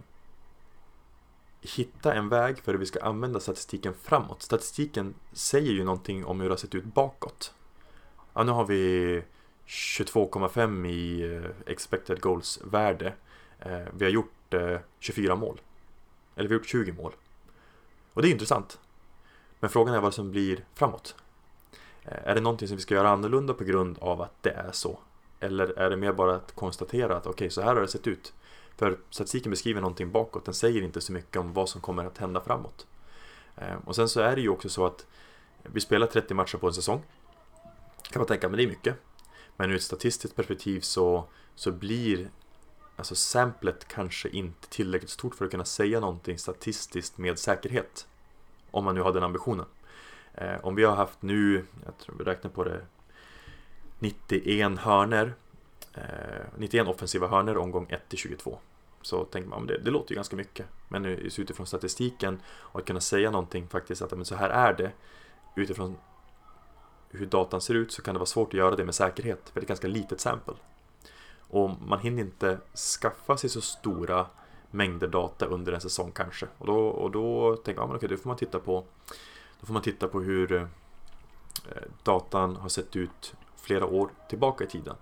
hitta 1.62 2.14
en 2.14 2.30
väg 2.30 2.60
för 2.60 2.72
hur 2.72 2.80
vi 2.80 2.86
ska 2.86 3.04
använda 3.04 3.40
statistiken 3.40 3.94
framåt. 3.94 4.42
Statistiken 4.42 5.14
säger 5.32 5.72
ju 5.72 5.84
någonting 5.84 6.26
om 6.26 6.40
hur 6.40 6.50
det 6.50 6.54
har 6.54 6.58
sett 6.58 6.76
ut 6.76 6.84
bakåt. 6.84 7.54
Ja, 8.34 8.44
nu 8.44 8.52
har 8.52 8.66
vi 8.66 9.24
22,5 9.68 10.88
i 10.88 11.36
eh, 11.36 11.72
expected 11.72 12.22
goals 12.22 12.60
värde. 12.64 13.14
Eh, 13.60 13.82
vi 13.94 14.06
har 14.06 14.12
gjort 14.12 14.54
eh, 14.54 14.78
24 15.00 15.36
mål. 15.36 15.62
Eller 16.36 16.50
vi 16.50 16.56
har 16.56 16.60
gjort 16.60 16.68
20 16.68 16.92
mål. 16.92 17.14
Och 18.14 18.22
det 18.22 18.28
är 18.28 18.32
intressant. 18.32 18.80
Men 19.60 19.70
frågan 19.70 19.96
är 19.96 20.02
vad 20.02 20.14
som 20.14 20.32
blir 20.32 20.66
framåt. 20.74 21.16
Är 22.04 22.36
det 22.36 22.42
någonting 22.42 22.68
som 22.68 22.78
vi 22.78 22.84
ska 22.84 22.96
göra 22.96 23.10
annorlunda 23.10 23.54
på 23.54 23.64
grund 23.64 23.98
av 24.00 24.22
att 24.22 24.44
det 24.44 24.50
är 24.50 24.72
så? 24.72 25.00
Eller 25.40 25.80
är 25.80 25.90
det 25.90 25.98
mer 25.98 26.14
bara 26.14 26.36
att 26.36 26.56
konstatera 26.56 27.18
att 27.18 27.28
okej, 27.28 27.34
okay, 27.34 27.50
så 27.50 27.62
här 27.62 27.76
har 27.76 27.82
det 27.82 27.88
sett 27.88 28.08
ut. 28.08 28.34
För 28.76 28.98
statistiken 29.10 29.50
beskriver 29.50 29.82
någonting 29.82 30.12
bakåt, 30.12 30.46
den 30.46 30.54
säger 30.54 30.82
inte 30.82 31.02
så 31.02 31.14
mycket 31.14 31.38
om 31.38 31.54
vad 31.54 31.70
som 31.70 31.82
kommer 31.82 32.06
att 32.06 32.18
hända 32.18 32.42
framåt. 32.42 32.88
Och 33.86 33.96
sen 33.96 34.10
så 34.10 34.22
är 34.22 34.36
det 34.36 34.42
ju 34.42 34.50
också 34.50 34.70
så 34.70 34.86
att 34.86 35.06
vi 35.64 35.80
spelar 35.80 36.08
30 36.08 36.34
matcher 36.34 36.58
på 36.58 36.68
en 36.68 36.74
säsong. 36.74 37.02
Kan 38.12 38.20
man 38.20 38.28
tänka, 38.28 38.50
men 38.50 38.58
det 38.58 38.64
är 38.64 38.68
mycket. 38.68 38.96
Men 39.56 39.72
ur 39.72 39.76
ett 39.76 39.84
statistiskt 39.84 40.36
perspektiv 40.36 40.80
så, 40.82 41.26
så 41.56 41.72
blir 41.72 42.30
alltså 42.96 43.16
samplet 43.16 43.88
kanske 43.88 44.30
inte 44.30 44.70
tillräckligt 44.70 45.10
stort 45.10 45.36
för 45.36 45.46
att 45.46 45.52
kunna 45.52 45.66
säga 45.66 46.00
någonting 46.00 46.38
statistiskt 46.38 47.18
med 47.18 47.40
säkerhet. 47.40 48.08
Om 48.72 48.86
man 48.86 48.96
nu 48.96 49.02
har 49.02 49.14
den 49.14 49.24
ambitionen. 49.24 49.66
Eh, 50.34 50.66
om 50.66 50.76
vi 50.76 50.84
har 50.84 50.96
haft 50.96 51.22
nu, 51.22 51.66
jag 51.86 51.98
tror 51.98 52.16
vi 52.18 52.24
räknar 52.24 52.52
på 52.52 52.64
det, 52.64 52.82
91 54.00 54.80
hörner, 54.80 55.34
eh, 55.94 56.46
91 56.58 56.88
offensiva 56.88 57.28
hörner 57.28 57.58
omgång 57.58 57.88
1 57.90 58.10
till 58.10 58.20
22. 58.20 58.60
Så 59.02 59.26
tänker 59.26 59.50
man, 59.50 59.68
det, 59.68 59.78
det 59.78 59.92
låter 59.92 60.12
ju 60.12 60.16
ganska 60.16 60.36
mycket. 60.36 60.66
Men 60.88 61.06
utifrån 61.06 61.68
statistiken 61.68 62.40
och 62.46 62.80
att 62.80 62.86
kunna 62.86 63.00
säga 63.00 63.32
någonting 63.32 63.68
faktiskt 63.68 64.02
att 64.02 64.12
men 64.12 64.26
så 64.26 64.36
här 64.36 64.50
är 64.50 64.74
det 64.74 64.92
utifrån 65.56 65.98
hur 67.18 67.26
datan 67.26 67.62
ser 67.62 67.74
ut 67.74 67.92
så 67.92 68.02
kan 68.02 68.14
det 68.14 68.20
vara 68.20 68.26
svårt 68.26 68.48
att 68.48 68.54
göra 68.54 68.76
det 68.76 68.86
med 68.86 68.96
säkerhet 68.96 69.50
för 69.50 69.54
det 69.54 69.60
är 69.60 69.64
ett 69.64 69.68
ganska 69.68 69.88
litet 69.88 70.20
sample. 70.20 70.54
Och 71.40 71.72
man 71.82 72.00
hinner 72.00 72.24
inte 72.24 72.58
skaffa 73.02 73.38
sig 73.38 73.50
så 73.50 73.62
stora 73.62 74.26
mängder 74.72 75.08
data 75.08 75.46
under 75.46 75.74
en 75.74 75.82
säsong 75.82 76.12
kanske. 76.12 76.48
Och 76.58 76.68
då, 76.68 76.88
och 76.88 77.12
då 77.12 77.56
tänker 77.56 77.88
man, 77.88 77.96
okej, 77.96 78.10
då 78.10 78.18
får 78.18 78.30
man 78.30 78.38
titta 78.38 78.60
på 78.60 78.84
då 79.60 79.68
får 79.68 79.74
man 79.74 79.82
titta 79.82 80.08
på 80.08 80.22
hur 80.22 80.54
eh, 80.54 80.64
datan 82.04 82.56
har 82.56 82.70
sett 82.70 82.96
ut 82.96 83.34
flera 83.58 83.86
år 83.86 84.10
tillbaka 84.30 84.64
i 84.64 84.68
tiden. 84.68 84.96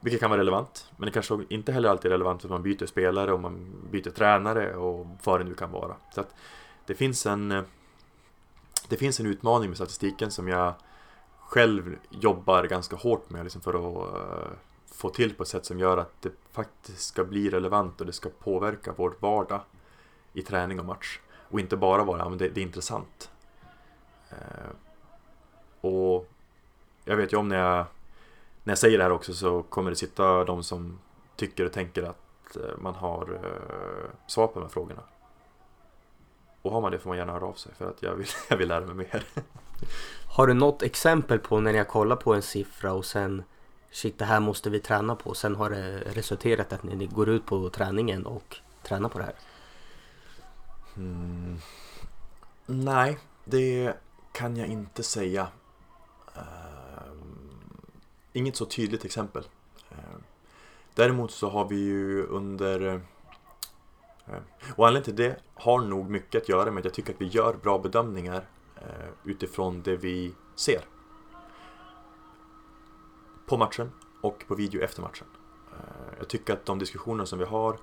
Vilket 0.00 0.20
kan 0.20 0.30
vara 0.30 0.40
relevant, 0.40 0.90
men 0.96 1.06
det 1.06 1.12
kanske 1.12 1.38
inte 1.48 1.72
heller 1.72 1.88
alltid 1.88 2.06
är 2.06 2.10
relevant 2.10 2.40
för 2.40 2.48
att 2.48 2.52
man 2.52 2.62
byter 2.62 2.86
spelare 2.86 3.32
och 3.32 3.40
man 3.40 3.72
byter 3.90 4.10
tränare 4.10 4.76
och 4.76 5.06
vad 5.24 5.40
det 5.40 5.44
nu 5.44 5.54
kan 5.54 5.70
vara. 5.70 5.96
Så 6.14 6.20
att 6.20 6.34
det 6.86 6.94
finns 6.94 7.26
en 7.26 7.52
eh, 7.52 7.62
det 8.90 8.96
finns 8.96 9.20
en 9.20 9.26
utmaning 9.26 9.70
med 9.70 9.76
statistiken 9.76 10.30
som 10.30 10.48
jag 10.48 10.74
själv 11.38 11.96
jobbar 12.10 12.64
ganska 12.64 12.96
hårt 12.96 13.30
med 13.30 13.44
liksom 13.44 13.60
för 13.60 13.74
att 13.74 14.14
eh, 14.14 14.50
få 14.86 15.10
till 15.10 15.34
på 15.34 15.42
ett 15.42 15.48
sätt 15.48 15.64
som 15.64 15.78
gör 15.78 15.98
att 15.98 16.22
det 16.22 16.32
faktiskt 16.52 17.00
ska 17.00 17.24
bli 17.24 17.50
relevant 17.50 18.00
och 18.00 18.06
det 18.06 18.12
ska 18.12 18.28
påverka 18.28 18.94
vår 18.96 19.14
vardag 19.20 19.60
i 20.32 20.42
träning 20.42 20.80
och 20.80 20.86
match. 20.86 21.20
Och 21.50 21.60
inte 21.60 21.76
bara 21.76 22.04
vara, 22.04 22.18
ja, 22.18 22.28
men 22.28 22.38
det, 22.38 22.48
det 22.48 22.60
är 22.60 22.62
intressant. 22.62 23.30
Eh, 24.30 24.70
och 25.80 26.28
jag 27.04 27.16
vet 27.16 27.32
ju 27.32 27.36
om 27.36 27.48
när 27.48 27.58
jag, 27.58 27.86
när 28.64 28.70
jag 28.70 28.78
säger 28.78 28.98
det 28.98 29.04
här 29.04 29.12
också 29.12 29.34
så 29.34 29.62
kommer 29.62 29.90
det 29.90 29.96
sitta 29.96 30.44
de 30.44 30.62
som 30.62 30.98
tycker 31.36 31.64
och 31.64 31.72
tänker 31.72 32.02
att 32.02 32.56
eh, 32.56 32.78
man 32.78 32.94
har 32.94 33.40
eh, 33.44 34.10
svar 34.26 34.46
på 34.46 34.54
de 34.54 34.62
här 34.62 34.68
frågorna. 34.68 35.02
Och 36.62 36.72
har 36.72 36.80
man 36.80 36.92
det 36.92 36.98
får 36.98 37.10
man 37.10 37.18
gärna 37.18 37.32
höra 37.32 37.46
av 37.46 37.54
sig 37.54 37.72
för 37.78 37.90
att 37.90 38.02
jag 38.02 38.14
vill, 38.14 38.26
jag 38.48 38.56
vill 38.56 38.68
lära 38.68 38.86
mig 38.86 38.94
mer. 38.94 39.24
Har 40.26 40.46
du 40.46 40.54
något 40.54 40.82
exempel 40.82 41.38
på 41.38 41.60
när 41.60 41.72
jag 41.74 41.88
kollar 41.88 42.16
på 42.16 42.34
en 42.34 42.42
siffra 42.42 42.92
och 42.92 43.04
sen 43.04 43.42
shit 43.90 44.18
det 44.18 44.24
här 44.24 44.40
måste 44.40 44.70
vi 44.70 44.80
träna 44.80 45.16
på. 45.16 45.34
Sen 45.34 45.56
har 45.56 45.70
det 45.70 46.00
resulterat 46.00 46.72
att 46.72 46.82
ni 46.82 47.06
går 47.06 47.28
ut 47.28 47.46
på 47.46 47.70
träningen 47.70 48.26
och 48.26 48.56
tränar 48.82 49.08
på 49.08 49.18
det 49.18 49.24
här. 49.24 49.34
Mm. 50.96 51.58
Nej, 52.66 53.18
det 53.44 53.94
kan 54.32 54.56
jag 54.56 54.68
inte 54.68 55.02
säga. 55.02 55.48
Uh, 56.36 57.12
inget 58.32 58.56
så 58.56 58.64
tydligt 58.64 59.04
exempel. 59.04 59.44
Uh, 59.92 60.20
däremot 60.94 61.30
så 61.30 61.48
har 61.48 61.68
vi 61.68 61.76
ju 61.76 62.26
under 62.26 63.00
Eh, 64.30 64.72
och 64.76 64.86
anledningen 64.86 65.16
till 65.16 65.24
det 65.24 65.36
har 65.54 65.80
nog 65.80 66.10
mycket 66.10 66.42
att 66.42 66.48
göra 66.48 66.70
med 66.70 66.80
att 66.80 66.84
jag 66.84 66.94
tycker 66.94 67.14
att 67.14 67.20
vi 67.20 67.26
gör 67.26 67.54
bra 67.54 67.78
bedömningar 67.78 68.48
eh, 68.76 69.08
utifrån 69.24 69.82
det 69.82 69.96
vi 69.96 70.34
ser. 70.54 70.84
På 73.46 73.56
matchen 73.56 73.92
och 74.20 74.44
på 74.48 74.54
video 74.54 74.82
efter 74.82 75.02
matchen. 75.02 75.26
Eh, 75.72 76.14
jag 76.18 76.28
tycker 76.28 76.52
att 76.52 76.66
de 76.66 76.78
diskussioner 76.78 77.24
som 77.24 77.38
vi 77.38 77.44
har 77.44 77.78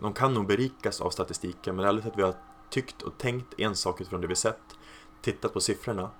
de 0.00 0.12
kan 0.12 0.34
nog 0.34 0.46
berikas 0.46 1.00
av 1.00 1.10
statistiken 1.10 1.76
men 1.76 1.84
det 1.96 2.02
är 2.02 2.08
att 2.08 2.18
vi 2.18 2.22
har 2.22 2.34
tyckt 2.70 3.02
och 3.02 3.18
tänkt 3.18 3.60
en 3.60 3.76
sak 3.76 4.00
utifrån 4.00 4.20
det 4.20 4.26
vi 4.26 4.34
sett 4.34 4.60
tittat 5.20 5.52
på 5.52 5.60
siffrorna 5.60 6.10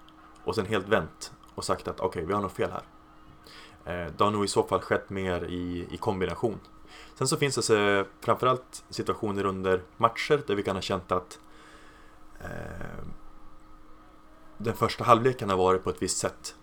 och 0.45 0.55
sen 0.55 0.67
helt 0.67 0.89
vänt 0.89 1.33
och 1.55 1.65
sagt 1.65 1.89
att 1.89 2.01
okej, 2.01 2.09
okay, 2.09 2.25
vi 2.25 2.33
har 2.33 2.43
något 2.43 2.53
fel 2.53 2.71
här. 2.71 2.83
Det 4.11 4.25
har 4.25 4.31
nog 4.31 4.45
i 4.45 4.49
så 4.49 4.63
fall 4.63 4.81
skett 4.81 5.11
mer 5.11 5.45
i, 5.45 5.87
i 5.91 5.97
kombination. 5.97 6.61
Sen 7.15 7.29
så 7.29 7.37
finns 7.37 7.55
det 7.55 7.63
så, 7.63 8.05
framförallt 8.21 8.85
situationer 8.91 9.45
under 9.45 9.83
matcher 9.97 10.43
där 10.47 10.55
vi 10.55 10.63
kan 10.63 10.77
ha 10.77 10.83
känt 10.83 11.13
att 11.13 11.41
eh, 12.41 13.05
den 14.59 14.75
första 14.75 15.05
halvleken 15.05 15.51
har 15.51 15.57
varit 15.57 15.85
på 15.85 15.91
ett 15.91 16.03
visst 16.03 16.19
sätt. 16.19 16.55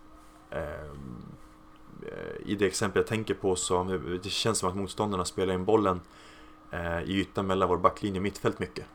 Eh, 0.50 0.86
I 2.46 2.56
det 2.56 2.66
exempel 2.66 3.00
jag 3.00 3.08
tänker 3.08 3.34
på 3.34 3.56
så 3.56 3.84
det 4.24 4.30
känns 4.30 4.58
som 4.58 4.70
att 4.70 4.76
motståndarna 4.76 5.26
spelar 5.26 5.54
in 5.54 5.66
bollen 5.66 6.02
eh, 6.72 7.02
i 7.02 7.20
ytan 7.20 7.48
mellan 7.48 7.70
vår 7.70 7.78
backlinje 7.78 8.20
och 8.20 8.24
mittfält 8.24 8.60
mycket. 8.60 8.86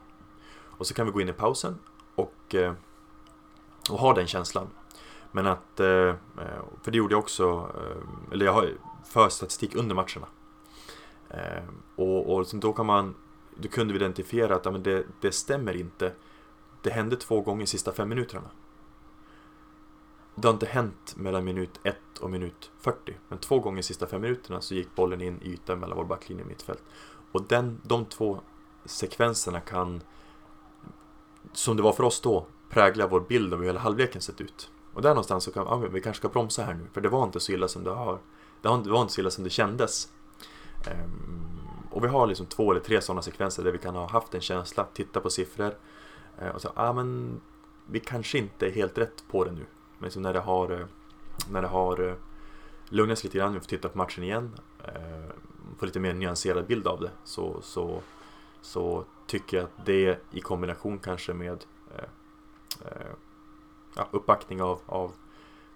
Och 0.78 0.86
så 0.86 0.95
kan 0.95 1.07
vi 1.07 1.12
gå 1.12 1.20
in 1.20 1.28
i 1.28 1.32
pausen 1.32 1.78
och, 2.14 2.55
eh, 2.55 2.72
och 3.91 3.99
ha 3.99 4.14
den 4.14 4.26
känslan. 4.26 4.66
Men 5.32 5.47
att, 5.47 5.80
eh, 5.80 5.89
eh, 5.89 6.14
för 6.82 6.91
det 6.91 6.99
gjorde 6.99 7.14
jag 7.14 7.18
också, 7.18 7.70
eller 8.32 8.47
jag 8.47 8.53
har 8.53 8.72
för 9.05 9.28
statistik 9.28 9.74
under 9.74 9.95
matcherna. 9.95 10.26
Eh, 11.31 11.62
och, 11.97 12.35
och 12.35 12.47
då 12.53 12.72
kan 12.72 12.87
man, 12.87 13.14
då 13.55 13.68
kunde 13.68 13.93
vi 13.93 13.99
identifiera 13.99 14.57
att 14.57 14.64
ja, 14.64 14.70
men 14.70 14.83
det, 14.83 15.07
det 15.20 15.33
stämmer 15.33 15.76
inte. 15.76 16.12
Det 16.83 16.91
hände 16.91 17.16
två 17.16 17.41
gånger 17.41 17.66
sista 17.66 17.93
fem 17.93 18.09
minuterna. 18.09 18.51
Det 20.35 20.49
har 20.49 20.53
inte 20.53 20.66
hänt 20.66 21.14
mellan 21.16 21.45
minut 21.45 21.81
1 21.83 21.97
och 22.20 22.31
minut 22.31 22.70
40. 22.79 23.14
Men 23.29 23.39
två 23.39 23.59
gånger 23.59 23.83
sista 23.83 24.07
fem 24.07 24.20
minuterna 24.20 24.61
så 24.61 24.74
gick 24.74 24.95
bollen 24.95 25.20
in 25.20 25.43
i 25.43 25.53
ytan 25.53 25.81
mellan 25.81 25.97
vår 25.97 26.05
backlinje 26.05 26.43
och 26.43 26.49
mittfält. 26.49 26.83
Och 27.33 27.43
den, 27.43 27.81
de 27.83 28.05
två 28.05 28.41
sekvenserna 28.85 29.61
kan 29.61 30.03
som 31.53 31.76
det 31.76 31.83
var 31.83 31.93
för 31.93 32.05
oss 32.05 32.20
då, 32.20 32.47
prägla 32.68 33.07
vår 33.07 33.20
bild 33.20 33.53
av 33.53 33.59
hur 33.59 33.66
hela 33.66 33.81
halvleken 33.81 34.20
sett 34.20 34.41
ut. 34.41 34.70
Och 34.95 35.03
där 35.03 35.09
någonstans 35.09 35.45
så 35.45 35.53
kan 35.53 35.66
ja, 35.66 35.76
vi 35.76 36.01
kanske 36.01 36.20
ska 36.20 36.29
bromsa 36.29 36.62
här 36.62 36.74
nu, 36.74 36.87
för 36.93 37.01
det 37.01 37.09
var 37.09 37.24
inte 37.24 37.41
så 37.41 37.53
illa 37.53 37.68
som 37.68 37.85
det 37.85 37.91
har. 37.91 38.18
Det 38.62 38.68
var 38.68 39.01
inte 39.01 39.12
så 39.12 39.20
illa 39.20 39.31
som 39.31 39.45
det 39.45 39.51
kändes. 39.51 40.12
Ehm, 40.87 41.49
och 41.91 42.05
vi 42.05 42.09
har 42.09 42.26
liksom 42.26 42.47
två 42.47 42.70
eller 42.70 42.81
tre 42.81 43.01
sådana 43.01 43.22
sekvenser 43.22 43.64
där 43.64 43.72
vi 43.72 43.79
kan 43.79 43.97
ha 43.97 44.09
haft 44.09 44.35
en 44.35 44.41
känsla, 44.41 44.87
titta 44.93 45.20
på 45.20 45.31
siffror 45.31 45.74
eh, 46.39 46.49
och 46.49 46.61
så, 46.61 46.68
ja 46.76 46.89
ah, 46.89 46.93
men 46.93 47.41
vi 47.87 48.01
kanske 48.01 48.39
inte 48.39 48.66
är 48.66 48.70
helt 48.70 48.99
rätt 48.99 49.24
på 49.31 49.45
det 49.45 49.53
nu. 49.53 49.66
Men 49.99 50.11
så 50.11 50.20
när 50.20 50.33
det 50.33 50.41
har, 50.41 50.70
eh, 50.70 50.87
när 51.51 51.62
det 51.62 51.68
har 51.68 52.09
eh, 52.09 52.14
lugnat 52.89 53.18
sig 53.18 53.29
lite 53.29 53.39
grann, 53.39 53.55
vi 53.55 53.61
får 53.61 53.66
titta 53.66 53.89
på 53.89 53.99
matchen 53.99 54.24
igen, 54.24 54.55
få 55.79 55.87
lite 55.87 56.01
mer 56.01 56.14
nyanserad 56.14 56.66
bild 56.66 56.87
av 56.87 57.01
det, 57.01 57.11
så, 57.24 57.62
så, 57.62 58.01
så 58.61 59.05
tycker 59.26 59.57
jag 59.57 59.64
att 59.64 59.87
det 59.87 60.18
i 60.31 60.41
kombination 60.41 60.99
kanske 60.99 61.33
med 61.35 61.64
ja, 63.97 64.09
uppbackning 64.11 64.62
av, 64.62 64.81
av 64.87 65.12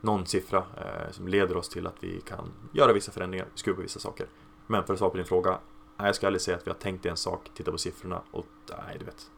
någon 0.01 0.27
siffra 0.27 0.59
eh, 0.59 1.11
som 1.11 1.29
leder 1.29 1.57
oss 1.57 1.69
till 1.69 1.87
att 1.87 2.05
vi 2.05 2.21
kan 2.21 2.53
göra 2.73 2.93
vissa 2.93 3.13
förändringar, 3.13 3.47
skruva 3.55 3.77
på 3.77 3.83
vissa 3.83 4.01
saker. 4.01 4.27
Men 4.67 4.85
för 4.85 4.93
att 4.93 4.99
svara 4.99 5.11
på 5.11 5.17
din 5.17 5.27
fråga, 5.27 5.51
nej, 5.97 6.07
jag 6.07 6.15
ska 6.15 6.27
aldrig 6.27 6.41
säga 6.41 6.57
att 6.57 6.67
vi 6.67 6.71
har 6.71 6.79
tänkt 6.79 7.07
en 7.07 7.17
sak, 7.17 7.51
titta 7.55 7.71
på 7.71 7.79
siffrorna 7.79 8.23
och 8.31 8.47
nej, 8.87 8.97
du 8.99 9.05
vet, 9.05 9.31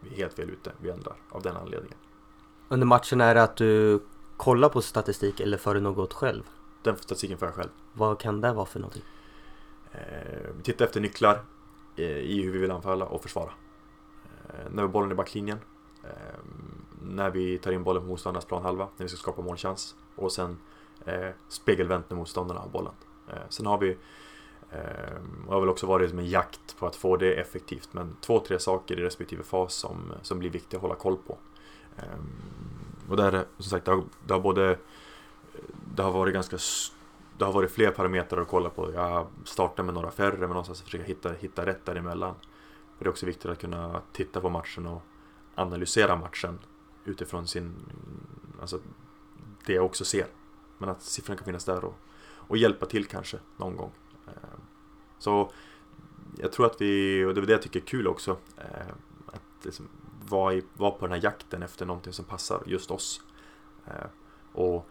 vi 0.00 0.10
är 0.10 0.16
helt 0.16 0.34
fel 0.34 0.50
ute, 0.50 0.72
vi 0.80 0.90
ändrar 0.90 1.16
av 1.30 1.42
den 1.42 1.56
anledningen. 1.56 1.98
Under 2.68 2.86
matchen 2.86 3.20
är 3.20 3.34
det 3.34 3.42
att 3.42 3.56
du 3.56 4.00
kollar 4.36 4.68
på 4.68 4.82
statistik 4.82 5.40
eller 5.40 5.58
för 5.58 5.74
du 5.74 5.80
något 5.80 6.12
själv? 6.12 6.42
Den 6.82 6.96
statistiken 6.96 7.38
för 7.38 7.46
jag 7.46 7.54
själv. 7.54 7.70
Vad 7.92 8.18
kan 8.18 8.40
det 8.40 8.52
vara 8.52 8.66
för 8.66 8.80
någonting? 8.80 9.02
Eh, 9.92 10.50
vi 10.56 10.62
tittar 10.62 10.84
efter 10.84 11.00
nycklar 11.00 11.44
i 11.96 12.42
hur 12.42 12.52
vi 12.52 12.58
vill 12.58 12.70
anfalla 12.70 13.04
och 13.04 13.22
försvara. 13.22 13.50
Eh, 14.48 14.64
när 14.64 14.76
vi 14.76 14.80
har 14.80 14.88
bollen 14.88 15.12
i 15.12 15.14
backlinjen, 15.14 15.58
eh, 16.04 16.38
när 17.02 17.30
vi 17.30 17.58
tar 17.58 17.72
in 17.72 17.82
bollen 17.82 18.02
på 18.02 18.08
motståndarnas 18.08 18.44
planhalva, 18.44 18.88
när 18.96 19.04
vi 19.04 19.08
ska 19.08 19.18
skapa 19.18 19.42
målchans 19.42 19.96
och 20.16 20.32
sen 20.32 20.58
eh, 21.04 21.28
spegelvänt 21.48 22.10
när 22.10 22.16
motståndarna 22.16 22.60
har 22.60 22.68
bollen. 22.68 22.92
Sen 23.48 23.66
har 23.66 23.78
vi 23.78 23.98
Ehm, 24.72 25.44
och 25.46 25.52
har 25.54 25.60
väl 25.60 25.68
också 25.68 25.86
varit 25.86 26.10
som 26.10 26.18
en 26.18 26.28
jakt 26.28 26.76
på 26.78 26.86
att 26.86 26.96
få 26.96 27.16
det 27.16 27.34
effektivt 27.34 27.88
men 27.92 28.16
två, 28.20 28.40
tre 28.40 28.58
saker 28.58 28.98
i 28.98 29.02
respektive 29.02 29.42
fas 29.42 29.74
som, 29.74 30.12
som 30.22 30.38
blir 30.38 30.50
viktiga 30.50 30.78
att 30.78 30.82
hålla 30.82 30.94
koll 30.94 31.16
på. 31.26 31.38
Ehm, 31.96 33.08
och 33.08 33.16
där, 33.16 33.44
som 33.58 33.70
sagt, 33.70 33.84
det 33.84 33.90
har, 33.90 34.04
det 34.26 34.32
har 34.32 34.40
både 34.40 34.78
det 35.94 36.02
har 36.02 36.12
varit 36.12 36.34
ganska 36.34 36.58
det 37.38 37.44
har 37.44 37.52
varit 37.52 37.70
fler 37.70 37.90
parametrar 37.90 38.40
att 38.40 38.48
kolla 38.48 38.70
på. 38.70 38.92
Jag 38.92 39.26
startar 39.44 39.82
med 39.82 39.94
några 39.94 40.10
färre 40.10 40.38
men 40.38 40.48
någonstans 40.48 40.82
försöka 40.82 41.04
hitta, 41.04 41.32
hitta 41.32 41.66
rätt 41.66 41.84
däremellan. 41.84 42.30
Och 42.30 42.96
det 42.98 43.04
är 43.04 43.08
också 43.08 43.26
viktigt 43.26 43.50
att 43.50 43.58
kunna 43.58 44.02
titta 44.12 44.40
på 44.40 44.48
matchen 44.48 44.86
och 44.86 45.02
analysera 45.54 46.16
matchen 46.16 46.58
utifrån 47.04 47.46
sin, 47.46 47.74
alltså 48.60 48.78
det 49.66 49.72
jag 49.72 49.84
också 49.84 50.04
ser. 50.04 50.26
Men 50.78 50.88
att 50.88 51.02
siffrorna 51.02 51.36
kan 51.36 51.44
finnas 51.44 51.64
där 51.64 51.84
och, 51.84 51.94
och 52.20 52.56
hjälpa 52.56 52.86
till 52.86 53.06
kanske 53.06 53.38
någon 53.56 53.76
gång. 53.76 53.92
Så 55.18 55.52
jag 56.36 56.52
tror 56.52 56.66
att 56.66 56.80
vi, 56.80 57.24
och 57.24 57.34
det 57.34 57.40
är 57.40 57.46
det 57.46 57.52
jag 57.52 57.62
tycker 57.62 57.80
är 57.80 57.84
kul 57.84 58.06
också, 58.06 58.36
eh, 58.56 58.94
att 59.26 59.64
liksom 59.64 59.88
vara, 60.28 60.60
vara 60.76 60.90
på 60.90 61.06
den 61.06 61.12
här 61.12 61.24
jakten 61.24 61.62
efter 61.62 61.86
någonting 61.86 62.12
som 62.12 62.24
passar 62.24 62.62
just 62.66 62.90
oss. 62.90 63.20
Eh, 63.86 64.06
och, 64.52 64.86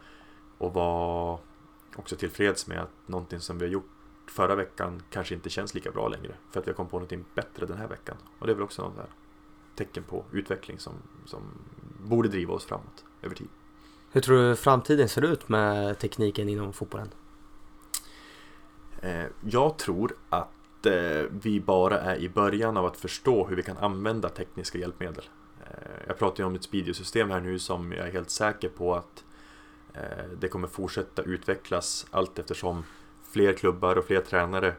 och 0.58 0.74
vara 0.74 1.38
också 1.96 2.16
tillfreds 2.16 2.66
med 2.66 2.80
att 2.80 3.08
någonting 3.08 3.40
som 3.40 3.58
vi 3.58 3.64
har 3.64 3.72
gjort 3.72 3.90
förra 4.26 4.54
veckan 4.54 5.02
kanske 5.10 5.34
inte 5.34 5.50
känns 5.50 5.74
lika 5.74 5.90
bra 5.90 6.08
längre. 6.08 6.34
För 6.50 6.60
att 6.60 6.66
vi 6.66 6.70
har 6.70 6.76
kommit 6.76 6.90
på 6.90 6.96
någonting 6.96 7.24
bättre 7.34 7.66
den 7.66 7.78
här 7.78 7.88
veckan. 7.88 8.16
Och 8.38 8.46
det 8.46 8.52
är 8.52 8.54
väl 8.54 8.64
också 8.64 8.82
något 8.82 8.96
där 8.96 9.08
tecken 9.74 10.02
på 10.02 10.24
utveckling 10.32 10.78
som, 10.78 10.92
som 11.26 11.42
borde 12.02 12.28
driva 12.28 12.54
oss 12.54 12.64
framåt 12.64 13.04
över 13.22 13.34
tid. 13.34 13.48
Hur 14.12 14.20
tror 14.20 14.48
du 14.48 14.56
framtiden 14.56 15.08
ser 15.08 15.22
ut 15.22 15.48
med 15.48 15.98
tekniken 15.98 16.48
inom 16.48 16.72
fotbollen? 16.72 17.08
Eh, 19.02 19.24
jag 19.40 19.78
tror 19.78 20.16
att 20.28 20.86
eh, 20.86 21.22
vi 21.30 21.60
bara 21.60 22.00
är 22.00 22.16
i 22.16 22.28
början 22.28 22.76
av 22.76 22.86
att 22.86 22.96
förstå 22.96 23.46
hur 23.46 23.56
vi 23.56 23.62
kan 23.62 23.76
använda 23.76 24.28
tekniska 24.28 24.78
hjälpmedel. 24.78 25.24
Eh, 25.60 25.70
jag 26.06 26.18
pratar 26.18 26.42
ju 26.42 26.46
om 26.46 26.54
ett 26.54 26.62
speediosystem 26.62 27.30
här 27.30 27.40
nu 27.40 27.58
som 27.58 27.92
jag 27.92 28.08
är 28.08 28.12
helt 28.12 28.30
säker 28.30 28.68
på 28.68 28.94
att 28.94 29.24
det 30.38 30.48
kommer 30.48 30.68
fortsätta 30.68 31.22
utvecklas 31.22 32.06
allt 32.10 32.38
eftersom 32.38 32.84
fler 33.30 33.52
klubbar 33.52 33.96
och 33.96 34.04
fler 34.04 34.20
tränare 34.20 34.74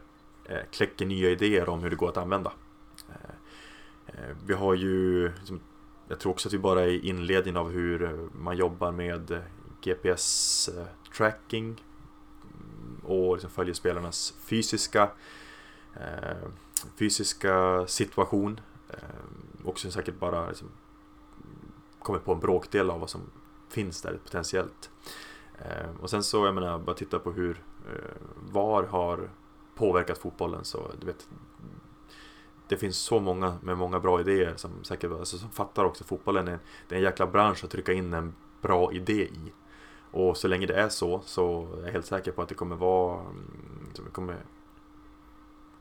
kläcker 0.71 1.05
nya 1.05 1.29
idéer 1.29 1.69
om 1.69 1.79
hur 1.79 1.89
det 1.89 1.95
går 1.95 2.09
att 2.09 2.17
använda. 2.17 2.51
Vi 4.45 4.53
har 4.53 4.73
ju, 4.73 5.31
jag 6.07 6.19
tror 6.19 6.31
också 6.31 6.49
att 6.49 6.53
vi 6.53 6.57
bara 6.57 6.81
är 6.81 6.87
i 6.87 7.07
inledningen 7.07 7.57
av 7.57 7.71
hur 7.71 8.29
man 8.33 8.57
jobbar 8.57 8.91
med 8.91 9.41
GPS-tracking 9.81 11.75
och 13.03 13.33
liksom 13.33 13.51
följer 13.51 13.73
spelarnas 13.73 14.33
fysiska, 14.39 15.09
eh, 15.95 16.49
fysiska 16.95 17.87
situation. 17.87 18.59
Eh, 18.89 19.73
som 19.75 19.91
säkert 19.91 20.19
bara 20.19 20.47
liksom, 20.47 20.67
kommit 21.99 22.25
på 22.25 22.33
en 22.33 22.39
bråkdel 22.39 22.89
av 22.89 22.99
vad 22.99 23.09
som 23.09 23.21
finns 23.69 24.01
där 24.01 24.19
potentiellt. 24.23 24.89
Eh, 25.57 26.01
och 26.01 26.09
sen 26.09 26.23
så, 26.23 26.45
jag 26.45 26.55
menar, 26.55 26.79
bara 26.79 26.95
titta 26.95 27.19
på 27.19 27.31
hur 27.31 27.63
Eh, 27.89 28.21
VAR 28.51 28.83
har 28.83 29.29
påverkat 29.75 30.17
fotbollen 30.17 30.65
så 30.65 30.91
du 30.99 31.05
vet 31.05 31.27
det 32.67 32.77
finns 32.77 32.97
så 32.97 33.19
många 33.19 33.57
med 33.61 33.77
många 33.77 33.99
bra 33.99 34.19
idéer 34.19 34.53
som 34.55 34.83
säkert 34.83 35.11
alltså, 35.11 35.37
som 35.37 35.49
fattar 35.49 35.85
också 35.85 36.03
fotbollen 36.03 36.47
är, 36.47 36.59
det 36.87 36.95
är 36.95 36.99
en 36.99 37.03
jäkla 37.03 37.27
bransch 37.27 37.63
att 37.63 37.69
trycka 37.69 37.93
in 37.93 38.13
en 38.13 38.35
bra 38.61 38.93
idé 38.93 39.23
i. 39.23 39.51
Och 40.11 40.37
så 40.37 40.47
länge 40.47 40.65
det 40.65 40.73
är 40.73 40.89
så 40.89 41.21
så 41.25 41.67
är 41.77 41.85
jag 41.85 41.91
helt 41.91 42.05
säker 42.05 42.31
på 42.31 42.41
att 42.41 42.49
det 42.49 42.55
kommer 42.55 42.75
vara 42.75 43.19
mm, 43.19 43.93
vi 44.05 44.11
kommer 44.11 44.37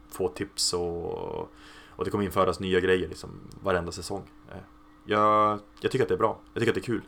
få 0.08 0.28
tips 0.28 0.72
och, 0.72 1.40
och 1.88 2.04
det 2.04 2.10
kommer 2.10 2.24
införas 2.24 2.60
nya 2.60 2.80
grejer 2.80 3.08
liksom 3.08 3.30
varenda 3.62 3.92
säsong. 3.92 4.22
Eh, 4.48 4.56
jag, 5.04 5.60
jag 5.80 5.90
tycker 5.90 6.04
att 6.04 6.08
det 6.08 6.14
är 6.14 6.18
bra, 6.18 6.38
jag 6.54 6.60
tycker 6.60 6.70
att 6.70 6.74
det 6.74 6.80
är 6.80 6.94
kul. 6.94 7.02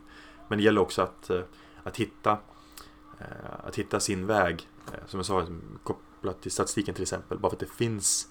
Men 0.47 0.57
det 0.57 0.63
gäller 0.63 0.81
också 0.81 1.01
att, 1.01 1.29
eh, 1.29 1.41
att 1.83 1.97
hitta 1.97 2.31
eh, 3.19 3.65
att 3.67 3.75
hitta 3.75 3.99
sin 3.99 4.27
väg 4.27 4.67
som 5.07 5.17
jag 5.19 5.25
sa, 5.25 5.39
liksom, 5.39 5.61
kopplat 5.83 6.41
till 6.41 6.51
statistiken 6.51 6.93
till 6.93 7.01
exempel. 7.01 7.39
Bara 7.39 7.49
för 7.49 7.55
att 7.55 7.59
det 7.59 7.65
finns 7.65 8.27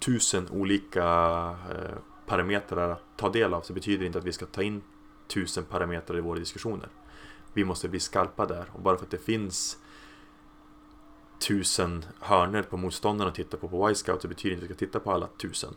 tusen 0.00 0.48
olika 0.50 1.04
parametrar 2.26 2.90
att 2.90 3.02
ta 3.16 3.28
del 3.28 3.54
av 3.54 3.60
så 3.60 3.72
betyder 3.72 3.98
det 3.98 4.06
inte 4.06 4.18
att 4.18 4.24
vi 4.24 4.32
ska 4.32 4.46
ta 4.46 4.62
in 4.62 4.82
tusen 5.28 5.64
parametrar 5.64 6.18
i 6.18 6.20
våra 6.20 6.38
diskussioner. 6.38 6.88
Vi 7.56 7.64
måste 7.64 7.88
bli 7.88 8.00
skarpa 8.00 8.46
där 8.46 8.70
och 8.72 8.80
bara 8.80 8.96
för 8.96 9.04
att 9.04 9.10
det 9.10 9.18
finns 9.18 9.78
tusen 11.38 12.04
hörner 12.20 12.62
på 12.62 12.76
motståndaren 12.76 13.28
att 13.28 13.34
titta 13.34 13.56
på 13.56 13.68
på 13.68 13.90
Y-scout 13.90 14.22
så 14.22 14.28
betyder 14.28 14.50
det 14.50 14.54
inte 14.54 14.64
att 14.64 14.70
vi 14.70 14.74
ska 14.74 14.86
titta 14.86 15.00
på 15.00 15.12
alla 15.12 15.26
tusen. 15.26 15.74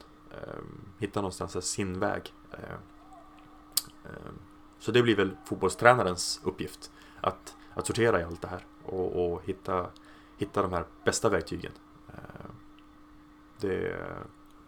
hitta 0.98 1.22
någonstans 1.22 1.66
sin 1.66 2.00
väg. 2.00 2.34
Så 4.80 4.92
det 4.92 5.04
blir 5.04 5.16
väl 5.16 5.38
fotbollstränarens 5.46 6.42
uppgift 6.44 6.92
att, 7.22 7.56
att 7.74 7.88
sortera 7.88 8.22
i 8.22 8.24
allt 8.24 8.42
det 8.42 8.48
här 8.48 8.66
och, 8.86 9.34
och 9.34 9.42
hitta, 9.46 9.86
hitta 10.38 10.62
de 10.62 10.74
här 10.74 10.86
bästa 11.06 11.30
verktygen. 11.30 11.72
Det 13.60 13.96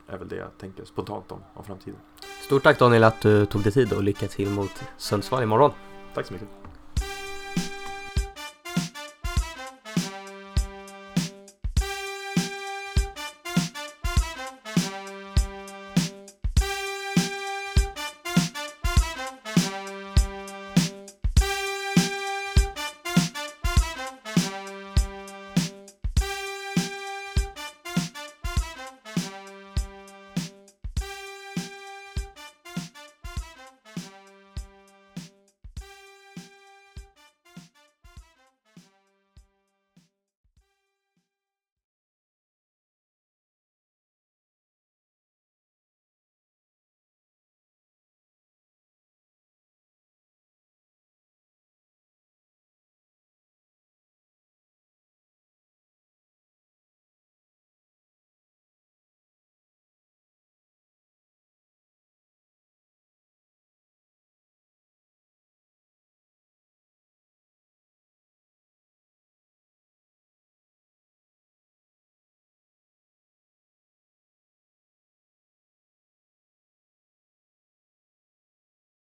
är 0.07 0.17
väl 0.17 0.27
det 0.27 0.35
jag 0.35 0.57
tänker 0.57 0.85
spontant 0.85 1.31
om, 1.31 1.43
om 1.53 1.63
framtiden. 1.63 1.99
Stort 2.45 2.63
tack 2.63 2.79
Daniel 2.79 3.03
att 3.03 3.21
du 3.21 3.45
tog 3.45 3.63
dig 3.63 3.71
tid 3.71 3.93
och 3.93 4.03
lycka 4.03 4.27
till 4.27 4.49
mot 4.49 4.83
Sundsvall 4.97 5.43
imorgon. 5.43 5.71
Tack 6.13 6.25
så 6.25 6.33
mycket. 6.33 6.60